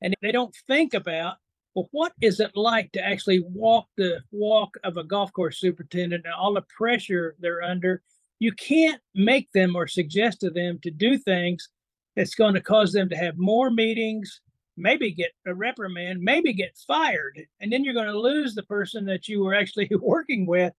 And 0.00 0.14
they 0.22 0.32
don't 0.32 0.54
think 0.66 0.94
about, 0.94 1.36
well, 1.74 1.88
what 1.90 2.12
is 2.20 2.38
it 2.38 2.52
like 2.54 2.92
to 2.92 3.04
actually 3.04 3.40
walk 3.40 3.88
the 3.96 4.22
walk 4.30 4.76
of 4.84 4.96
a 4.96 5.04
golf 5.04 5.32
course 5.32 5.58
superintendent 5.58 6.24
and 6.24 6.34
all 6.34 6.54
the 6.54 6.62
pressure 6.76 7.34
they're 7.40 7.62
under? 7.62 8.02
You 8.38 8.52
can't 8.52 9.00
make 9.14 9.50
them 9.52 9.74
or 9.74 9.86
suggest 9.86 10.40
to 10.40 10.50
them 10.50 10.78
to 10.82 10.90
do 10.90 11.18
things 11.18 11.68
that's 12.14 12.34
going 12.34 12.54
to 12.54 12.60
cause 12.60 12.92
them 12.92 13.08
to 13.08 13.16
have 13.16 13.38
more 13.38 13.70
meetings, 13.70 14.40
maybe 14.76 15.10
get 15.10 15.32
a 15.46 15.54
reprimand, 15.54 16.20
maybe 16.20 16.52
get 16.52 16.78
fired. 16.86 17.40
And 17.60 17.72
then 17.72 17.84
you're 17.84 17.94
going 17.94 18.06
to 18.06 18.18
lose 18.18 18.54
the 18.54 18.62
person 18.64 19.04
that 19.06 19.28
you 19.28 19.42
were 19.42 19.54
actually 19.54 19.90
working 20.00 20.46
with. 20.46 20.72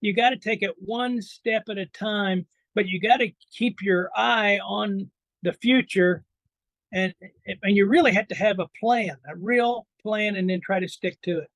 You 0.00 0.14
got 0.14 0.30
to 0.30 0.36
take 0.36 0.62
it 0.62 0.74
one 0.78 1.20
step 1.20 1.64
at 1.68 1.78
a 1.78 1.86
time, 1.86 2.46
but 2.78 2.86
you 2.86 3.00
got 3.00 3.16
to 3.16 3.28
keep 3.52 3.82
your 3.82 4.08
eye 4.14 4.60
on 4.64 5.10
the 5.42 5.52
future. 5.52 6.22
And, 6.92 7.12
and 7.44 7.76
you 7.76 7.88
really 7.88 8.12
have 8.12 8.28
to 8.28 8.36
have 8.36 8.60
a 8.60 8.68
plan, 8.78 9.16
a 9.28 9.34
real 9.34 9.84
plan, 10.00 10.36
and 10.36 10.48
then 10.48 10.60
try 10.60 10.78
to 10.78 10.86
stick 10.86 11.20
to 11.22 11.40
it. 11.40 11.50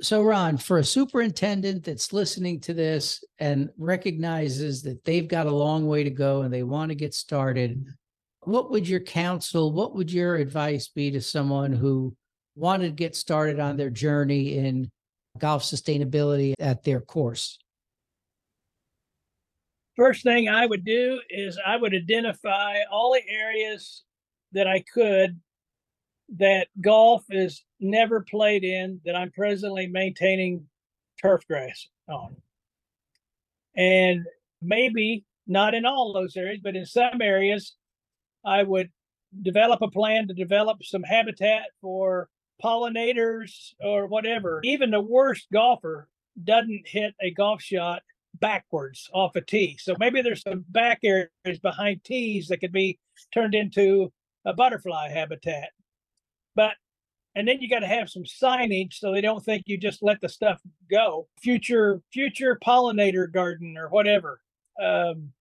So, 0.00 0.22
Ron, 0.22 0.56
for 0.56 0.78
a 0.78 0.84
superintendent 0.84 1.82
that's 1.82 2.12
listening 2.12 2.60
to 2.60 2.72
this 2.72 3.24
and 3.40 3.68
recognizes 3.78 4.80
that 4.82 5.04
they've 5.04 5.26
got 5.26 5.48
a 5.48 5.50
long 5.50 5.88
way 5.88 6.04
to 6.04 6.10
go 6.10 6.42
and 6.42 6.54
they 6.54 6.62
want 6.62 6.90
to 6.90 6.94
get 6.94 7.14
started, 7.14 7.84
what 8.42 8.70
would 8.70 8.88
your 8.88 9.00
counsel, 9.00 9.72
what 9.72 9.96
would 9.96 10.12
your 10.12 10.36
advice 10.36 10.86
be 10.86 11.10
to 11.10 11.20
someone 11.20 11.72
who 11.72 12.14
wanted 12.54 12.86
to 12.86 12.92
get 12.92 13.16
started 13.16 13.58
on 13.58 13.76
their 13.76 13.90
journey 13.90 14.56
in 14.56 14.88
golf 15.36 15.64
sustainability 15.64 16.54
at 16.60 16.84
their 16.84 17.00
course? 17.00 17.58
First 19.98 20.22
thing 20.22 20.48
I 20.48 20.64
would 20.64 20.84
do 20.84 21.20
is 21.28 21.58
I 21.66 21.76
would 21.76 21.92
identify 21.92 22.82
all 22.88 23.12
the 23.12 23.28
areas 23.28 24.04
that 24.52 24.68
I 24.68 24.84
could 24.94 25.40
that 26.36 26.68
golf 26.80 27.24
is 27.30 27.64
never 27.80 28.20
played 28.20 28.62
in 28.62 29.00
that 29.04 29.16
I'm 29.16 29.32
presently 29.32 29.88
maintaining 29.88 30.64
turf 31.20 31.44
grass 31.48 31.88
on. 32.08 32.36
And 33.76 34.24
maybe 34.62 35.24
not 35.48 35.74
in 35.74 35.84
all 35.84 36.12
those 36.12 36.36
areas, 36.36 36.60
but 36.62 36.76
in 36.76 36.86
some 36.86 37.20
areas, 37.20 37.74
I 38.44 38.62
would 38.62 38.90
develop 39.42 39.82
a 39.82 39.90
plan 39.90 40.28
to 40.28 40.34
develop 40.34 40.84
some 40.84 41.02
habitat 41.02 41.70
for 41.80 42.28
pollinators 42.62 43.72
or 43.80 44.06
whatever. 44.06 44.60
Even 44.62 44.92
the 44.92 45.00
worst 45.00 45.48
golfer 45.52 46.08
doesn't 46.44 46.86
hit 46.86 47.14
a 47.20 47.32
golf 47.32 47.60
shot 47.60 48.02
backwards 48.40 49.08
off 49.12 49.36
a 49.36 49.40
tee. 49.40 49.76
So 49.80 49.94
maybe 49.98 50.22
there's 50.22 50.42
some 50.42 50.64
back 50.68 51.00
areas 51.04 51.58
behind 51.62 52.04
tees 52.04 52.48
that 52.48 52.58
could 52.58 52.72
be 52.72 52.98
turned 53.32 53.54
into 53.54 54.12
a 54.44 54.52
butterfly 54.52 55.08
habitat. 55.08 55.70
But 56.54 56.74
and 57.34 57.46
then 57.46 57.60
you 57.60 57.68
got 57.68 57.80
to 57.80 57.86
have 57.86 58.10
some 58.10 58.24
signage 58.24 58.94
so 58.94 59.12
they 59.12 59.20
don't 59.20 59.44
think 59.44 59.64
you 59.66 59.78
just 59.78 60.02
let 60.02 60.20
the 60.20 60.28
stuff 60.28 60.60
go. 60.90 61.28
Future 61.40 62.00
future 62.12 62.58
pollinator 62.64 63.30
garden 63.30 63.76
or 63.76 63.88
whatever. 63.88 64.40
Um, 64.82 65.32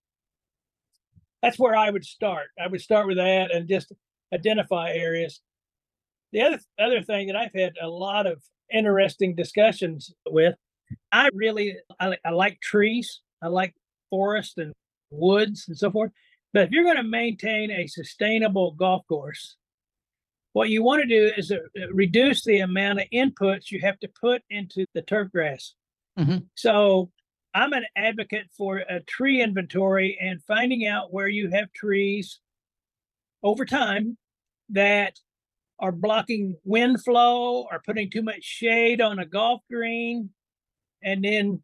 that's 1.41 1.57
where 1.57 1.75
I 1.75 1.89
would 1.89 2.05
start. 2.05 2.47
I 2.59 2.67
would 2.67 2.81
start 2.81 3.07
with 3.07 3.17
that 3.17 3.53
and 3.53 3.67
just 3.67 3.91
identify 4.33 4.91
areas. 4.91 5.41
The 6.33 6.41
other 6.41 6.59
other 6.79 7.01
thing 7.01 7.27
that 7.27 7.35
I've 7.35 7.53
had 7.53 7.73
a 7.81 7.87
lot 7.87 8.27
of 8.27 8.43
interesting 8.71 9.33
discussions 9.33 10.13
with, 10.29 10.55
I 11.11 11.29
really 11.33 11.77
I, 11.99 12.17
I 12.25 12.31
like 12.31 12.59
trees. 12.61 13.21
I 13.41 13.47
like 13.47 13.73
forest 14.09 14.57
and 14.57 14.73
woods 15.11 15.65
and 15.67 15.77
so 15.77 15.91
forth. 15.91 16.11
But 16.53 16.63
if 16.63 16.71
you're 16.71 16.83
going 16.83 16.97
to 16.97 17.03
maintain 17.03 17.71
a 17.71 17.87
sustainable 17.87 18.71
golf 18.71 19.05
course, 19.07 19.55
what 20.53 20.69
you 20.69 20.83
want 20.83 21.03
to 21.03 21.07
do 21.07 21.31
is 21.37 21.51
uh, 21.51 21.57
reduce 21.93 22.43
the 22.43 22.59
amount 22.59 22.99
of 22.99 23.07
inputs 23.13 23.69
you 23.69 23.79
have 23.81 23.99
to 23.99 24.09
put 24.19 24.41
into 24.49 24.85
the 24.93 25.01
turf 25.03 25.31
grass. 25.31 25.75
Mm-hmm. 26.17 26.37
So 26.55 27.11
I'm 27.53 27.73
an 27.73 27.85
advocate 27.95 28.47
for 28.57 28.77
a 28.77 29.01
tree 29.01 29.41
inventory 29.41 30.17
and 30.19 30.41
finding 30.43 30.87
out 30.87 31.13
where 31.13 31.27
you 31.27 31.49
have 31.51 31.71
trees 31.73 32.39
over 33.43 33.65
time 33.65 34.17
that 34.69 35.19
are 35.79 35.91
blocking 35.91 36.55
wind 36.63 37.03
flow 37.03 37.67
or 37.71 37.81
putting 37.85 38.09
too 38.09 38.23
much 38.23 38.43
shade 38.43 38.99
on 38.99 39.19
a 39.19 39.25
golf 39.25 39.61
green 39.69 40.31
and 41.07 41.23
then 41.23 41.61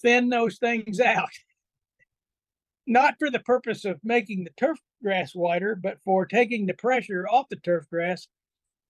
thin 0.00 0.30
those 0.30 0.58
things 0.58 0.98
out. 0.98 1.28
Not 2.86 3.16
for 3.18 3.30
the 3.30 3.40
purpose 3.40 3.84
of 3.84 4.00
making 4.02 4.44
the 4.44 4.50
turf 4.56 4.78
grass 5.02 5.34
wider, 5.34 5.74
but 5.76 5.98
for 6.04 6.24
taking 6.26 6.66
the 6.66 6.74
pressure 6.74 7.28
off 7.28 7.48
the 7.50 7.56
turf 7.56 7.88
grass 7.90 8.26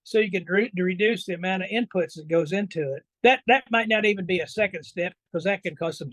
so 0.05 0.19
you 0.19 0.31
can 0.31 0.45
re- 0.49 0.73
reduce 0.77 1.27
the 1.27 1.35
amount 1.35 1.65
of 1.65 1.71
inputs 1.71 2.15
that 2.15 2.29
goes 2.29 2.53
into 2.53 2.95
it. 2.95 3.03
That 3.23 3.41
that 3.49 3.65
might 3.71 3.89
not 3.89 4.05
even 4.05 4.25
be 4.25 4.39
a 4.39 4.47
second 4.47 4.85
step 4.85 5.13
because 5.31 5.45
that 5.45 5.63
can 5.63 5.77
cause 5.77 5.99
some. 5.99 6.13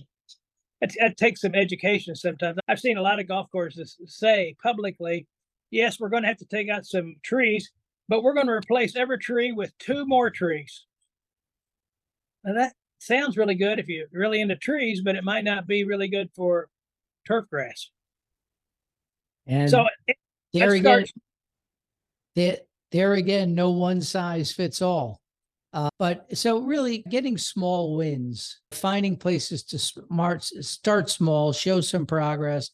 It, 0.81 1.17
takes 1.17 1.41
some 1.41 1.55
education 1.55 2.15
sometimes. 2.15 2.57
I've 2.67 2.79
seen 2.79 2.97
a 2.97 3.01
lot 3.01 3.19
of 3.19 3.27
golf 3.27 3.49
courses 3.51 3.97
say 4.05 4.55
publicly, 4.61 5.27
"Yes, 5.71 5.99
we're 5.99 6.09
going 6.09 6.23
to 6.23 6.27
have 6.27 6.37
to 6.37 6.45
take 6.45 6.69
out 6.69 6.85
some 6.85 7.15
trees, 7.23 7.71
but 8.09 8.23
we're 8.23 8.33
going 8.33 8.47
to 8.47 8.53
replace 8.53 8.95
every 8.95 9.19
tree 9.19 9.51
with 9.51 9.77
two 9.77 10.05
more 10.05 10.29
trees." 10.29 10.85
Now 12.43 12.53
that 12.53 12.73
sounds 12.99 13.37
really 13.37 13.55
good 13.55 13.79
if 13.79 13.87
you're 13.87 14.07
really 14.11 14.41
into 14.41 14.55
trees, 14.55 15.01
but 15.01 15.15
it 15.15 15.23
might 15.23 15.43
not 15.43 15.67
be 15.67 15.83
really 15.83 16.07
good 16.07 16.29
for 16.35 16.69
turf 17.25 17.45
grass. 17.49 17.89
And 19.45 19.69
So 19.69 19.85
it, 20.07 20.17
there 20.53 20.73
again, 20.73 21.05
there, 22.35 22.57
there 22.91 23.13
again, 23.13 23.55
no 23.55 23.71
one 23.71 24.01
size 24.01 24.51
fits 24.51 24.81
all. 24.81 25.21
Uh, 25.73 25.89
but 25.99 26.25
so 26.35 26.59
really 26.59 27.03
getting 27.09 27.37
small 27.37 27.97
wins, 27.97 28.61
finding 28.71 29.15
places 29.15 29.63
to 29.63 29.77
smart, 29.77 30.43
start 30.43 31.09
small, 31.09 31.53
show 31.53 31.81
some 31.81 32.05
progress, 32.05 32.71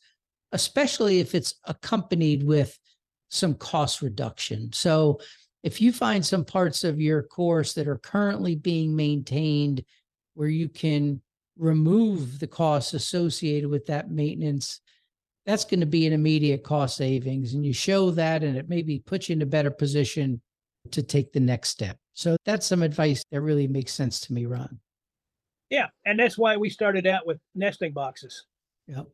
especially 0.52 1.20
if 1.20 1.36
it's 1.36 1.56
accompanied 1.66 2.44
with 2.44 2.78
some 3.30 3.56
cost 3.56 4.02
reduction. 4.02 4.72
So 4.72 5.20
if 5.64 5.82
you 5.82 5.92
find 5.92 6.24
some 6.26 6.46
parts 6.46 6.84
of 6.84 7.02
your 7.02 7.24
course 7.24 7.74
that 7.74 7.88
are 7.88 7.98
currently 7.98 8.56
being 8.56 8.96
maintained 8.96 9.84
where 10.36 10.50
you 10.50 10.70
can 10.70 11.22
remove 11.58 12.40
the 12.40 12.48
costs 12.48 12.94
associated 12.94 13.70
with 13.70 13.86
that 13.86 14.10
maintenance, 14.10 14.82
that's 15.46 15.66
going 15.66 15.80
to 15.82 15.86
be 15.86 16.08
an 16.08 16.14
immediate 16.14 16.64
cost 16.64 16.98
savings. 16.98 17.54
And 17.54 17.66
you 17.66 17.74
show 17.74 18.12
that, 18.12 18.44
and 18.44 18.58
it 18.58 18.70
maybe 18.70 19.00
puts 19.00 19.30
you 19.30 19.34
in 19.34 19.42
a 19.42 19.46
better 19.46 19.72
position 19.72 20.42
to 20.92 21.04
take 21.04 21.32
the 21.32 21.40
next 21.40 21.70
step. 21.70 21.98
So 22.14 22.38
that's 22.46 22.66
some 22.66 22.84
advice 22.84 23.24
that 23.32 23.42
really 23.42 23.68
makes 23.68 23.94
sense 23.94 24.20
to 24.22 24.34
me, 24.34 24.46
Ron. 24.46 24.80
yeah, 25.70 25.88
and 26.06 26.20
that's 26.20 26.38
why 26.38 26.58
we 26.58 26.70
started 26.70 27.08
out 27.08 27.26
with 27.26 27.40
nesting 27.56 27.92
boxes. 27.94 28.46
Yep. 28.88 29.08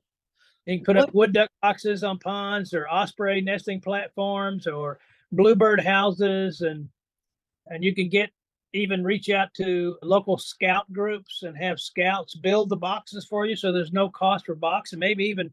You 0.66 0.78
can 0.78 0.86
put 0.86 0.98
up 0.98 1.14
wood 1.14 1.34
duck 1.34 1.50
boxes 1.62 2.04
on 2.04 2.20
ponds 2.20 2.74
or 2.74 2.88
osprey 2.90 3.42
nesting 3.42 3.82
platforms 3.82 4.68
or 4.68 5.00
bluebird 5.32 5.80
houses 5.80 6.62
and 6.62 6.90
and 7.68 7.84
you 7.84 7.94
can 7.96 8.10
get 8.10 8.30
even 8.74 9.04
reach 9.04 9.30
out 9.30 9.54
to 9.56 9.98
local 10.04 10.38
scout 10.38 10.92
groups 10.94 11.44
and 11.44 11.58
have 11.58 11.80
scouts 11.80 12.36
build 12.36 12.70
the 12.70 12.76
boxes 12.78 13.26
for 13.26 13.46
you 13.46 13.56
so 13.56 13.72
there's 13.72 13.92
no 13.92 14.10
cost 14.10 14.46
for 14.46 14.56
box 14.56 14.94
and 14.94 15.00
maybe 15.00 15.26
even 15.26 15.52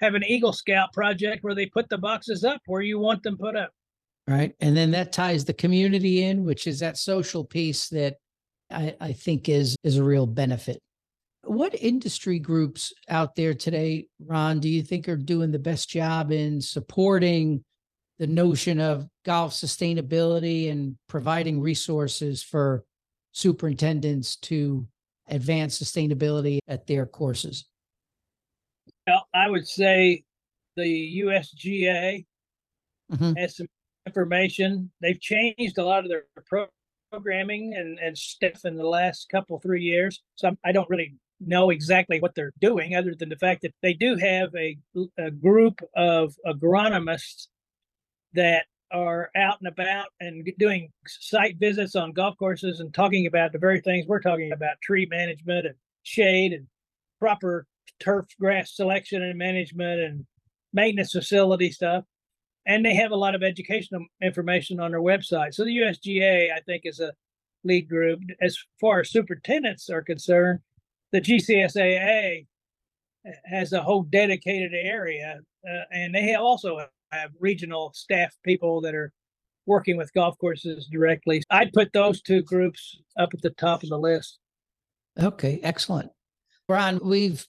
have 0.00 0.14
an 0.14 0.24
eagle 0.24 0.52
scout 0.52 0.92
project 0.92 1.44
where 1.44 1.54
they 1.54 1.66
put 1.66 1.88
the 1.88 1.98
boxes 1.98 2.44
up 2.44 2.60
where 2.66 2.82
you 2.82 2.98
want 2.98 3.22
them 3.22 3.36
put 3.36 3.56
up 3.56 3.72
Right. 4.30 4.54
And 4.60 4.76
then 4.76 4.92
that 4.92 5.12
ties 5.12 5.44
the 5.44 5.52
community 5.52 6.22
in, 6.22 6.44
which 6.44 6.68
is 6.68 6.78
that 6.78 6.96
social 6.96 7.44
piece 7.44 7.88
that 7.88 8.14
I, 8.70 8.94
I 9.00 9.12
think 9.12 9.48
is 9.48 9.74
is 9.82 9.96
a 9.96 10.04
real 10.04 10.24
benefit. 10.24 10.78
What 11.42 11.74
industry 11.74 12.38
groups 12.38 12.92
out 13.08 13.34
there 13.34 13.54
today, 13.54 14.06
Ron, 14.24 14.60
do 14.60 14.68
you 14.68 14.82
think 14.82 15.08
are 15.08 15.16
doing 15.16 15.50
the 15.50 15.58
best 15.58 15.88
job 15.88 16.30
in 16.30 16.60
supporting 16.60 17.64
the 18.20 18.26
notion 18.26 18.78
of 18.80 19.08
golf 19.24 19.52
sustainability 19.54 20.70
and 20.70 20.94
providing 21.08 21.58
resources 21.60 22.42
for 22.42 22.84
superintendents 23.32 24.36
to 24.36 24.86
advance 25.28 25.80
sustainability 25.82 26.58
at 26.68 26.86
their 26.86 27.06
courses? 27.06 27.64
well 29.06 29.26
i 29.34 29.48
would 29.48 29.66
say 29.66 30.22
the 30.76 31.22
USGA 31.24 32.24
Mhm. 33.12 33.36
has 33.38 33.56
some 33.56 33.66
information. 34.06 34.90
They've 35.00 35.20
changed 35.20 35.78
a 35.78 35.84
lot 35.84 36.04
of 36.04 36.08
their 36.10 36.26
pro- 36.46 36.68
programming 37.10 37.74
and, 37.74 37.98
and 37.98 38.16
stuff 38.16 38.64
in 38.64 38.76
the 38.76 38.86
last 38.86 39.28
couple, 39.28 39.58
three 39.58 39.82
years. 39.82 40.22
So 40.36 40.46
I'm- 40.48 40.58
I 40.64 40.70
don't 40.70 40.88
really 40.88 41.16
know 41.40 41.70
exactly 41.70 42.20
what 42.20 42.36
they're 42.36 42.52
doing, 42.60 42.94
other 42.94 43.14
than 43.16 43.28
the 43.28 43.36
fact 43.36 43.62
that 43.62 43.74
they 43.82 43.94
do 43.94 44.14
have 44.16 44.54
a, 44.54 44.78
a 45.18 45.30
group 45.32 45.80
of 45.96 46.36
agronomists 46.46 47.48
that 48.34 48.66
are 48.92 49.30
out 49.36 49.58
and 49.60 49.68
about 49.68 50.06
and 50.20 50.48
doing 50.58 50.90
site 51.06 51.56
visits 51.58 51.94
on 51.94 52.12
golf 52.12 52.36
courses 52.38 52.80
and 52.80 52.92
talking 52.92 53.26
about 53.26 53.52
the 53.52 53.58
very 53.58 53.80
things 53.80 54.06
we're 54.06 54.20
talking 54.20 54.52
about 54.52 54.80
tree 54.82 55.06
management 55.10 55.66
and 55.66 55.74
shade 56.02 56.52
and 56.52 56.66
proper 57.20 57.66
turf 58.00 58.26
grass 58.40 58.74
selection 58.74 59.22
and 59.22 59.38
management 59.38 60.00
and 60.00 60.26
maintenance 60.72 61.12
facility 61.12 61.70
stuff 61.70 62.04
and 62.66 62.84
they 62.84 62.94
have 62.94 63.10
a 63.10 63.16
lot 63.16 63.34
of 63.34 63.42
educational 63.42 64.04
information 64.22 64.80
on 64.80 64.90
their 64.90 65.00
website. 65.00 65.54
So 65.54 65.64
the 65.64 65.76
USGA, 65.78 66.52
I 66.52 66.60
think, 66.60 66.82
is 66.84 67.00
a 67.00 67.12
lead 67.64 67.88
group. 67.88 68.20
As 68.40 68.56
far 68.80 69.00
as 69.00 69.10
superintendents 69.10 69.88
are 69.90 70.02
concerned, 70.02 70.60
the 71.12 71.20
GCSAA 71.20 72.46
has 73.44 73.72
a 73.72 73.82
whole 73.82 74.02
dedicated 74.04 74.72
area, 74.74 75.40
uh, 75.68 75.82
and 75.90 76.14
they 76.14 76.34
also 76.34 76.86
have 77.12 77.30
regional 77.38 77.92
staff 77.94 78.34
people 78.44 78.80
that 78.82 78.94
are 78.94 79.12
working 79.66 79.96
with 79.96 80.12
golf 80.12 80.36
courses 80.38 80.88
directly. 80.90 81.42
I'd 81.50 81.72
put 81.72 81.92
those 81.92 82.22
two 82.22 82.42
groups 82.42 82.98
up 83.18 83.30
at 83.34 83.42
the 83.42 83.50
top 83.50 83.82
of 83.82 83.88
the 83.88 83.98
list. 83.98 84.38
Okay, 85.20 85.60
excellent. 85.62 86.10
Ron, 86.68 87.00
we've 87.02 87.46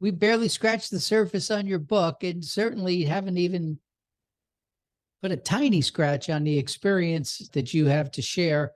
we 0.00 0.10
barely 0.10 0.48
scratched 0.48 0.90
the 0.90 0.98
surface 0.98 1.50
on 1.50 1.66
your 1.66 1.78
book 1.78 2.24
and 2.24 2.44
certainly 2.44 3.04
haven't 3.04 3.38
even 3.38 3.78
put 5.22 5.30
a 5.30 5.36
tiny 5.36 5.80
scratch 5.80 6.28
on 6.28 6.42
the 6.42 6.58
experience 6.58 7.48
that 7.52 7.72
you 7.72 7.86
have 7.86 8.10
to 8.10 8.22
share. 8.22 8.72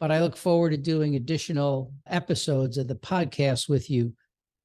But 0.00 0.10
I 0.10 0.20
look 0.20 0.36
forward 0.36 0.70
to 0.70 0.76
doing 0.76 1.14
additional 1.14 1.92
episodes 2.08 2.76
of 2.76 2.88
the 2.88 2.96
podcast 2.96 3.68
with 3.68 3.88
you. 3.88 4.12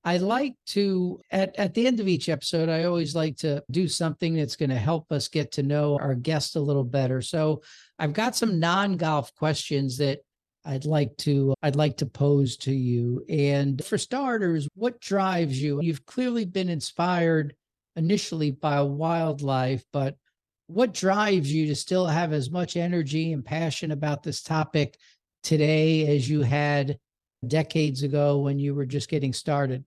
I 0.09 0.17
like 0.17 0.55
to 0.69 1.21
at, 1.29 1.55
at 1.59 1.75
the 1.75 1.85
end 1.85 1.99
of 1.99 2.07
each 2.07 2.29
episode, 2.29 2.67
I 2.67 2.85
always 2.85 3.13
like 3.13 3.37
to 3.37 3.63
do 3.69 3.87
something 3.87 4.33
that's 4.33 4.55
going 4.55 4.71
to 4.71 4.75
help 4.75 5.11
us 5.11 5.27
get 5.27 5.51
to 5.51 5.61
know 5.61 5.99
our 5.99 6.15
guest 6.15 6.55
a 6.55 6.59
little 6.59 6.83
better. 6.83 7.21
So 7.21 7.61
I've 7.99 8.13
got 8.13 8.35
some 8.35 8.59
non-golf 8.59 9.35
questions 9.35 9.97
that 9.97 10.21
I'd 10.65 10.85
like 10.85 11.15
to 11.17 11.53
I'd 11.61 11.75
like 11.75 11.97
to 11.97 12.07
pose 12.07 12.57
to 12.57 12.73
you. 12.73 13.23
And 13.29 13.85
for 13.85 13.99
starters, 13.99 14.67
what 14.73 14.99
drives 14.99 15.61
you? 15.61 15.79
You've 15.79 16.07
clearly 16.07 16.43
been 16.43 16.69
inspired 16.69 17.53
initially 17.95 18.49
by 18.49 18.81
wildlife, 18.81 19.83
but 19.93 20.15
what 20.65 20.91
drives 20.91 21.53
you 21.53 21.67
to 21.67 21.75
still 21.75 22.07
have 22.07 22.33
as 22.33 22.49
much 22.49 22.77
energy 22.77 23.31
and 23.31 23.45
passion 23.45 23.91
about 23.91 24.23
this 24.23 24.41
topic 24.41 24.97
today 25.43 26.15
as 26.15 26.27
you 26.27 26.41
had 26.41 26.97
decades 27.45 28.01
ago 28.01 28.39
when 28.39 28.57
you 28.57 28.73
were 28.73 28.87
just 28.87 29.07
getting 29.07 29.33
started? 29.33 29.85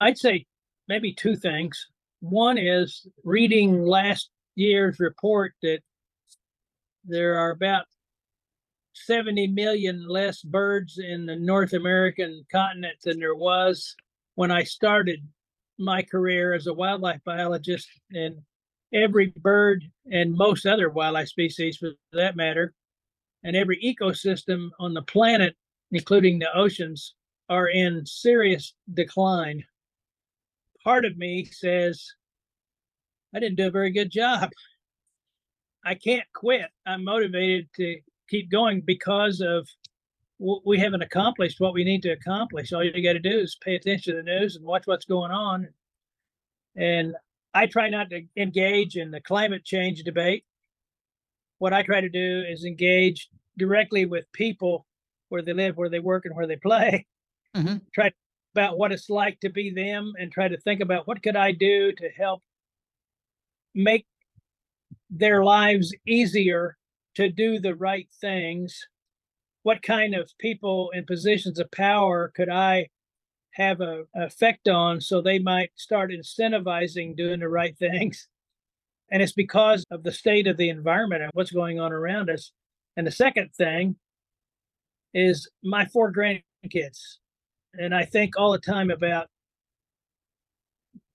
I'd 0.00 0.18
say 0.18 0.46
maybe 0.88 1.12
two 1.12 1.36
things. 1.36 1.88
One 2.20 2.58
is 2.58 3.06
reading 3.24 3.84
last 3.84 4.30
year's 4.54 4.98
report 5.00 5.54
that 5.62 5.80
there 7.04 7.36
are 7.38 7.50
about 7.50 7.84
70 8.94 9.48
million 9.48 10.06
less 10.08 10.42
birds 10.42 10.98
in 10.98 11.26
the 11.26 11.36
North 11.36 11.72
American 11.72 12.44
continent 12.50 12.96
than 13.04 13.18
there 13.18 13.36
was 13.36 13.94
when 14.34 14.50
I 14.50 14.64
started 14.64 15.20
my 15.78 16.02
career 16.02 16.54
as 16.54 16.66
a 16.66 16.74
wildlife 16.74 17.20
biologist. 17.24 17.88
And 18.12 18.36
every 18.92 19.32
bird 19.36 19.84
and 20.10 20.34
most 20.34 20.66
other 20.66 20.90
wildlife 20.90 21.28
species, 21.28 21.76
for 21.76 21.90
that 22.12 22.36
matter, 22.36 22.74
and 23.44 23.54
every 23.54 23.78
ecosystem 23.80 24.70
on 24.80 24.94
the 24.94 25.02
planet, 25.02 25.56
including 25.92 26.38
the 26.38 26.54
oceans, 26.54 27.14
are 27.48 27.68
in 27.68 28.04
serious 28.04 28.74
decline. 28.94 29.64
Part 30.88 31.04
of 31.04 31.18
me 31.18 31.44
says, 31.44 32.02
I 33.34 33.40
didn't 33.40 33.56
do 33.56 33.66
a 33.66 33.70
very 33.70 33.90
good 33.90 34.10
job. 34.10 34.48
I 35.84 35.94
can't 35.94 36.24
quit. 36.34 36.64
I'm 36.86 37.04
motivated 37.04 37.68
to 37.76 38.00
keep 38.30 38.50
going 38.50 38.80
because 38.80 39.42
of 39.42 39.68
we 40.38 40.78
haven't 40.78 41.02
accomplished 41.02 41.60
what 41.60 41.74
we 41.74 41.84
need 41.84 42.00
to 42.04 42.12
accomplish. 42.12 42.72
All 42.72 42.82
you 42.82 43.02
got 43.02 43.12
to 43.12 43.18
do 43.18 43.38
is 43.38 43.54
pay 43.62 43.74
attention 43.74 44.16
to 44.16 44.22
the 44.22 44.22
news 44.22 44.56
and 44.56 44.64
watch 44.64 44.86
what's 44.86 45.04
going 45.04 45.30
on. 45.30 45.68
And 46.74 47.14
I 47.52 47.66
try 47.66 47.90
not 47.90 48.08
to 48.08 48.22
engage 48.38 48.96
in 48.96 49.10
the 49.10 49.20
climate 49.20 49.66
change 49.66 50.02
debate. 50.04 50.46
What 51.58 51.74
I 51.74 51.82
try 51.82 52.00
to 52.00 52.08
do 52.08 52.44
is 52.48 52.64
engage 52.64 53.28
directly 53.58 54.06
with 54.06 54.24
people 54.32 54.86
where 55.28 55.42
they 55.42 55.52
live, 55.52 55.76
where 55.76 55.90
they 55.90 56.00
work, 56.00 56.24
and 56.24 56.34
where 56.34 56.46
they 56.46 56.56
play. 56.56 57.06
Mhm. 57.54 57.82
Try 57.92 58.10
about 58.58 58.76
what 58.76 58.90
it's 58.90 59.08
like 59.08 59.38
to 59.38 59.48
be 59.48 59.70
them 59.70 60.14
and 60.18 60.32
try 60.32 60.48
to 60.48 60.58
think 60.58 60.80
about 60.80 61.06
what 61.06 61.22
could 61.22 61.36
I 61.36 61.52
do 61.52 61.92
to 61.92 62.08
help 62.08 62.42
make 63.72 64.04
their 65.08 65.44
lives 65.44 65.94
easier 66.08 66.76
to 67.14 67.28
do 67.28 67.60
the 67.60 67.76
right 67.76 68.08
things. 68.20 68.88
What 69.62 69.80
kind 69.82 70.12
of 70.12 70.36
people 70.38 70.90
in 70.92 71.06
positions 71.06 71.60
of 71.60 71.70
power 71.70 72.32
could 72.34 72.48
I 72.48 72.88
have 73.52 73.80
a 73.80 74.04
effect 74.14 74.66
on 74.66 75.00
so 75.00 75.20
they 75.20 75.38
might 75.38 75.70
start 75.76 76.10
incentivizing 76.10 77.16
doing 77.16 77.38
the 77.38 77.48
right 77.48 77.78
things? 77.78 78.26
And 79.08 79.22
it's 79.22 79.32
because 79.32 79.84
of 79.92 80.02
the 80.02 80.12
state 80.12 80.48
of 80.48 80.56
the 80.56 80.68
environment 80.68 81.22
and 81.22 81.30
what's 81.32 81.52
going 81.52 81.78
on 81.78 81.92
around 81.92 82.28
us. 82.28 82.50
And 82.96 83.06
the 83.06 83.12
second 83.12 83.54
thing 83.54 83.96
is 85.14 85.48
my 85.62 85.86
four 85.86 86.12
grandkids. 86.12 87.18
And 87.74 87.94
I 87.94 88.04
think 88.04 88.36
all 88.36 88.52
the 88.52 88.58
time 88.58 88.90
about 88.90 89.28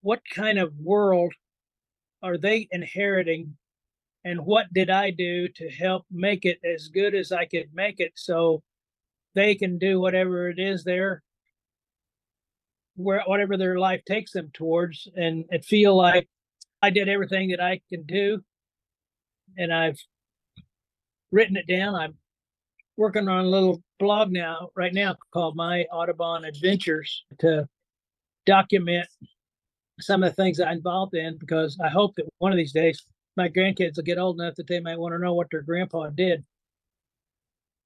what 0.02 0.22
kind 0.34 0.60
of 0.60 0.74
world 0.80 1.34
are 2.22 2.38
they 2.38 2.68
inheriting 2.72 3.56
and 4.26 4.46
what 4.46 4.68
did 4.74 4.90
I 4.90 5.12
do 5.12 5.48
to 5.50 5.70
help 5.70 6.06
make 6.12 6.46
it 6.46 6.60
as 6.64 6.88
good 6.88 7.14
as 7.16 7.32
I 7.32 7.46
could 7.46 7.70
make 7.74 8.00
it 8.00 8.14
so 8.16 8.64
they 9.36 9.56
can 9.56 9.78
do 9.78 10.00
whatever 10.00 10.50
it 10.50 10.60
is 10.60 10.84
they're 10.84 11.22
where 12.96 13.24
whatever 13.26 13.58
their 13.58 13.80
life 13.80 14.04
takes 14.06 14.32
them 14.32 14.52
towards 14.54 15.08
and 15.16 15.46
it 15.50 15.66
feel 15.66 15.96
like 15.96 16.28
I 16.82 16.90
did 16.90 17.10
everything 17.10 17.50
that 17.50 17.62
I 17.62 17.82
can 17.90 18.04
do 18.04 18.42
and 19.58 19.74
I've 19.74 19.98
written 21.32 21.58
it 21.58 21.68
down. 21.68 21.96
I'm 21.96 22.16
working 22.98 23.28
on 23.28 23.46
a 23.46 23.50
little 23.50 23.82
blog 24.00 24.32
now 24.32 24.70
right 24.76 24.94
now 24.94 25.16
called 25.32 25.56
My 25.56 25.84
Audubon 25.92 26.46
Adventures 26.46 27.24
to 27.40 27.68
document 28.46 29.08
some 30.00 30.24
of 30.24 30.32
the 30.32 30.36
things 30.36 30.60
I'm 30.60 30.78
involved 30.78 31.16
in 31.16 31.38
because 31.38 31.78
I 31.84 31.90
hope 31.90 32.16
that 32.16 32.28
one 32.40 32.52
of 32.52 32.58
these 32.58 32.74
days 32.74 33.04
my 33.38 33.50
grandkids 33.50 33.96
will 33.96 34.04
get 34.04 34.18
old 34.18 34.40
enough 34.40 34.56
that 34.56 34.68
they 34.68 34.80
might 34.80 35.00
want 35.00 35.14
to 35.14 35.20
know 35.20 35.34
what 35.34 35.48
their 35.50 35.62
grandpa 35.62 36.10
did. 36.10 36.44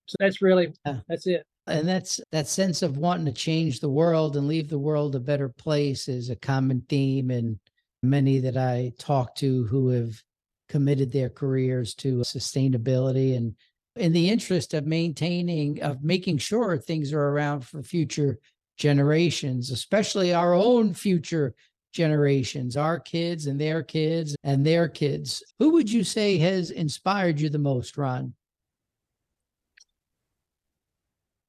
So 0.07 0.15
that's 0.19 0.41
really 0.41 0.73
Yeah. 0.85 0.99
that's 1.07 1.27
it. 1.27 1.43
And 1.67 1.87
that's 1.87 2.21
that 2.31 2.47
sense 2.47 2.81
of 2.81 2.97
wanting 2.97 3.25
to 3.25 3.33
change 3.33 3.79
the 3.79 3.89
world 3.89 4.37
and 4.37 4.47
leave 4.47 4.69
the 4.69 4.79
world 4.79 5.15
a 5.15 5.19
better 5.19 5.49
place 5.49 6.07
is 6.07 6.29
a 6.29 6.35
common 6.35 6.81
theme 6.87 7.29
in 7.29 7.59
many 8.03 8.39
that 8.39 8.55
I 8.55 8.93
talk 8.97 9.35
to 9.35 9.65
who 9.65 9.89
have 9.89 10.21
committed 10.69 11.11
their 11.11 11.29
careers 11.29 11.93
to 11.95 12.19
sustainability 12.19 13.35
and 13.35 13.55
in 13.97 14.13
the 14.13 14.29
interest 14.29 14.73
of 14.73 14.85
maintaining 14.85 15.81
of 15.81 16.03
making 16.03 16.37
sure 16.37 16.77
things 16.77 17.13
are 17.13 17.29
around 17.29 17.61
for 17.61 17.83
future 17.83 18.39
generations, 18.77 19.71
especially 19.71 20.33
our 20.33 20.53
own 20.53 20.93
future 20.93 21.53
generations, 21.93 22.77
our 22.77 22.99
kids 22.99 23.47
and 23.47 23.59
their 23.59 23.81
kids 23.81 24.35
and 24.43 24.65
their 24.65 24.87
kids. 24.87 25.43
Who 25.59 25.71
would 25.71 25.91
you 25.91 26.03
say 26.03 26.37
has 26.37 26.71
inspired 26.71 27.39
you 27.39 27.49
the 27.49 27.57
most, 27.57 27.97
Ron? 27.97 28.33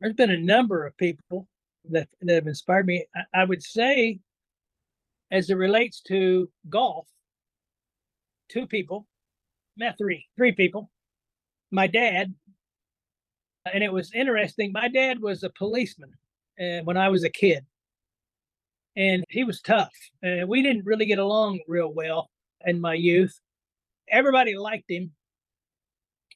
There's 0.00 0.14
been 0.14 0.30
a 0.30 0.38
number 0.38 0.86
of 0.86 0.96
people 0.96 1.48
that, 1.90 2.08
that 2.22 2.34
have 2.34 2.46
inspired 2.46 2.86
me. 2.86 3.04
I, 3.14 3.42
I 3.42 3.44
would 3.44 3.62
say, 3.62 4.20
as 5.30 5.50
it 5.50 5.54
relates 5.54 6.00
to 6.02 6.48
golf, 6.68 7.06
two 8.48 8.66
people, 8.66 9.06
not 9.76 9.98
three, 9.98 10.26
three 10.36 10.52
people. 10.52 10.90
My 11.70 11.86
dad, 11.86 12.34
and 13.72 13.84
it 13.84 13.92
was 13.92 14.12
interesting. 14.14 14.72
My 14.72 14.88
dad 14.88 15.20
was 15.20 15.42
a 15.42 15.50
policeman 15.50 16.12
uh, 16.60 16.80
when 16.84 16.96
I 16.96 17.08
was 17.08 17.24
a 17.24 17.30
kid, 17.30 17.64
and 18.96 19.24
he 19.28 19.44
was 19.44 19.60
tough. 19.60 19.92
Uh, 20.24 20.46
we 20.46 20.62
didn't 20.62 20.86
really 20.86 21.06
get 21.06 21.18
along 21.18 21.60
real 21.68 21.92
well 21.92 22.30
in 22.64 22.80
my 22.80 22.94
youth. 22.94 23.38
Everybody 24.10 24.56
liked 24.56 24.90
him 24.90 25.12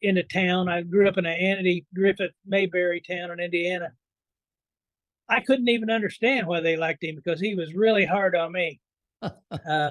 in 0.02 0.16
the 0.16 0.22
town. 0.22 0.68
I 0.68 0.82
grew 0.82 1.08
up 1.08 1.16
in 1.16 1.26
an 1.26 1.38
Andy 1.38 1.86
Griffith 1.94 2.32
Mayberry 2.46 3.00
town 3.00 3.30
in 3.30 3.40
Indiana. 3.40 3.92
I 5.28 5.40
couldn't 5.40 5.68
even 5.68 5.90
understand 5.90 6.46
why 6.46 6.60
they 6.60 6.76
liked 6.76 7.02
him 7.02 7.16
because 7.16 7.40
he 7.40 7.54
was 7.54 7.74
really 7.74 8.04
hard 8.04 8.36
on 8.36 8.52
me. 8.52 8.80
uh, 9.22 9.90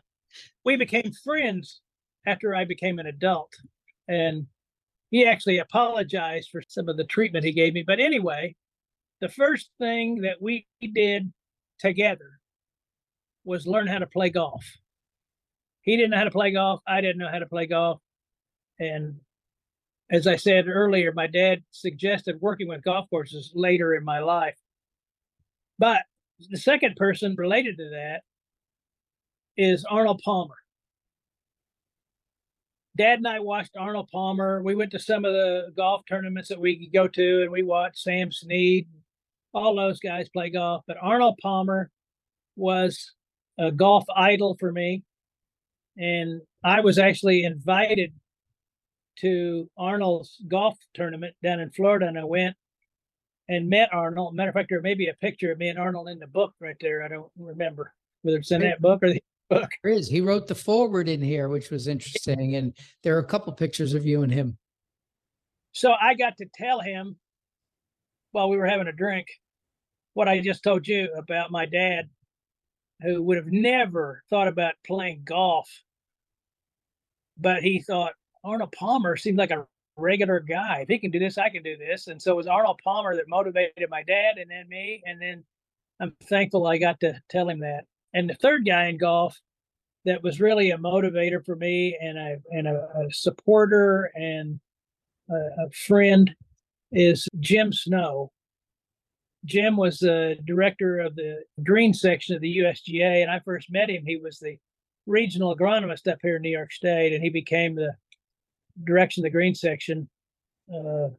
we 0.63 0.75
became 0.75 1.11
friends 1.23 1.81
after 2.27 2.53
I 2.53 2.65
became 2.65 2.99
an 2.99 3.07
adult. 3.07 3.51
And 4.07 4.45
he 5.11 5.25
actually 5.25 5.59
apologized 5.59 6.49
for 6.49 6.63
some 6.67 6.89
of 6.89 6.97
the 6.97 7.03
treatment 7.03 7.45
he 7.45 7.51
gave 7.51 7.73
me. 7.73 7.83
But 7.85 7.99
anyway, 7.99 8.55
the 9.19 9.29
first 9.29 9.69
thing 9.77 10.21
that 10.21 10.41
we 10.41 10.65
did 10.81 11.31
together 11.79 12.39
was 13.43 13.67
learn 13.67 13.87
how 13.87 13.99
to 13.99 14.07
play 14.07 14.29
golf. 14.29 14.65
He 15.81 15.97
didn't 15.97 16.11
know 16.11 16.17
how 16.17 16.23
to 16.23 16.31
play 16.31 16.51
golf. 16.51 16.81
I 16.87 17.01
didn't 17.01 17.17
know 17.17 17.29
how 17.29 17.39
to 17.39 17.45
play 17.45 17.65
golf. 17.67 17.99
And 18.79 19.19
as 20.09 20.27
I 20.27 20.37
said 20.37 20.67
earlier, 20.67 21.11
my 21.13 21.27
dad 21.27 21.63
suggested 21.71 22.39
working 22.39 22.67
with 22.67 22.83
golf 22.83 23.09
courses 23.09 23.51
later 23.53 23.93
in 23.95 24.05
my 24.05 24.19
life. 24.19 24.57
But 25.77 26.03
the 26.49 26.57
second 26.57 26.95
person 26.95 27.35
related 27.37 27.77
to 27.77 27.89
that 27.89 28.21
is 29.57 29.83
Arnold 29.85 30.21
Palmer. 30.23 30.55
Dad 32.97 33.19
and 33.19 33.27
I 33.27 33.39
watched 33.39 33.77
Arnold 33.77 34.09
Palmer. 34.11 34.61
We 34.61 34.75
went 34.75 34.91
to 34.91 34.99
some 34.99 35.23
of 35.23 35.33
the 35.33 35.71
golf 35.75 36.03
tournaments 36.07 36.49
that 36.49 36.59
we 36.59 36.77
could 36.77 36.93
go 36.93 37.07
to, 37.07 37.41
and 37.43 37.51
we 37.51 37.63
watched 37.63 37.99
Sam 37.99 38.31
Snead, 38.31 38.87
all 39.53 39.75
those 39.75 39.99
guys 39.99 40.29
play 40.29 40.49
golf. 40.49 40.83
But 40.87 40.97
Arnold 41.01 41.39
Palmer 41.41 41.89
was 42.55 43.13
a 43.57 43.71
golf 43.71 44.05
idol 44.15 44.57
for 44.59 44.71
me. 44.71 45.03
And 45.97 46.41
I 46.63 46.81
was 46.81 46.97
actually 46.97 47.43
invited 47.43 48.13
to 49.19 49.69
Arnold's 49.77 50.37
golf 50.47 50.77
tournament 50.93 51.35
down 51.43 51.59
in 51.59 51.69
Florida, 51.69 52.07
and 52.07 52.17
I 52.17 52.23
went 52.23 52.55
and 53.49 53.69
met 53.69 53.93
Arnold. 53.93 54.35
Matter 54.35 54.49
of 54.49 54.55
fact, 54.55 54.69
there 54.69 54.81
may 54.81 54.93
be 54.93 55.07
a 55.07 55.13
picture 55.15 55.51
of 55.51 55.57
me 55.57 55.67
and 55.67 55.77
Arnold 55.79 56.09
in 56.09 56.19
the 56.19 56.27
book 56.27 56.53
right 56.59 56.77
there. 56.79 57.03
I 57.03 57.07
don't 57.07 57.31
remember 57.37 57.93
whether 58.21 58.37
it's 58.37 58.51
in 58.51 58.61
that 58.61 58.81
book 58.81 59.03
or 59.03 59.09
the 59.09 59.23
book. 59.51 59.69
There 59.83 59.93
is. 59.93 60.07
He 60.07 60.21
wrote 60.21 60.47
the 60.47 60.55
foreword 60.55 61.09
in 61.09 61.21
here, 61.21 61.49
which 61.49 61.69
was 61.69 61.87
interesting. 61.87 62.55
And 62.55 62.73
there 63.03 63.15
are 63.15 63.19
a 63.19 63.25
couple 63.25 63.53
pictures 63.53 63.93
of 63.93 64.05
you 64.05 64.23
and 64.23 64.31
him. 64.31 64.57
So 65.73 65.93
I 65.93 66.15
got 66.15 66.37
to 66.37 66.45
tell 66.55 66.79
him 66.79 67.17
while 68.31 68.49
we 68.49 68.57
were 68.57 68.65
having 68.65 68.87
a 68.87 68.93
drink 68.93 69.27
what 70.13 70.27
I 70.27 70.39
just 70.39 70.63
told 70.63 70.87
you 70.87 71.09
about 71.15 71.51
my 71.51 71.65
dad, 71.65 72.09
who 73.01 73.21
would 73.23 73.37
have 73.37 73.51
never 73.51 74.23
thought 74.29 74.47
about 74.47 74.75
playing 74.85 75.21
golf. 75.23 75.69
But 77.37 77.63
he 77.63 77.79
thought 77.79 78.13
Arnold 78.43 78.73
Palmer 78.73 79.15
seemed 79.15 79.37
like 79.37 79.51
a 79.51 79.65
regular 79.97 80.39
guy. 80.39 80.81
If 80.81 80.89
he 80.89 80.99
can 80.99 81.11
do 81.11 81.19
this, 81.19 81.37
I 81.37 81.49
can 81.49 81.63
do 81.63 81.77
this. 81.77 82.07
And 82.07 82.21
so 82.21 82.31
it 82.31 82.37
was 82.37 82.47
Arnold 82.47 82.79
Palmer 82.83 83.15
that 83.15 83.27
motivated 83.27 83.89
my 83.89 84.03
dad 84.03 84.37
and 84.37 84.51
then 84.51 84.67
me. 84.67 85.01
And 85.05 85.21
then 85.21 85.43
I'm 85.99 86.13
thankful 86.23 86.67
I 86.67 86.77
got 86.77 86.99
to 87.01 87.21
tell 87.29 87.47
him 87.47 87.59
that. 87.59 87.85
And 88.13 88.29
the 88.29 88.35
third 88.35 88.65
guy 88.65 88.87
in 88.87 88.97
golf 88.97 89.39
that 90.05 90.23
was 90.23 90.41
really 90.41 90.71
a 90.71 90.77
motivator 90.77 91.43
for 91.45 91.55
me 91.55 91.97
and 92.01 92.17
a 92.17 92.37
and 92.51 92.67
a, 92.67 92.87
a 92.97 93.11
supporter 93.11 94.11
and 94.15 94.59
a, 95.29 95.35
a 95.65 95.69
friend 95.71 96.33
is 96.91 97.27
Jim 97.39 97.71
Snow. 97.71 98.31
Jim 99.45 99.75
was 99.75 99.99
the 99.99 100.37
director 100.45 100.99
of 100.99 101.15
the 101.15 101.43
green 101.63 101.93
section 101.93 102.35
of 102.35 102.41
the 102.41 102.57
USGA, 102.57 103.21
and 103.21 103.31
I 103.31 103.39
first 103.39 103.71
met 103.71 103.89
him. 103.89 104.05
He 104.05 104.17
was 104.17 104.37
the 104.37 104.57
regional 105.07 105.55
agronomist 105.55 106.11
up 106.11 106.19
here 106.21 106.35
in 106.35 106.43
New 106.43 106.49
York 106.49 106.71
State, 106.71 107.13
and 107.13 107.23
he 107.23 107.29
became 107.29 107.75
the 107.75 107.95
direction 108.83 109.21
of 109.21 109.25
the 109.25 109.35
green 109.35 109.55
section 109.55 110.07
uh, 110.73 111.09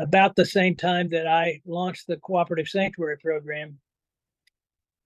about 0.00 0.36
the 0.36 0.44
same 0.44 0.76
time 0.76 1.08
that 1.08 1.26
I 1.26 1.60
launched 1.66 2.06
the 2.06 2.16
cooperative 2.18 2.68
sanctuary 2.68 3.18
program. 3.18 3.78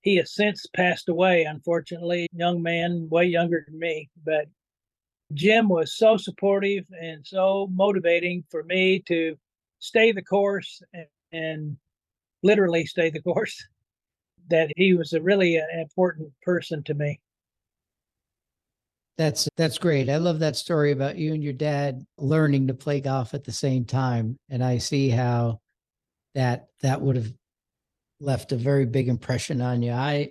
He 0.02 0.16
has 0.16 0.34
since 0.34 0.66
passed 0.74 1.08
away, 1.08 1.44
unfortunately, 1.44 2.28
young 2.32 2.60
man, 2.60 3.08
way 3.08 3.24
younger 3.24 3.64
than 3.66 3.78
me, 3.78 4.10
but 4.24 4.46
Jim 5.32 5.68
was 5.68 5.96
so 5.96 6.16
supportive 6.16 6.84
and 7.00 7.26
so 7.26 7.68
motivating 7.72 8.44
for 8.50 8.64
me 8.64 9.00
to 9.06 9.36
stay 9.78 10.12
the 10.12 10.22
course 10.22 10.82
and, 10.92 11.06
and 11.32 11.76
literally 12.42 12.84
stay 12.84 13.10
the 13.10 13.22
course 13.22 13.64
that 14.50 14.70
he 14.76 14.94
was 14.94 15.12
a 15.12 15.22
really 15.22 15.58
uh, 15.58 15.62
important 15.80 16.32
person 16.42 16.82
to 16.82 16.94
me. 16.94 17.20
That's 19.18 19.48
that's 19.56 19.78
great. 19.78 20.08
I 20.08 20.16
love 20.16 20.38
that 20.40 20.56
story 20.56 20.90
about 20.90 21.16
you 21.16 21.34
and 21.34 21.44
your 21.44 21.52
dad 21.52 22.04
learning 22.18 22.66
to 22.68 22.74
play 22.74 23.00
golf 23.00 23.34
at 23.34 23.44
the 23.44 23.52
same 23.52 23.84
time 23.84 24.36
and 24.48 24.64
I 24.64 24.78
see 24.78 25.10
how 25.10 25.60
that 26.34 26.68
that 26.80 27.00
would 27.00 27.16
have 27.16 27.32
left 28.22 28.52
a 28.52 28.56
very 28.56 28.86
big 28.86 29.08
impression 29.08 29.60
on 29.60 29.82
you. 29.82 29.92
I 29.92 30.30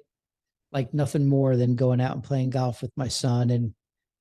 like 0.72 0.94
nothing 0.94 1.28
more 1.28 1.58
than 1.58 1.76
going 1.76 2.02
out 2.02 2.16
and 2.16 2.24
playing 2.24 2.50
golf 2.50 2.82
with 2.82 2.92
my 2.96 3.08
son 3.08 3.50
and 3.50 3.74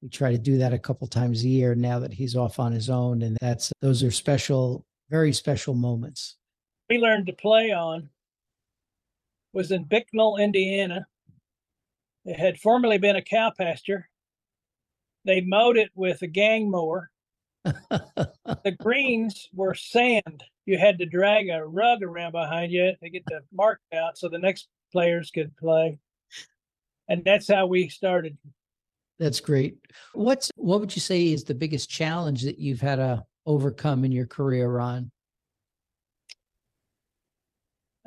we 0.02 0.08
try 0.08 0.32
to 0.32 0.38
do 0.38 0.58
that 0.58 0.72
a 0.72 0.78
couple 0.78 1.06
times 1.06 1.44
a 1.44 1.48
year 1.48 1.74
now 1.74 1.98
that 1.98 2.12
he's 2.12 2.34
off 2.34 2.58
on 2.58 2.72
his 2.72 2.90
own 2.90 3.22
and 3.22 3.36
that's 3.40 3.70
those 3.80 4.02
are 4.02 4.10
special 4.10 4.84
very 5.10 5.32
special 5.32 5.74
moments 5.74 6.38
we 6.88 6.98
learned 6.98 7.26
to 7.26 7.32
play 7.32 7.70
on 7.70 8.08
was 9.52 9.70
in 9.70 9.84
Bicknell, 9.84 10.36
Indiana. 10.36 11.06
It 12.24 12.38
had 12.38 12.58
formerly 12.58 12.98
been 12.98 13.16
a 13.16 13.22
cow 13.22 13.52
pasture. 13.56 14.08
They 15.24 15.40
mowed 15.40 15.76
it 15.76 15.90
with 15.94 16.22
a 16.22 16.26
gang 16.26 16.70
mower. 16.70 17.10
the 17.64 18.76
greens 18.78 19.48
were 19.52 19.74
sand. 19.74 20.44
You 20.70 20.78
had 20.78 21.00
to 21.00 21.04
drag 21.06 21.48
a 21.48 21.66
rug 21.66 22.04
around 22.04 22.30
behind 22.30 22.70
you 22.70 22.92
to 23.02 23.10
get 23.10 23.24
the 23.26 23.40
mark 23.52 23.80
out 23.92 24.16
so 24.16 24.28
the 24.28 24.38
next 24.38 24.68
players 24.92 25.32
could 25.32 25.50
play. 25.56 25.98
And 27.08 27.24
that's 27.24 27.48
how 27.48 27.66
we 27.66 27.88
started. 27.88 28.38
That's 29.18 29.40
great. 29.40 29.78
What's 30.12 30.48
what 30.54 30.78
would 30.78 30.94
you 30.94 31.00
say 31.00 31.32
is 31.32 31.42
the 31.42 31.56
biggest 31.56 31.90
challenge 31.90 32.42
that 32.42 32.60
you've 32.60 32.80
had 32.80 32.96
to 32.96 33.24
overcome 33.46 34.04
in 34.04 34.12
your 34.12 34.28
career, 34.28 34.70
Ron? 34.70 35.10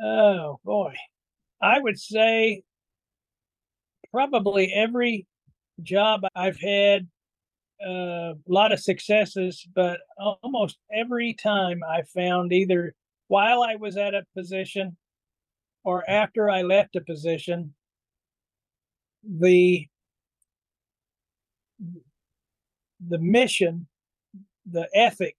Oh 0.01 0.57
boy. 0.63 0.93
I 1.61 1.81
would 1.81 1.99
say 1.99 2.63
probably 4.09 4.71
every 4.71 5.27
job 5.81 6.21
I've 6.33 6.61
had 6.61 7.09
a 7.85 7.89
uh, 7.89 8.33
lot 8.47 8.71
of 8.71 8.79
successes, 8.79 9.67
but 9.75 9.99
almost 10.17 10.77
every 10.93 11.33
time 11.33 11.81
I 11.87 12.01
found 12.03 12.53
either 12.53 12.95
while 13.27 13.63
I 13.63 13.75
was 13.75 13.97
at 13.97 14.13
a 14.13 14.25
position 14.35 14.95
or 15.83 16.09
after 16.09 16.49
I 16.49 16.61
left 16.61 16.95
a 16.95 17.01
position, 17.01 17.73
the 19.23 19.87
the 23.09 23.19
mission, 23.19 23.87
the 24.69 24.87
ethic 24.95 25.35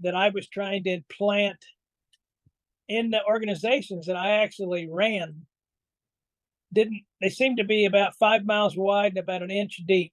that 0.00 0.14
I 0.14 0.30
was 0.30 0.48
trying 0.48 0.84
to 0.84 0.90
implant 0.90 1.64
in 2.88 3.10
the 3.10 3.24
organizations 3.24 4.06
that 4.06 4.16
I 4.16 4.42
actually 4.42 4.88
ran 4.90 5.46
didn't 6.72 7.02
they 7.20 7.28
seemed 7.28 7.56
to 7.58 7.64
be 7.64 7.84
about 7.84 8.16
five 8.16 8.44
miles 8.44 8.76
wide 8.76 9.12
and 9.12 9.18
about 9.18 9.42
an 9.42 9.50
inch 9.50 9.80
deep. 9.86 10.12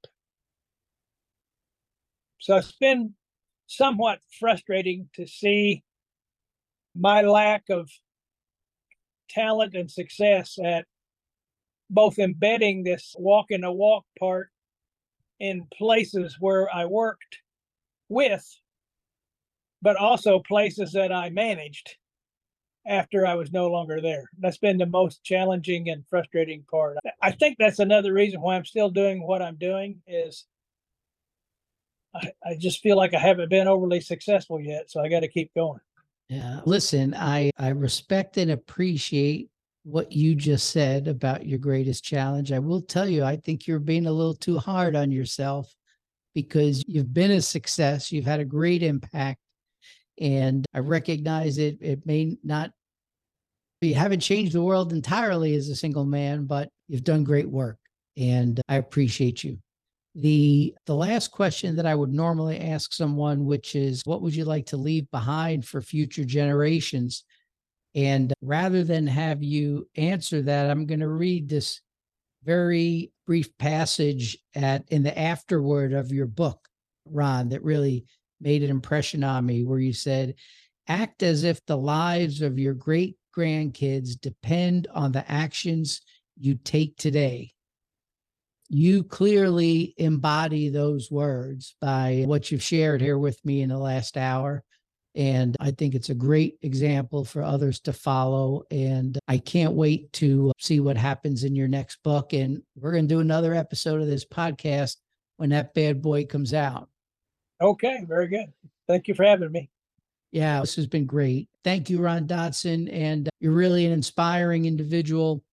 So 2.41 2.57
it's 2.57 2.71
been 2.71 3.13
somewhat 3.67 4.19
frustrating 4.39 5.07
to 5.13 5.27
see 5.27 5.83
my 6.95 7.21
lack 7.21 7.69
of 7.69 7.89
talent 9.29 9.75
and 9.75 9.89
success 9.89 10.57
at 10.61 10.85
both 11.91 12.17
embedding 12.17 12.83
this 12.83 13.15
walk 13.17 13.47
in 13.49 13.63
a 13.63 13.71
walk 13.71 14.05
part 14.19 14.49
in 15.39 15.67
places 15.71 16.37
where 16.39 16.67
I 16.73 16.85
worked 16.85 17.37
with, 18.09 18.45
but 19.83 19.95
also 19.95 20.39
places 20.39 20.93
that 20.93 21.11
I 21.11 21.29
managed 21.29 21.95
after 22.87 23.27
I 23.27 23.35
was 23.35 23.51
no 23.51 23.67
longer 23.67 24.01
there. 24.01 24.27
That's 24.39 24.57
been 24.57 24.79
the 24.79 24.87
most 24.87 25.23
challenging 25.23 25.89
and 25.89 26.03
frustrating 26.09 26.63
part. 26.71 26.97
I 27.21 27.31
think 27.31 27.57
that's 27.59 27.77
another 27.77 28.13
reason 28.13 28.41
why 28.41 28.55
I'm 28.55 28.65
still 28.65 28.89
doing 28.89 29.21
what 29.21 29.43
I'm 29.43 29.57
doing 29.57 30.01
is 30.07 30.45
I, 32.13 32.31
I 32.45 32.55
just 32.57 32.81
feel 32.81 32.97
like 32.97 33.13
I 33.13 33.19
haven't 33.19 33.49
been 33.49 33.67
overly 33.67 34.01
successful 34.01 34.59
yet. 34.59 34.91
So 34.91 35.01
I 35.01 35.09
got 35.09 35.21
to 35.21 35.27
keep 35.27 35.53
going. 35.53 35.79
Yeah. 36.29 36.61
Listen, 36.65 37.13
I, 37.13 37.51
I 37.57 37.69
respect 37.69 38.37
and 38.37 38.51
appreciate 38.51 39.49
what 39.83 40.11
you 40.11 40.35
just 40.35 40.69
said 40.69 41.07
about 41.07 41.45
your 41.45 41.59
greatest 41.59 42.03
challenge. 42.03 42.51
I 42.51 42.59
will 42.59 42.81
tell 42.81 43.07
you, 43.07 43.23
I 43.23 43.35
think 43.35 43.67
you're 43.67 43.79
being 43.79 44.05
a 44.05 44.11
little 44.11 44.35
too 44.35 44.57
hard 44.57 44.95
on 44.95 45.11
yourself 45.11 45.73
because 46.33 46.83
you've 46.87 47.13
been 47.13 47.31
a 47.31 47.41
success. 47.41 48.11
You've 48.11 48.25
had 48.25 48.39
a 48.39 48.45
great 48.45 48.83
impact 48.83 49.39
and 50.19 50.65
I 50.73 50.79
recognize 50.79 51.57
it. 51.57 51.77
It 51.81 52.05
may 52.05 52.37
not, 52.43 52.71
you 53.81 53.95
haven't 53.95 54.19
changed 54.19 54.53
the 54.53 54.61
world 54.61 54.93
entirely 54.93 55.55
as 55.55 55.67
a 55.69 55.75
single 55.75 56.05
man, 56.05 56.45
but 56.45 56.69
you've 56.87 57.03
done 57.03 57.23
great 57.23 57.49
work 57.49 57.77
and 58.15 58.61
I 58.69 58.75
appreciate 58.75 59.43
you. 59.43 59.57
The 60.15 60.75
the 60.85 60.95
last 60.95 61.31
question 61.31 61.75
that 61.77 61.85
I 61.85 61.95
would 61.95 62.11
normally 62.11 62.59
ask 62.59 62.93
someone, 62.93 63.45
which 63.45 63.75
is 63.75 64.01
what 64.05 64.21
would 64.21 64.35
you 64.35 64.43
like 64.43 64.65
to 64.67 64.77
leave 64.77 65.09
behind 65.09 65.65
for 65.65 65.81
future 65.81 66.25
generations? 66.25 67.23
And 67.95 68.33
rather 68.41 68.83
than 68.83 69.07
have 69.07 69.41
you 69.43 69.87
answer 69.95 70.41
that, 70.41 70.69
I'm 70.69 70.85
going 70.85 70.99
to 70.99 71.07
read 71.07 71.47
this 71.47 71.81
very 72.43 73.11
brief 73.25 73.55
passage 73.57 74.37
at 74.55 74.83
in 74.89 75.03
the 75.03 75.17
afterword 75.17 75.93
of 75.93 76.11
your 76.11 76.25
book, 76.25 76.67
Ron, 77.05 77.49
that 77.49 77.63
really 77.63 78.05
made 78.39 78.63
an 78.63 78.69
impression 78.69 79.23
on 79.23 79.45
me 79.45 79.63
where 79.63 79.79
you 79.79 79.93
said, 79.93 80.35
act 80.87 81.23
as 81.23 81.43
if 81.43 81.63
the 81.65 81.77
lives 81.77 82.41
of 82.41 82.59
your 82.59 82.73
great 82.73 83.15
grandkids 83.37 84.19
depend 84.19 84.87
on 84.93 85.11
the 85.11 85.29
actions 85.31 86.01
you 86.37 86.55
take 86.55 86.97
today. 86.97 87.53
You 88.73 89.03
clearly 89.03 89.93
embody 89.97 90.69
those 90.69 91.11
words 91.11 91.75
by 91.81 92.23
what 92.25 92.49
you've 92.49 92.63
shared 92.63 93.01
here 93.01 93.17
with 93.17 93.43
me 93.43 93.63
in 93.63 93.69
the 93.69 93.77
last 93.77 94.15
hour. 94.15 94.63
And 95.13 95.57
I 95.59 95.71
think 95.71 95.93
it's 95.93 96.09
a 96.09 96.15
great 96.15 96.57
example 96.61 97.25
for 97.25 97.43
others 97.43 97.81
to 97.81 97.91
follow. 97.91 98.63
And 98.71 99.19
I 99.27 99.39
can't 99.39 99.73
wait 99.73 100.13
to 100.13 100.53
see 100.57 100.79
what 100.79 100.95
happens 100.95 101.43
in 101.43 101.53
your 101.53 101.67
next 101.67 102.01
book. 102.01 102.31
And 102.31 102.63
we're 102.77 102.93
going 102.93 103.09
to 103.09 103.13
do 103.13 103.19
another 103.19 103.53
episode 103.53 103.99
of 103.99 104.07
this 104.07 104.23
podcast 104.23 104.95
when 105.35 105.49
that 105.49 105.73
bad 105.73 106.01
boy 106.01 106.25
comes 106.25 106.53
out. 106.53 106.87
Okay, 107.59 108.05
very 108.07 108.29
good. 108.29 108.53
Thank 108.87 109.09
you 109.09 109.15
for 109.15 109.25
having 109.25 109.51
me. 109.51 109.69
Yeah, 110.31 110.61
this 110.61 110.77
has 110.77 110.87
been 110.87 111.05
great. 111.05 111.49
Thank 111.65 111.89
you, 111.89 111.99
Ron 111.99 112.25
Dodson. 112.25 112.87
And 112.87 113.27
you're 113.41 113.51
really 113.51 113.85
an 113.85 113.91
inspiring 113.91 114.63
individual. 114.63 115.43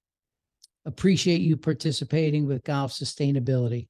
Appreciate 0.84 1.40
you 1.40 1.56
participating 1.56 2.46
with 2.46 2.64
Golf 2.64 2.92
Sustainability. 2.92 3.88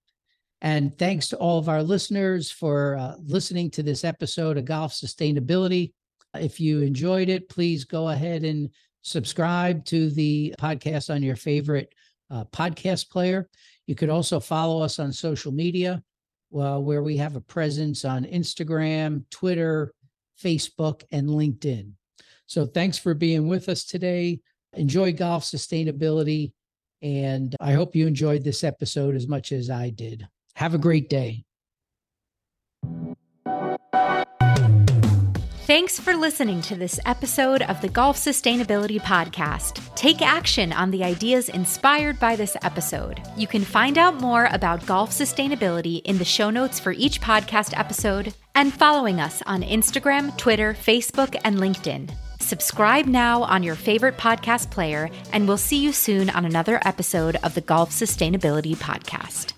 And 0.61 0.97
thanks 0.99 1.29
to 1.29 1.37
all 1.37 1.59
of 1.59 1.69
our 1.69 1.83
listeners 1.83 2.51
for 2.51 2.97
uh, 2.97 3.15
listening 3.23 3.71
to 3.73 3.83
this 3.83 4.05
episode 4.05 4.59
of 4.59 4.65
Golf 4.65 4.93
Sustainability. 4.93 5.93
If 6.35 6.59
you 6.59 6.81
enjoyed 6.81 7.29
it, 7.29 7.49
please 7.49 7.85
go 7.85 8.09
ahead 8.09 8.45
and 8.45 8.71
subscribe 9.03 9.85
to 9.87 10.11
the 10.11 10.55
podcast 10.61 11.15
on 11.15 11.23
your 11.23 11.37
favorite 11.37 11.95
uh, 12.31 12.45
podcast 12.47 13.11
player. 13.11 13.49
You 13.87 13.95
could 13.95 14.11
also 14.11 14.41
follow 14.41 14.83
us 14.83 14.99
on 14.99 15.13
social 15.13 15.53
media, 15.53 16.03
well, 16.51 16.83
where 16.83 17.03
we 17.03 17.17
have 17.17 17.37
a 17.37 17.41
presence 17.41 18.05
on 18.05 18.25
Instagram, 18.25 19.25
Twitter, 19.31 19.95
Facebook, 20.43 21.05
and 21.11 21.29
LinkedIn. 21.29 21.93
So 22.47 22.67
thanks 22.67 22.99
for 22.99 23.15
being 23.15 23.49
with 23.49 23.69
us 23.69 23.85
today. 23.85 24.41
Enjoy 24.75 25.13
golf 25.13 25.45
sustainability. 25.45 26.53
And 27.03 27.55
I 27.61 27.73
hope 27.73 27.95
you 27.95 28.07
enjoyed 28.07 28.45
this 28.45 28.65
episode 28.65 29.15
as 29.15 29.29
much 29.29 29.53
as 29.53 29.71
I 29.71 29.91
did. 29.91 30.27
Have 30.57 30.75
a 30.75 30.79
great 30.79 31.09
day. 31.09 31.45
Thanks 35.69 36.01
for 36.01 36.15
listening 36.15 36.63
to 36.63 36.77
this 36.77 36.99
episode 37.05 37.61
of 37.61 37.83
the 37.83 37.91
Golf 37.91 38.17
Sustainability 38.17 38.99
Podcast. 38.99 39.95
Take 39.95 40.23
action 40.23 40.73
on 40.73 40.91
the 40.91 41.05
ideas 41.05 41.51
inspired 41.51 42.19
by 42.19 42.37
this 42.37 42.57
episode. 42.63 43.21
You 43.37 43.47
can 43.47 43.63
find 43.63 43.99
out 43.99 44.19
more 44.19 44.49
about 44.51 44.87
golf 44.87 45.11
sustainability 45.11 46.01
in 46.07 46.17
the 46.17 46.25
show 46.25 46.49
notes 46.49 46.81
for 46.81 46.93
each 46.93 47.21
podcast 47.21 47.79
episode 47.79 48.33
and 48.55 48.73
following 48.73 49.21
us 49.21 49.43
on 49.45 49.63
Instagram, 49.63 50.35
Twitter, 50.39 50.73
Facebook, 50.73 51.39
and 51.45 51.59
LinkedIn. 51.59 52.11
Subscribe 52.49 53.05
now 53.05 53.43
on 53.43 53.63
your 53.63 53.75
favorite 53.75 54.17
podcast 54.17 54.71
player, 54.71 55.11
and 55.35 55.47
we'll 55.47 55.59
see 55.59 55.77
you 55.77 55.93
soon 55.93 56.31
on 56.31 56.47
another 56.47 56.81
episode 56.83 57.37
of 57.43 57.55
the 57.55 57.61
Golf 57.61 57.91
Sustainability 57.91 58.75
Podcast. 58.75 59.58